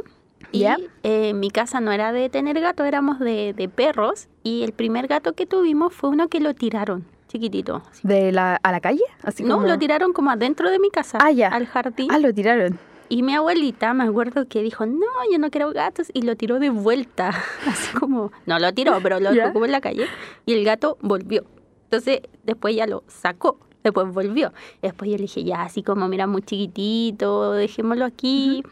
Y 0.51 0.65
eh, 1.03 1.34
mi 1.34 1.49
casa 1.49 1.82
no 1.82 1.91
era 1.91 2.11
de 2.11 2.30
tener 2.30 2.59
gatos, 2.61 2.86
éramos 2.88 3.19
de, 3.19 3.53
de 3.53 3.67
perros. 3.67 4.28
Y 4.43 4.63
el 4.63 4.71
primer 4.71 5.07
gato 5.07 5.34
que 5.34 5.45
tuvimos 5.47 5.91
fue 5.93 6.09
uno 6.11 6.28
que 6.30 6.39
lo 6.39 6.53
tiraron, 6.53 7.05
chiquitito. 7.28 7.82
así. 7.89 8.07
¿De 8.07 8.32
la, 8.32 8.59
a 8.61 8.71
la 8.71 8.80
calle? 8.80 9.01
Así 9.23 9.43
No, 9.43 9.55
como- 9.55 9.67
lo 9.67 9.78
tiraron 9.80 10.13
como 10.13 10.30
adentro 10.30 10.69
de 10.69 10.78
mi 10.80 10.91
casa, 10.91 11.17
Ah, 11.19 11.32
al 11.51 11.65
jardín. 11.65 12.09
Ah, 12.11 12.19
lo 12.19 12.32
tiraron. 12.34 12.78
Y 13.09 13.23
mi 13.23 13.34
abuelita, 13.34 13.93
me 13.95 14.03
acuerdo 14.03 14.47
que 14.47 14.61
dijo, 14.61 14.86
no, 14.86 15.05
yo 15.32 15.39
no 15.39 15.49
quiero 15.49 15.71
gatos, 15.73 16.11
y 16.13 16.21
lo 16.21 16.36
tiró 16.36 16.59
de 16.59 16.69
vuelta, 16.69 17.30
así 17.67 17.91
como, 17.97 18.32
no 18.45 18.59
lo 18.59 18.71
tiró, 18.73 18.99
pero 19.01 19.19
lo 19.19 19.32
dejó 19.34 19.51
como 19.53 19.65
en 19.65 19.71
la 19.71 19.82
calle, 19.82 20.05
y 20.45 20.53
el 20.53 20.63
gato 20.63 20.97
volvió. 21.01 21.43
Entonces, 21.88 22.21
después 22.43 22.75
ya 22.75 22.85
lo 22.85 23.03
sacó, 23.07 23.57
después 23.83 24.11
volvió. 24.11 24.51
Después 24.81 25.09
yo 25.09 25.17
le 25.17 25.23
dije, 25.23 25.43
ya, 25.43 25.63
así 25.63 25.83
como, 25.83 26.07
mira, 26.07 26.27
muy 26.27 26.41
chiquitito, 26.41 27.53
dejémoslo 27.53 28.05
aquí. 28.05 28.63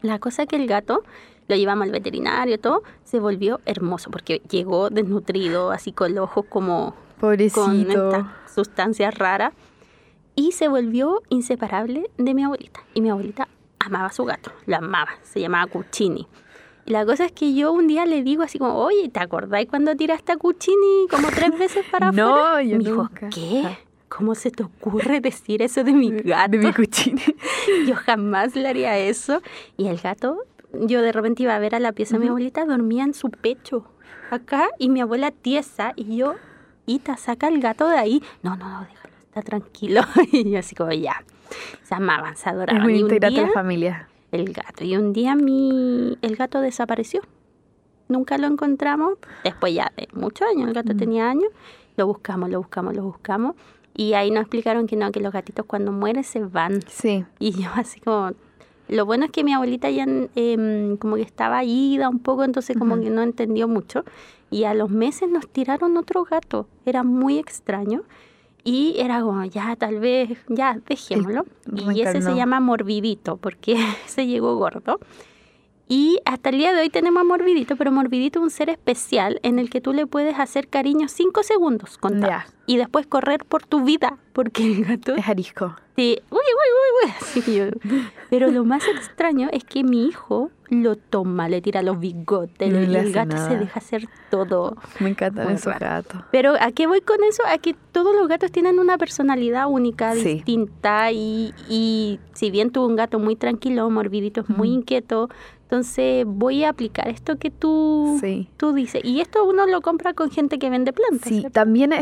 La 0.00 0.18
cosa 0.18 0.46
que 0.46 0.56
el 0.56 0.66
gato, 0.66 1.02
lo 1.48 1.56
llevamos 1.56 1.84
al 1.84 1.92
veterinario, 1.92 2.58
todo, 2.58 2.82
se 3.04 3.20
volvió 3.20 3.60
hermoso, 3.66 4.10
porque 4.10 4.40
llegó 4.50 4.88
desnutrido, 4.88 5.70
así 5.70 5.92
con 5.92 6.14
los 6.14 6.24
ojos 6.24 6.46
como 6.48 6.94
con 7.20 7.30
Pobrecito. 7.30 8.08
esta 8.10 8.36
sustancia 8.52 9.10
rara 9.10 9.52
y 10.34 10.52
se 10.52 10.68
volvió 10.68 11.22
inseparable 11.28 12.10
de 12.18 12.34
mi 12.34 12.42
abuelita. 12.42 12.80
Y 12.94 13.00
mi 13.00 13.10
abuelita 13.10 13.48
amaba 13.78 14.06
a 14.06 14.12
su 14.12 14.24
gato, 14.24 14.50
lo 14.66 14.76
amaba, 14.76 15.10
se 15.22 15.40
llamaba 15.40 15.70
Cuccini. 15.70 16.26
Y 16.86 16.90
la 16.92 17.06
cosa 17.06 17.24
es 17.26 17.32
que 17.32 17.54
yo 17.54 17.72
un 17.72 17.86
día 17.86 18.04
le 18.06 18.22
digo 18.22 18.42
así 18.42 18.58
como, 18.58 18.74
oye, 18.74 19.08
¿te 19.08 19.20
acordás 19.20 19.64
cuando 19.66 19.94
tiraste 19.94 20.32
a 20.32 20.36
Cuccini 20.36 21.06
como 21.10 21.28
tres 21.28 21.56
veces 21.58 21.84
para 21.90 22.10
No, 22.12 22.34
afuera? 22.36 22.62
yo 22.62 22.78
Me 22.78 22.84
dijo. 22.84 23.08
¿qué? 23.32 23.78
¿Cómo 24.08 24.34
se 24.34 24.50
te 24.50 24.62
ocurre 24.64 25.20
decir 25.20 25.62
eso 25.62 25.84
de 25.84 25.92
mi 25.92 26.10
gato? 26.10 26.50
De 26.50 26.58
mi 26.58 26.72
cuchina. 26.72 27.22
Yo 27.86 27.94
jamás 27.94 28.54
le 28.54 28.68
haría 28.68 28.98
eso. 28.98 29.40
Y 29.78 29.86
el 29.86 29.96
gato, 29.98 30.36
yo 30.74 31.00
de 31.00 31.12
repente 31.12 31.44
iba 31.44 31.54
a 31.54 31.58
ver 31.58 31.74
a 31.74 31.80
la 31.80 31.92
pieza 31.92 32.16
de 32.16 32.24
mi 32.24 32.28
abuelita, 32.28 32.66
dormía 32.66 33.04
en 33.04 33.14
su 33.14 33.30
pecho, 33.30 33.86
acá, 34.30 34.68
y 34.78 34.90
mi 34.90 35.00
abuela 35.00 35.30
tiesa, 35.30 35.94
y 35.96 36.16
yo, 36.16 36.34
Ita, 36.84 37.16
saca 37.16 37.48
el 37.48 37.60
gato 37.60 37.88
de 37.88 37.96
ahí. 37.96 38.22
No, 38.42 38.54
no, 38.56 38.68
no, 38.68 38.80
déjalo, 38.80 39.14
está 39.24 39.40
tranquilo. 39.40 40.02
y 40.32 40.50
yo 40.50 40.58
así 40.58 40.74
como, 40.74 40.92
ya. 40.92 41.22
Se 41.82 41.94
amaban, 41.94 42.36
se 42.36 42.42
Es 42.42 42.46
adoraban. 42.48 42.82
muy 42.82 42.98
y 42.98 43.02
un 43.04 43.08
día, 43.08 43.30
la 43.30 43.48
familia. 43.52 44.08
El 44.32 44.52
gato. 44.52 44.84
Y 44.84 44.96
un 44.96 45.12
día 45.12 45.36
mi, 45.36 46.18
el 46.22 46.36
gato 46.36 46.60
desapareció. 46.60 47.22
Nunca 48.08 48.36
lo 48.38 48.46
encontramos. 48.46 49.14
Después 49.44 49.74
ya 49.74 49.92
de 49.96 50.08
muchos 50.12 50.48
años, 50.48 50.68
el 50.68 50.74
gato 50.74 50.94
tenía 50.96 51.30
años. 51.30 51.50
Lo 51.96 52.06
buscamos, 52.06 52.50
lo 52.50 52.58
buscamos, 52.58 52.96
lo 52.96 53.04
buscamos. 53.04 53.54
Y 53.94 54.14
ahí 54.14 54.30
nos 54.30 54.42
explicaron 54.42 54.86
que 54.86 54.96
no, 54.96 55.12
que 55.12 55.20
los 55.20 55.32
gatitos 55.32 55.66
cuando 55.66 55.92
mueren 55.92 56.24
se 56.24 56.40
van. 56.40 56.80
Sí. 56.88 57.24
Y 57.38 57.52
yo 57.62 57.70
así 57.74 58.00
como... 58.00 58.32
Lo 58.88 59.06
bueno 59.06 59.24
es 59.24 59.30
que 59.30 59.44
mi 59.44 59.54
abuelita 59.54 59.88
ya 59.90 60.04
em, 60.34 60.96
como 60.98 61.16
que 61.16 61.22
estaba 61.22 61.64
ida 61.64 62.08
un 62.10 62.18
poco, 62.18 62.44
entonces 62.44 62.76
como 62.76 62.94
Ujú. 62.94 63.04
que 63.04 63.10
no 63.10 63.22
entendió 63.22 63.68
mucho. 63.68 64.04
Y 64.50 64.64
a 64.64 64.74
los 64.74 64.90
meses 64.90 65.30
nos 65.30 65.48
tiraron 65.48 65.96
otro 65.96 66.24
gato. 66.24 66.66
Era 66.84 67.02
muy 67.02 67.38
extraño. 67.38 68.02
Y 68.64 68.94
era 68.98 69.20
como, 69.22 69.44
ya, 69.44 69.74
tal 69.76 69.98
vez, 69.98 70.38
ya, 70.48 70.78
dejémoslo. 70.86 71.46
Y 71.74 72.00
ese 72.00 72.22
se 72.22 72.34
llama 72.34 72.60
Morbidito, 72.60 73.36
porque 73.36 73.76
se 74.06 74.26
llegó 74.26 74.56
gordo. 74.56 75.00
Y 75.88 76.20
hasta 76.24 76.48
el 76.50 76.58
día 76.58 76.72
de 76.72 76.80
hoy 76.80 76.88
tenemos 76.88 77.20
a 77.20 77.24
Morbidito, 77.24 77.76
pero 77.76 77.92
Morbidito 77.92 78.38
es 78.38 78.44
un 78.44 78.50
ser 78.50 78.70
especial 78.70 79.40
en 79.42 79.58
el 79.58 79.68
que 79.68 79.80
tú 79.80 79.92
le 79.92 80.06
puedes 80.06 80.38
hacer 80.38 80.68
cariño 80.68 81.08
cinco 81.08 81.42
segundos 81.42 81.98
contados. 81.98 82.44
Ya. 82.46 82.54
Y 82.66 82.76
después 82.78 83.06
correr 83.06 83.44
por 83.44 83.66
tu 83.66 83.84
vida, 83.84 84.16
porque 84.32 84.64
el 84.64 84.84
gato 84.84 85.14
Es 85.14 85.28
arisco. 85.28 85.76
Sí, 85.96 86.16
uy, 86.30 86.38
uy, 86.38 87.04
uy, 87.04 87.08
uy. 87.08 87.12
Así 87.20 87.42
que 87.42 87.54
yo- 87.56 87.64
Pero 88.30 88.50
lo 88.50 88.64
más 88.64 88.86
extraño 88.88 89.48
es 89.52 89.64
que 89.64 89.84
mi 89.84 90.06
hijo 90.06 90.50
lo 90.70 90.96
toma, 90.96 91.50
le 91.50 91.60
tira 91.60 91.82
los 91.82 92.00
bigotes, 92.00 92.72
No 92.72 92.80
le 92.80 93.00
el 93.00 93.12
gato 93.12 93.36
nada. 93.36 93.48
se 93.50 93.58
deja 93.58 93.78
hacer 93.78 94.08
todo. 94.30 94.76
Me 95.00 95.10
encantan 95.10 95.44
Muy 95.44 95.54
esos 95.54 95.78
gatos. 95.78 96.22
Pero 96.30 96.54
¿a 96.58 96.70
qué 96.72 96.86
voy 96.86 97.02
con 97.02 97.22
eso? 97.24 97.42
A 97.46 97.58
que 97.58 97.74
todos 97.90 98.16
los 98.16 98.26
gatos 98.28 98.50
tienen 98.50 98.78
una 98.78 98.96
personalidad 98.96 99.66
única, 99.68 100.14
Sí. 100.14 100.34
distinta, 100.36 101.12
y, 101.12 101.52
y 101.68 102.20
si 102.32 102.50
bien 102.50 102.70
tuvo 102.70 102.86
un 102.86 102.96
gato 102.96 103.18
muy 103.18 103.36
tranquilo, 103.36 103.90
morbidito, 103.90 104.40
es 104.42 104.48
muy 104.48 104.70
inquieto, 104.70 105.28
entonces 105.72 106.26
voy 106.26 106.64
a 106.64 106.68
aplicar 106.68 107.08
esto 107.08 107.36
que 107.36 107.50
tú, 107.50 108.18
Sí. 108.20 108.46
tú 108.58 108.74
dices. 108.74 109.00
Y 109.06 109.20
esto 109.22 109.42
uno 109.46 109.66
lo 109.66 109.80
compra 109.80 110.12
con 110.12 110.30
gente 110.30 110.58
que 110.58 110.68
vende 110.68 110.92
plantas. 110.92 111.26
Sí, 111.30 111.40
¿cierto? 111.40 111.50
también 111.54 111.94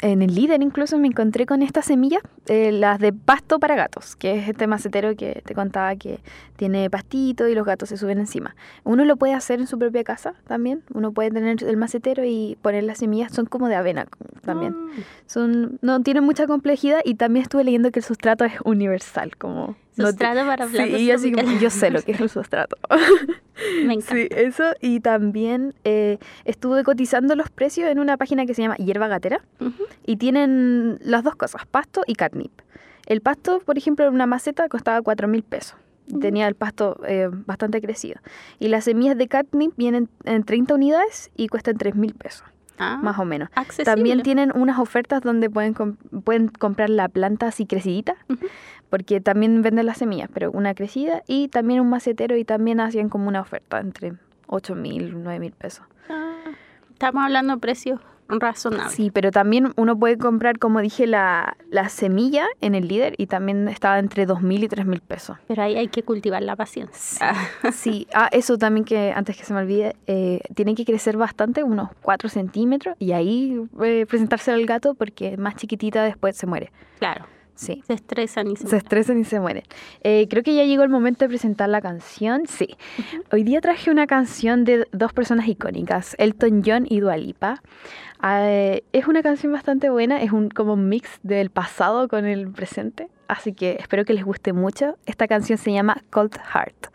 en 0.00 0.22
el 0.22 0.34
líder 0.34 0.62
incluso 0.62 0.96
me 0.96 1.08
encontré 1.08 1.44
con 1.44 1.60
estas 1.60 1.84
semillas, 1.84 2.22
eh, 2.46 2.72
las 2.72 2.98
de 3.00 3.12
pasto 3.12 3.58
para 3.58 3.74
gatos, 3.76 4.16
que 4.16 4.38
es 4.38 4.48
este 4.48 4.66
macetero 4.66 5.14
que 5.14 5.42
te 5.44 5.54
contaba 5.54 5.94
que 5.96 6.20
tiene 6.56 6.88
pastito 6.88 7.46
y 7.48 7.54
los 7.54 7.66
gatos 7.66 7.90
se 7.90 7.98
suben 7.98 8.18
encima. 8.18 8.56
Uno 8.84 9.04
lo 9.04 9.16
puede 9.16 9.34
hacer 9.34 9.60
en 9.60 9.66
su 9.66 9.78
propia 9.78 10.04
casa 10.04 10.32
también, 10.46 10.82
uno 10.94 11.12
puede 11.12 11.30
tener 11.30 11.62
el 11.62 11.76
macetero 11.76 12.24
y 12.24 12.56
poner 12.62 12.84
las 12.84 12.96
semillas, 12.96 13.30
son 13.32 13.44
como 13.44 13.68
de 13.68 13.74
avena 13.74 14.06
también. 14.42 14.74
Ah. 14.74 15.02
Son, 15.26 15.78
no 15.82 16.00
tienen 16.00 16.24
mucha 16.24 16.46
complejidad 16.46 17.00
y 17.04 17.16
también 17.16 17.42
estuve 17.42 17.62
leyendo 17.64 17.90
que 17.90 17.98
el 17.98 18.06
sustrato 18.06 18.46
es 18.46 18.54
universal, 18.64 19.36
como... 19.36 19.76
no 19.98 20.04
te- 20.04 20.10
Sustrato 20.12 20.46
para 20.46 20.66
Sí, 20.68 20.72
plantas 20.74 21.00
y 21.00 21.06
yo 21.06 21.14
así 21.14 21.30
sé 21.70 21.90
lo 21.90 22.00
que 22.02 22.12
es 22.12 22.20
el 22.20 22.28
sustrato. 22.30 22.76
Me 23.84 23.94
encanta. 23.94 24.14
Sí, 24.14 24.28
eso. 24.30 24.64
Y 24.80 25.00
también 25.00 25.74
eh, 25.84 26.18
estuve 26.44 26.84
cotizando 26.84 27.34
los 27.34 27.50
precios 27.50 27.88
en 27.90 27.98
una 27.98 28.16
página 28.16 28.46
que 28.46 28.54
se 28.54 28.62
llama 28.62 28.76
Hierba 28.76 29.08
Gatera. 29.08 29.40
Ujú. 29.60 29.84
Y 30.06 30.16
tienen 30.16 30.98
las 31.02 31.24
dos 31.24 31.34
cosas, 31.36 31.66
pasto 31.66 32.02
y 32.06 32.14
catnip. 32.14 32.52
El 33.06 33.20
pasto, 33.20 33.60
por 33.64 33.76
ejemplo, 33.78 34.06
en 34.06 34.14
una 34.14 34.26
maceta 34.26 34.68
costaba 34.68 35.02
4 35.02 35.28
mil 35.28 35.42
pesos. 35.42 35.76
Tenía 36.20 36.48
el 36.48 36.54
pasto 36.54 37.00
eh, 37.06 37.28
bastante 37.30 37.82
crecido. 37.82 38.20
Y 38.58 38.68
las 38.68 38.84
semillas 38.84 39.18
de 39.18 39.28
catnip 39.28 39.72
vienen 39.76 40.08
en 40.24 40.42
30 40.44 40.74
unidades 40.74 41.30
y 41.36 41.48
cuestan 41.48 41.76
3 41.76 41.96
mil 41.96 42.14
pesos, 42.14 42.44
Ah, 42.78 42.98
más 43.02 43.18
o 43.18 43.24
menos. 43.26 43.50
accesible. 43.54 43.84
También 43.84 44.22
tienen 44.22 44.50
unas 44.54 44.78
ofertas 44.78 45.20
donde 45.20 45.50
pueden, 45.50 45.74
com- 45.74 45.96
pueden 46.24 46.48
comprar 46.48 46.88
la 46.88 47.08
planta 47.08 47.48
así 47.48 47.66
crecidita, 47.66 48.14
Ujú. 48.30 48.46
Porque 48.90 49.20
también 49.20 49.62
venden 49.62 49.86
las 49.86 49.98
semillas, 49.98 50.28
pero 50.32 50.50
una 50.50 50.74
crecida 50.74 51.22
y 51.26 51.48
también 51.48 51.80
un 51.80 51.90
macetero 51.90 52.36
y 52.36 52.44
también 52.44 52.80
hacían 52.80 53.08
como 53.08 53.28
una 53.28 53.40
oferta 53.40 53.80
entre 53.80 54.14
8 54.46 54.74
mil, 54.74 55.22
9 55.22 55.38
mil 55.38 55.52
pesos. 55.52 55.84
Ah, 56.08 56.36
estamos 56.92 57.22
hablando 57.24 57.54
de 57.54 57.60
precios 57.60 58.00
razonables. 58.30 58.92
Sí, 58.92 59.10
pero 59.10 59.30
también 59.30 59.72
uno 59.76 59.98
puede 59.98 60.18
comprar, 60.18 60.58
como 60.58 60.80
dije, 60.80 61.06
la, 61.06 61.56
la 61.70 61.88
semilla 61.88 62.46
en 62.60 62.74
el 62.74 62.86
líder 62.86 63.14
y 63.16 63.26
también 63.26 63.68
estaba 63.68 63.98
entre 63.98 64.26
2 64.26 64.42
mil 64.42 64.62
y 64.64 64.68
3 64.68 64.84
mil 64.84 65.00
pesos. 65.00 65.38
Pero 65.46 65.62
ahí 65.62 65.76
hay 65.76 65.88
que 65.88 66.02
cultivar 66.02 66.42
la 66.42 66.54
paciencia. 66.56 67.18
Ah, 67.62 67.70
Sí, 67.72 68.06
ah, 68.14 68.28
eso 68.32 68.58
también 68.58 68.84
que 68.84 69.12
antes 69.12 69.36
que 69.36 69.44
se 69.44 69.54
me 69.54 69.60
olvide, 69.60 69.96
eh, 70.06 70.40
tiene 70.54 70.74
que 70.74 70.84
crecer 70.84 71.16
bastante, 71.16 71.62
unos 71.62 71.88
4 72.02 72.28
centímetros, 72.28 72.96
y 72.98 73.12
ahí 73.12 73.60
eh, 73.82 74.04
presentárselo 74.06 74.58
al 74.58 74.66
gato 74.66 74.94
porque 74.94 75.36
más 75.38 75.56
chiquitita 75.56 76.02
después 76.02 76.36
se 76.36 76.46
muere. 76.46 76.70
claro, 76.98 77.24
Sí. 77.58 77.82
se 77.88 77.94
estresan 77.94 78.48
y 78.52 78.56
se, 78.56 78.68
Se 78.68 78.76
estresan 78.76 79.18
y 79.18 79.24
se 79.24 79.40
mueren. 79.40 79.64
Eh, 80.04 80.28
creo 80.30 80.44
que 80.44 80.54
ya 80.54 80.62
llegó 80.62 80.84
el 80.84 80.88
momento 80.88 81.24
de 81.24 81.28
presentar 81.28 81.68
la 81.68 81.80
canción. 81.80 82.46
Sí. 82.46 82.76
Hoy 83.32 83.42
día 83.42 83.60
traje 83.60 83.90
una 83.90 84.06
canción 84.06 84.64
de 84.64 84.86
dos 84.92 85.12
personas 85.12 85.48
icónicas, 85.48 86.14
Elton 86.18 86.62
John 86.64 86.86
y 86.88 87.00
Dua 87.00 87.16
Lipa. 87.16 87.60
Ah, 88.20 88.42
eh, 88.44 88.84
es 88.92 89.08
una 89.08 89.22
canción 89.22 89.52
bastante 89.52 89.90
buena, 89.90 90.22
es 90.22 90.30
un 90.30 90.50
como 90.50 90.74
un 90.74 90.88
mix 90.88 91.18
del 91.24 91.50
pasado 91.50 92.06
con 92.06 92.26
el 92.26 92.48
presente, 92.48 93.08
así 93.26 93.52
que 93.52 93.76
espero 93.80 94.04
que 94.04 94.12
les 94.14 94.24
guste 94.24 94.52
mucho. 94.52 94.96
Esta 95.06 95.26
canción 95.26 95.58
se 95.58 95.72
llama 95.72 96.04
Cold 96.10 96.36
Heart. 96.38 96.86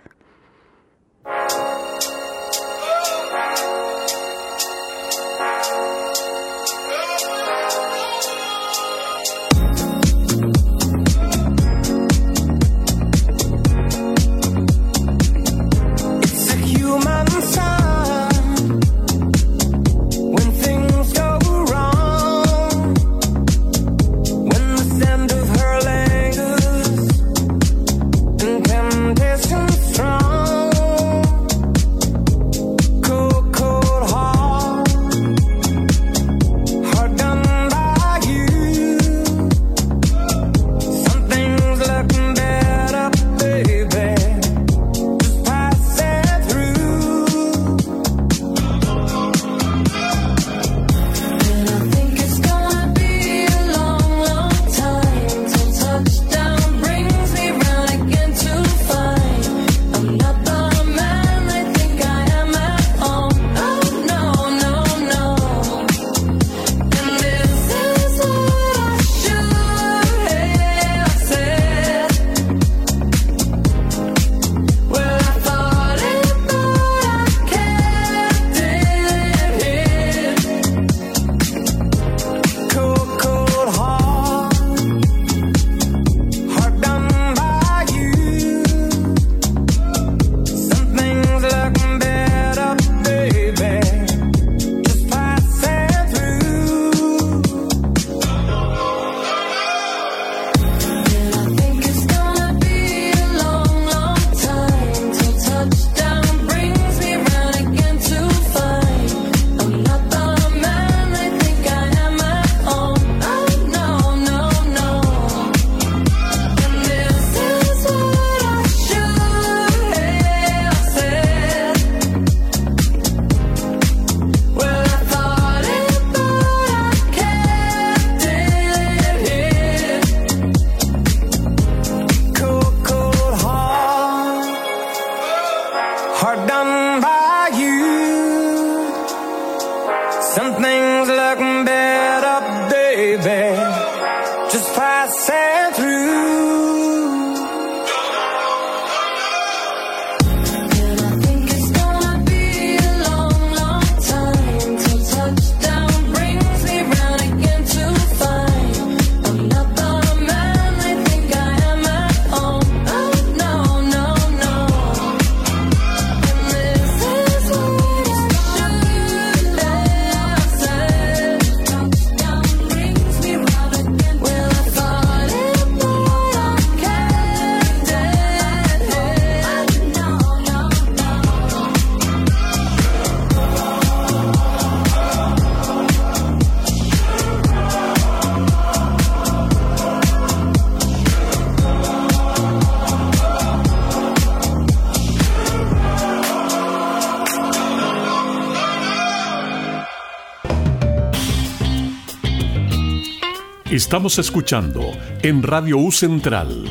Estamos 203.86 204.18
escuchando 204.18 204.80
en 205.24 205.44
Radio 205.44 205.78
U 205.78 205.92
Central 205.92 206.64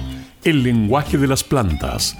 el 0.45 0.63
lenguaje 0.63 1.19
de 1.19 1.29
las 1.29 1.45
plantas. 1.45 2.17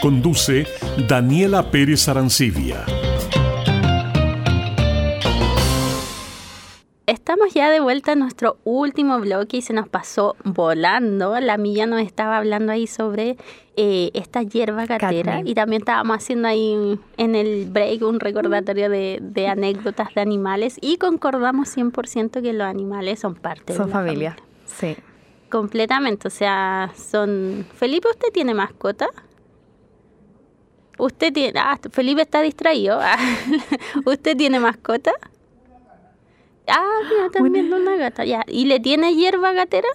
Conduce 0.00 0.64
Daniela 1.08 1.72
Pérez 1.72 2.08
Arancibia. 2.08 2.86
Vuelta 7.94 8.10
a 8.10 8.16
nuestro 8.16 8.56
último 8.64 9.20
bloque 9.20 9.58
y 9.58 9.62
se 9.62 9.72
nos 9.72 9.88
pasó 9.88 10.34
volando. 10.42 11.38
La 11.38 11.56
Milla 11.56 11.86
nos 11.86 12.00
estaba 12.00 12.38
hablando 12.38 12.72
ahí 12.72 12.88
sobre 12.88 13.36
eh, 13.76 14.10
esta 14.14 14.42
hierba 14.42 14.84
Catnip. 14.88 15.28
y 15.44 15.54
también 15.54 15.82
estábamos 15.82 16.16
haciendo 16.16 16.48
ahí 16.48 16.98
en 17.16 17.36
el 17.36 17.66
break 17.66 18.02
un 18.02 18.18
recordatorio 18.18 18.90
de, 18.90 19.20
de 19.22 19.46
anécdotas 19.46 20.12
de 20.12 20.22
animales 20.22 20.76
y 20.80 20.96
concordamos 20.96 21.76
100% 21.76 22.42
que 22.42 22.52
los 22.52 22.66
animales 22.66 23.20
son 23.20 23.36
parte 23.36 23.74
Son 23.74 23.86
de 23.86 23.92
la 23.92 24.00
familia. 24.00 24.36
Sí. 24.66 24.96
Completamente, 25.48 26.26
o 26.26 26.32
sea, 26.32 26.90
son... 26.96 27.64
Felipe, 27.76 28.08
¿usted 28.08 28.32
tiene 28.32 28.54
mascota? 28.54 29.06
¿Usted 30.98 31.32
tiene... 31.32 31.60
Ah, 31.60 31.78
Felipe 31.92 32.22
está 32.22 32.42
distraído. 32.42 32.98
Ah, 33.00 33.18
¿Usted 34.04 34.36
tiene 34.36 34.58
mascota? 34.58 35.12
Ah, 36.68 36.82
mira, 37.10 37.30
también 37.30 37.72
una 37.72 37.96
gata. 37.96 38.24
Ya. 38.24 38.42
¿Y 38.48 38.64
le 38.66 38.80
tiene 38.80 39.14
hierba 39.14 39.52
gatera? 39.52 39.88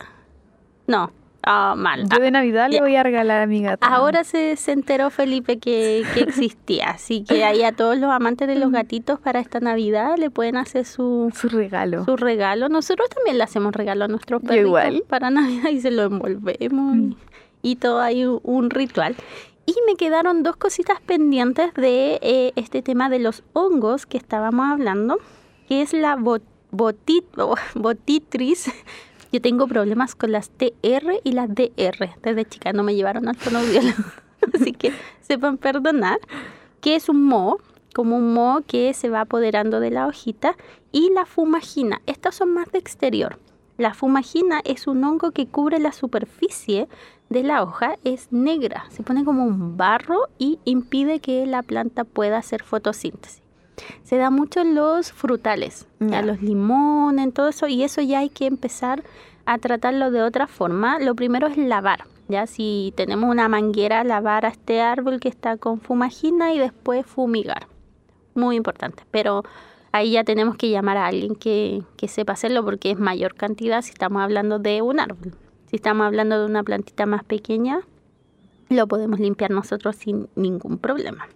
No. 0.88 1.12
Ah, 1.42 1.74
mal. 1.78 2.04
Yo 2.10 2.20
de 2.20 2.32
Navidad 2.32 2.66
ya. 2.70 2.76
le 2.78 2.82
voy 2.82 2.96
a 2.98 3.02
regalar 3.02 3.42
a 3.42 3.48
mi 3.48 3.62
gata. 3.64 3.88
Ahora 3.88 4.24
se, 4.26 4.56
se 4.58 4.74
enteró 4.74 5.10
Felipe 5.10 5.58
que, 5.58 6.04
que 6.14 6.20
existía, 6.20 6.90
así 6.90 7.24
que 7.24 7.46
ahí 7.46 7.64
a 7.64 7.72
todos 7.72 7.98
los 7.98 8.12
amantes 8.12 8.48
de 8.48 8.56
los 8.56 8.72
gatitos 8.72 9.20
para 9.22 9.40
esta 9.40 9.62
Navidad 9.62 10.18
le 10.18 10.30
pueden 10.30 10.58
hacer 10.58 10.84
su, 10.86 11.32
su 11.34 11.48
regalo. 11.48 12.04
su 12.04 12.18
regalo. 12.18 12.68
Nosotros 12.68 13.08
también 13.10 13.38
le 13.38 13.46
hacemos 13.46 13.74
regalo 13.74 14.06
a 14.06 14.08
nuestros 14.10 14.42
perritos 14.44 15.02
para 15.08 15.30
Navidad 15.30 15.70
y 15.70 15.80
se 15.80 15.92
lo 15.92 16.04
envolvemos 16.04 16.98
y, 16.98 17.18
y 17.62 17.76
todo 17.78 18.02
hay 18.02 18.26
un, 18.26 18.42
un 18.44 18.70
ritual. 18.70 19.16
Y 19.66 19.76
me 19.88 19.96
quedaron 19.96 20.44
dos 20.44 20.58
cositas 20.58 21.00
pendientes 21.00 21.74
de 21.76 22.20
eh, 22.22 22.52
este 22.58 22.82
tema 22.82 23.10
de 23.10 23.20
los 23.20 23.44
hongos 23.54 24.06
que 24.06 24.18
estábamos 24.18 24.68
hablando, 24.70 25.20
que 25.70 25.82
es 25.84 25.94
la 25.94 26.18
bot- 26.18 26.42
botit- 26.72 27.26
botitris. 27.76 28.72
Yo 29.32 29.42
tengo 29.42 29.68
problemas 29.68 30.16
con 30.16 30.32
las 30.32 30.50
TR 30.50 31.22
y 31.24 31.32
las 31.34 31.50
DR. 31.54 32.16
Desde 32.24 32.46
chica 32.46 32.74
no 32.74 32.84
me 32.84 32.96
llevaron 32.96 33.28
al 33.28 33.36
fonoaudiólogo, 33.36 34.04
así 34.54 34.74
que 34.74 34.92
sepan 35.22 35.58
perdonar. 35.58 36.20
Que 36.82 36.96
es 36.96 37.10
un 37.10 37.24
moho, 37.24 37.60
como 37.94 38.18
un 38.18 38.34
moho 38.34 38.62
que 38.66 38.94
se 38.94 39.10
va 39.10 39.22
apoderando 39.22 39.80
de 39.80 39.92
la 39.92 40.08
hojita. 40.08 40.56
Y 40.92 41.12
la 41.14 41.26
fumagina. 41.26 42.02
Estas 42.08 42.36
son 42.36 42.54
más 42.54 42.72
de 42.72 42.80
exterior. 42.80 43.38
La 43.78 43.94
fumagina 43.94 44.60
es 44.66 44.88
un 44.88 45.04
hongo 45.04 45.32
que 45.32 45.48
cubre 45.48 45.80
la 45.80 45.92
superficie 45.92 46.88
de 47.30 47.44
la 47.44 47.64
hoja, 47.64 47.96
es 48.04 48.32
negra, 48.32 48.86
se 48.90 49.04
pone 49.04 49.24
como 49.24 49.46
un 49.46 49.78
barro 49.78 50.28
y 50.38 50.60
impide 50.66 51.20
que 51.20 51.46
la 51.46 51.62
planta 51.64 52.04
pueda 52.04 52.40
hacer 52.40 52.64
fotosíntesis. 52.64 53.42
Se 54.04 54.18
da 54.18 54.30
mucho 54.30 54.62
en 54.62 54.76
los 54.76 55.12
frutales, 55.12 55.88
a 56.12 56.22
los 56.22 56.42
limones, 56.42 57.26
en 57.26 57.32
todo 57.32 57.50
eso, 57.50 57.68
y 57.68 57.84
eso 57.84 58.02
ya 58.02 58.20
hay 58.20 58.30
que 58.30 58.46
empezar 58.46 59.04
a 59.46 59.58
tratarlo 59.58 60.12
de 60.12 60.22
otra 60.22 60.48
forma. 60.48 61.00
Lo 61.00 61.16
primero 61.16 61.48
es 61.48 61.58
lavar, 61.58 62.06
ya 62.28 62.46
si 62.48 62.94
tenemos 62.96 63.30
una 63.30 63.50
manguera, 63.50 64.04
lavar 64.04 64.46
a 64.46 64.50
este 64.50 64.82
árbol 64.82 65.20
que 65.20 65.30
está 65.30 65.58
con 65.58 65.82
fumagina 65.82 66.54
y 66.54 66.60
después 66.60 67.06
fumigar. 67.06 67.68
Muy 68.36 68.56
importante, 68.56 69.04
pero 69.10 69.44
ahí 69.92 70.12
ya 70.12 70.24
tenemos 70.24 70.56
que 70.56 70.70
llamar 70.70 70.98
a 70.98 71.08
alguien 71.08 71.36
que, 71.36 71.82
que 71.98 72.08
sepa 72.08 72.34
hacerlo 72.34 72.64
porque 72.64 72.92
es 72.92 73.00
mayor 73.00 73.34
cantidad 73.34 73.82
si 73.82 73.90
estamos 73.90 74.22
hablando 74.22 74.60
de 74.60 74.82
un 74.82 75.00
árbol. 75.00 75.34
Si 75.66 75.76
estamos 75.76 76.06
hablando 76.06 76.40
de 76.40 76.46
una 76.46 76.64
plantita 76.64 77.06
más 77.06 77.24
pequeña, 77.24 77.82
lo 78.70 78.88
podemos 78.88 79.20
limpiar 79.20 79.52
nosotros 79.52 79.96
sin 79.96 80.30
ningún 80.36 80.78
problema. 80.78 81.28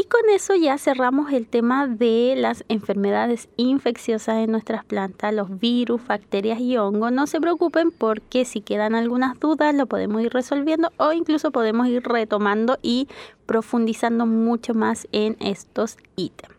Y 0.00 0.04
con 0.04 0.30
eso 0.30 0.54
ya 0.54 0.78
cerramos 0.78 1.30
el 1.30 1.46
tema 1.46 1.86
de 1.86 2.32
las 2.34 2.64
enfermedades 2.68 3.50
infecciosas 3.58 4.38
en 4.38 4.50
nuestras 4.50 4.82
plantas, 4.82 5.34
los 5.34 5.60
virus, 5.60 6.06
bacterias 6.06 6.58
y 6.58 6.78
hongos. 6.78 7.12
No 7.12 7.26
se 7.26 7.38
preocupen 7.38 7.90
porque 7.90 8.46
si 8.46 8.62
quedan 8.62 8.94
algunas 8.94 9.38
dudas 9.38 9.74
lo 9.74 9.84
podemos 9.84 10.22
ir 10.22 10.32
resolviendo 10.32 10.90
o 10.96 11.12
incluso 11.12 11.50
podemos 11.50 11.86
ir 11.86 12.02
retomando 12.02 12.78
y 12.80 13.08
profundizando 13.44 14.24
mucho 14.24 14.72
más 14.72 15.06
en 15.12 15.36
estos 15.38 15.98
ítems. 16.16 16.54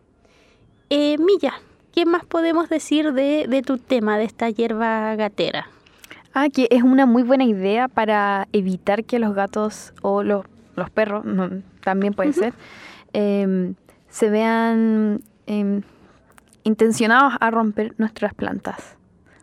Eh, 0.88 1.18
Milla, 1.18 1.54
¿qué 1.92 2.06
más 2.06 2.24
podemos 2.24 2.68
decir 2.68 3.12
de, 3.12 3.48
de 3.48 3.62
tu 3.62 3.76
tema, 3.78 4.18
de 4.18 4.24
esta 4.24 4.50
hierba 4.50 5.16
gatera? 5.16 5.68
Ah, 6.32 6.48
que 6.48 6.68
es 6.70 6.84
una 6.84 7.06
muy 7.06 7.24
buena 7.24 7.42
idea 7.42 7.88
para 7.88 8.46
evitar 8.52 9.02
que 9.02 9.18
los 9.18 9.34
gatos 9.34 9.94
o 10.00 10.22
los, 10.22 10.46
los 10.76 10.90
perros, 10.90 11.24
no, 11.24 11.50
también 11.82 12.14
puede 12.14 12.34
ser, 12.34 12.54
em, 13.12 13.74
se 14.08 14.30
vean 14.30 15.20
em, 15.46 15.82
intencionados 16.64 17.34
a 17.40 17.50
romper 17.50 17.94
nuestras 17.98 18.34
plantas. 18.34 18.96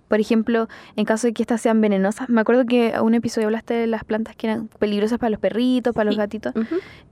Por 0.07 0.19
ejemplo, 0.19 0.67
en 0.95 1.05
caso 1.05 1.27
de 1.27 1.33
que 1.33 1.43
estas 1.43 1.61
sean 1.61 1.81
venenosas, 1.81 2.29
me 2.29 2.41
acuerdo 2.41 2.65
que 2.65 2.89
en 2.89 3.01
un 3.01 3.13
episodio 3.13 3.47
hablaste 3.47 3.75
de 3.75 3.85
las 3.85 4.03
plantas 4.03 4.35
que 4.35 4.47
eran 4.47 4.67
peligrosas 4.79 5.19
para 5.19 5.29
los 5.29 5.39
perritos, 5.39 5.93
para 5.93 6.05
los 6.09 6.17
gatitos. 6.17 6.53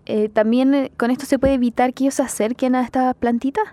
Eh, 0.07 0.29
también 0.29 0.73
eh, 0.73 0.91
con 0.97 1.11
esto 1.11 1.25
se 1.27 1.37
puede 1.37 1.53
evitar 1.53 1.93
que 1.93 2.05
ellos 2.05 2.15
se 2.15 2.23
acerquen 2.23 2.73
a 2.73 2.81
estas 2.81 3.13
plantitas, 3.15 3.65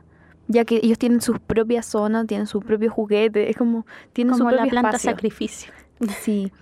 ya 0.46 0.66
que 0.66 0.80
ellos 0.82 0.98
tienen 0.98 1.22
sus 1.22 1.38
propias 1.38 1.86
zonas, 1.86 2.26
tienen 2.26 2.46
sus 2.46 2.62
propios 2.62 2.92
juguetes, 2.92 3.48
es 3.48 3.56
como 3.56 3.86
tienen 4.12 4.32
Como 4.34 4.50
su 4.50 4.50
la 4.50 4.62
propio 4.62 4.70
planta 4.72 4.88
espacio. 4.90 5.10
sacrificio. 5.12 5.72
Sí. 6.20 6.52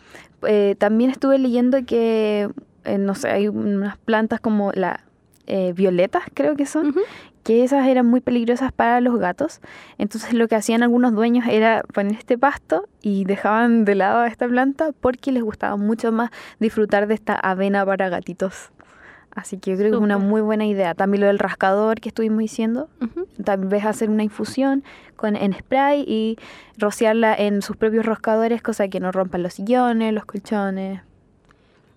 Eh, 0.47 0.77
también 0.79 1.11
estuve 1.11 1.39
leyendo 1.39 1.85
que, 1.85 2.49
eh, 2.85 2.99
no 2.99 3.17
sé, 3.17 3.29
hay 3.29 3.49
unas 3.49 3.97
plantas 3.99 4.41
como 4.41 4.71
la 4.73 5.01
eh, 5.47 5.73
violetas, 5.75 6.23
creo 6.35 6.57
que 6.57 6.67
son, 6.67 6.95
que 7.43 7.65
esas 7.65 7.87
eran 7.87 8.07
muy 8.07 8.21
peligrosas 8.21 8.73
para 8.73 9.01
los 9.01 9.19
gatos. 9.19 9.61
Entonces 9.99 10.33
lo 10.35 10.49
que 10.49 10.55
hacían 10.55 10.83
algunos 10.83 11.15
dueños 11.15 11.47
era 11.49 11.83
poner 11.93 12.15
este 12.15 12.39
pasto 12.39 12.87
y 13.01 13.25
dejaban 13.25 13.85
de 13.85 13.95
lado 13.95 14.21
a 14.21 14.29
esta 14.29 14.47
planta 14.47 14.91
porque 15.01 15.33
les 15.33 15.43
gustaba 15.43 15.77
mucho 15.77 16.13
más 16.13 16.31
disfrutar 16.61 17.07
de 17.07 17.15
esta 17.15 17.35
avena 17.35 17.85
para 17.85 18.09
gatitos. 18.09 18.71
Así 19.35 19.57
que 19.57 19.71
yo 19.71 19.77
creo 19.79 19.91
que 19.91 19.97
es 19.97 20.03
una 20.03 20.19
muy 20.19 20.43
buena 20.43 20.67
idea. 20.67 20.95
También 20.95 21.23
lo 21.23 21.27
del 21.27 21.39
rascador 21.39 22.01
que 22.01 22.11
estuvimos 22.11 22.41
diciendo. 22.41 22.91
Ujú. 23.01 23.27
Tal 23.43 23.65
vez 23.67 23.85
hacer 23.87 24.11
una 24.11 24.23
infusión 24.23 24.85
con, 25.17 25.37
en 25.37 25.55
spray 25.55 26.05
y 26.07 26.37
rociarla 26.77 27.35
en 27.35 27.63
sus 27.63 27.77
propios 27.77 28.05
rascadores, 28.05 28.61
cosa 28.61 28.89
que 28.89 29.01
no 29.01 29.11
rompan 29.11 29.43
los 29.43 29.55
sillones, 29.55 30.13
los 30.13 30.27
colchones. 30.27 31.01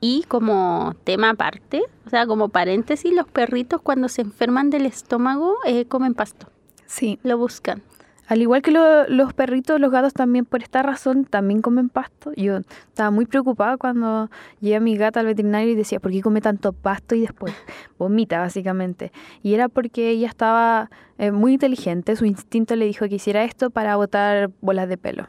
Y 0.08 0.24
como 0.28 0.94
tema 1.04 1.32
aparte, 1.32 1.82
o 2.06 2.10
sea, 2.12 2.28
como 2.28 2.50
paréntesis, 2.50 3.12
los 3.12 3.28
perritos 3.28 3.82
cuando 3.82 4.08
se 4.08 4.22
enferman 4.22 4.70
del 4.70 4.86
estómago 4.86 5.56
eh, 5.66 5.86
comen 5.86 6.14
pasto, 6.14 6.48
Sí. 6.86 7.18
lo 7.24 7.40
buscan. 7.40 7.82
Al 8.28 8.40
igual 8.42 8.62
que 8.62 8.70
lo- 8.70 9.08
los 9.08 9.34
perritos, 9.34 9.80
los 9.80 9.90
gatos 9.92 10.14
también 10.14 10.46
por 10.46 10.62
esta 10.62 10.84
razón 10.84 11.26
también 11.26 11.62
comen 11.64 11.90
pasto. 11.90 12.32
Yo 12.36 12.58
estaba 12.88 13.10
muy 13.10 13.26
preocupada 13.26 13.78
cuando 13.78 14.30
llevé 14.62 14.76
a 14.76 14.80
mi 14.80 14.96
gata 14.96 15.22
al 15.22 15.26
veterinario 15.26 15.72
y 15.72 15.76
decía, 15.76 16.00
¿por 16.00 16.12
qué 16.12 16.22
come 16.22 16.40
tanto 16.42 16.72
pasto 16.72 17.16
y 17.16 17.22
después 17.22 17.54
vomita 17.98 18.38
básicamente? 18.40 19.12
Y 19.42 19.56
era 19.56 19.70
porque 19.70 20.10
ella 20.12 20.28
estaba 20.28 20.92
eh, 21.18 21.32
muy 21.32 21.54
inteligente, 21.54 22.16
su 22.16 22.26
instinto 22.26 22.76
le 22.76 22.86
dijo 22.86 23.08
que 23.10 23.16
hiciera 23.16 23.44
esto 23.44 23.72
para 23.72 23.96
botar 23.96 24.52
bolas 24.62 24.88
de 24.88 24.98
pelo. 24.98 25.26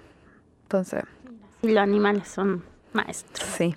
Entonces, 0.65 1.03
Y 1.63 1.69
los 1.69 1.83
animales 1.83 2.29
son 2.29 2.63
maestros. 2.93 3.49
sí. 3.57 3.75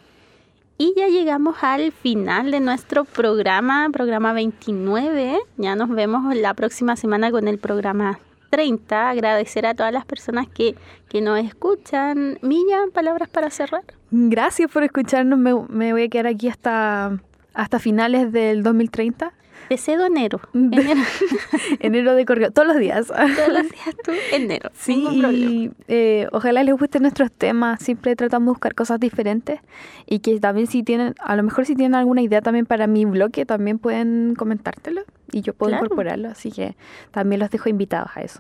Y 0.82 0.93
ya 0.95 1.09
llegamos 1.09 1.57
al 1.61 1.91
final 1.91 2.51
de 2.51 2.61
nuestro 2.61 3.03
programa, 3.03 3.89
programa 3.91 4.32
29. 4.32 5.38
Ya 5.57 5.75
nos 5.75 5.89
vemos 5.89 6.34
la 6.34 6.53
próxima 6.53 6.95
semana 6.95 7.32
con 7.32 7.49
el 7.49 7.57
programa 7.57 8.17
30. 8.49 9.09
Agradecer 9.09 9.65
a 9.65 9.73
todas 9.73 9.91
las 9.91 10.05
personas 10.05 10.47
que, 10.47 10.75
que 11.09 11.19
nos 11.19 11.38
escuchan. 11.38 12.39
Milla, 12.41 12.77
palabras 12.93 13.27
para 13.27 13.49
cerrar. 13.49 13.84
Gracias 14.09 14.71
por 14.71 14.86
escucharnos. 14.86 15.38
Me, 15.38 15.53
me 15.67 15.91
voy 15.91 16.03
a 16.03 16.07
quedar 16.07 16.27
aquí 16.27 16.47
hasta, 16.47 17.19
hasta 17.53 17.80
finales 17.80 18.32
del 18.32 18.63
2030. 18.63 19.34
Te 19.70 19.78
cedo 19.78 20.05
enero. 20.07 20.41
Enero. 20.53 20.99
Enero 21.80 22.15
de 22.15 22.26
correo, 22.26 22.51
todos 22.51 22.67
los 22.67 22.78
días. 22.78 23.07
Todos 23.07 23.53
los 23.53 23.63
días 23.70 23.95
tú, 24.03 24.11
enero. 24.34 24.72
Sí, 24.74 25.05
y 25.32 25.72
eh, 25.88 26.28
ojalá 26.32 26.63
les 26.63 26.76
gusten 26.76 27.03
nuestros 27.03 27.32
temas. 27.32 27.80
Siempre 27.82 28.15
tratamos 28.15 28.47
de 28.47 28.49
buscar 28.51 28.74
cosas 28.76 28.99
diferentes 28.99 29.59
y 30.07 30.20
que 30.20 30.39
también 30.39 30.65
si 30.67 30.82
tienen, 30.84 31.13
a 31.20 31.36
lo 31.36 31.43
mejor 31.43 31.65
si 31.67 31.76
tienen 31.76 31.93
alguna 31.95 32.22
idea 32.24 32.41
también 32.41 32.65
para 32.65 32.88
mi 32.88 33.05
bloque, 33.05 33.45
también 33.45 33.78
pueden 33.80 34.34
comentártelo 34.36 35.01
y 35.32 35.41
yo 35.41 35.53
puedo 35.53 35.70
Claro. 35.70 35.86
incorporarlo. 35.86 36.30
Así 36.30 36.51
que 36.51 36.76
también 37.11 37.39
los 37.39 37.51
dejo 37.51 37.70
invitados 37.70 38.09
a 38.15 38.22
eso 38.22 38.39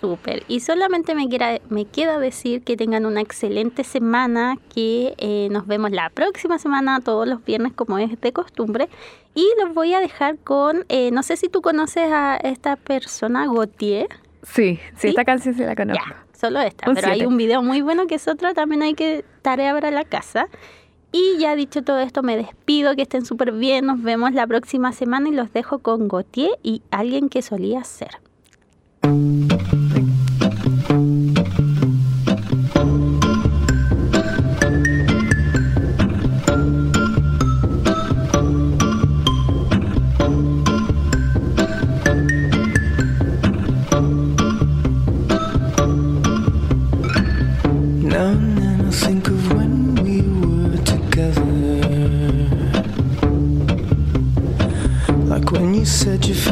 súper. 0.00 0.42
Y 0.48 0.60
solamente 0.60 1.14
me, 1.14 1.28
queda, 1.28 1.58
me 1.68 1.84
queda 1.84 2.18
decir 2.18 2.62
que 2.62 2.76
tengan 2.76 3.06
una 3.06 3.20
excelente 3.20 3.84
semana, 3.84 4.56
que 4.74 5.14
eh, 5.18 5.48
nos 5.50 5.66
vemos 5.66 5.90
la 5.90 6.10
próxima 6.10 6.58
semana, 6.58 7.00
todos 7.00 7.26
los 7.26 7.44
viernes 7.44 7.72
como 7.72 7.98
es 7.98 8.20
de 8.20 8.32
costumbre. 8.32 8.88
Y 9.34 9.46
los 9.62 9.74
voy 9.74 9.94
a 9.94 10.00
dejar 10.00 10.38
con, 10.38 10.84
eh, 10.88 11.10
no 11.10 11.22
sé 11.22 11.36
si 11.36 11.48
tú 11.48 11.62
conoces 11.62 12.10
a 12.12 12.36
esta 12.36 12.76
persona, 12.76 13.46
Gautier. 13.46 14.08
Sí, 14.42 14.76
sí, 14.76 14.80
sí, 14.96 15.08
esta 15.08 15.24
canción 15.24 15.54
se 15.54 15.66
la 15.66 15.76
conozco. 15.76 16.04
Ya, 16.04 16.26
solo 16.38 16.60
esta, 16.60 16.88
un 16.88 16.94
pero 16.94 17.08
siete. 17.08 17.22
hay 17.22 17.26
un 17.26 17.36
video 17.36 17.62
muy 17.62 17.80
bueno 17.80 18.06
que 18.06 18.16
es 18.16 18.28
otro, 18.28 18.54
también 18.54 18.82
hay 18.82 18.94
que 18.94 19.24
tarea 19.42 19.74
para 19.74 19.90
la 19.90 20.04
casa. 20.04 20.48
Y 21.10 21.38
ya 21.38 21.56
dicho 21.56 21.82
todo 21.82 22.00
esto, 22.00 22.22
me 22.22 22.36
despido, 22.36 22.94
que 22.94 23.02
estén 23.02 23.24
súper 23.24 23.52
bien, 23.52 23.86
nos 23.86 24.02
vemos 24.02 24.32
la 24.32 24.46
próxima 24.46 24.92
semana 24.92 25.28
y 25.28 25.32
los 25.32 25.52
dejo 25.52 25.78
con 25.78 26.06
Gautier 26.06 26.58
y 26.62 26.82
alguien 26.90 27.28
que 27.28 27.40
solía 27.40 27.82
ser. 27.84 28.10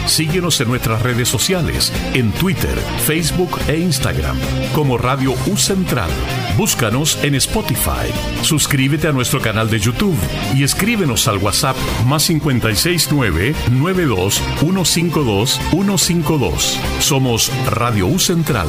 Síguenos 0.08 0.60
en 0.62 0.68
nuestras 0.68 1.02
redes 1.02 1.30
sociales, 1.30 1.94
en 2.14 2.32
Twitter, 2.34 2.78
Facebook 3.06 3.58
e 3.68 3.78
Instagram 3.78 4.38
como 4.74 4.98
Radio 4.98 5.34
U 5.48 5.58
Central. 5.58 6.10
Búscanos 6.58 7.18
en 7.24 7.36
Spotify. 7.36 8.12
Suscríbete 8.42 9.08
a 9.08 9.12
nuestro 9.12 9.42
canal 9.42 9.70
de 9.70 9.80
YouTube 9.80 10.18
y 10.56 10.64
escríbenos 10.64 11.28
al 11.28 11.38
WhatsApp 11.38 11.78
más 12.06 12.28
569 12.28 13.56
92 13.72 14.42
152 14.60 15.60
152. 15.72 16.80
Somos 17.00 17.43
Radio 17.68 18.08
U 18.08 18.20
Central, 18.20 18.68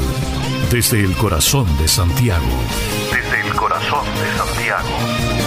desde 0.71 1.01
el 1.01 1.17
corazón 1.17 1.67
de 1.79 1.87
Santiago. 1.87 2.47
Desde 3.13 3.47
el 3.47 3.55
corazón 3.55 4.05
de 4.21 4.39
Santiago. 4.39 5.44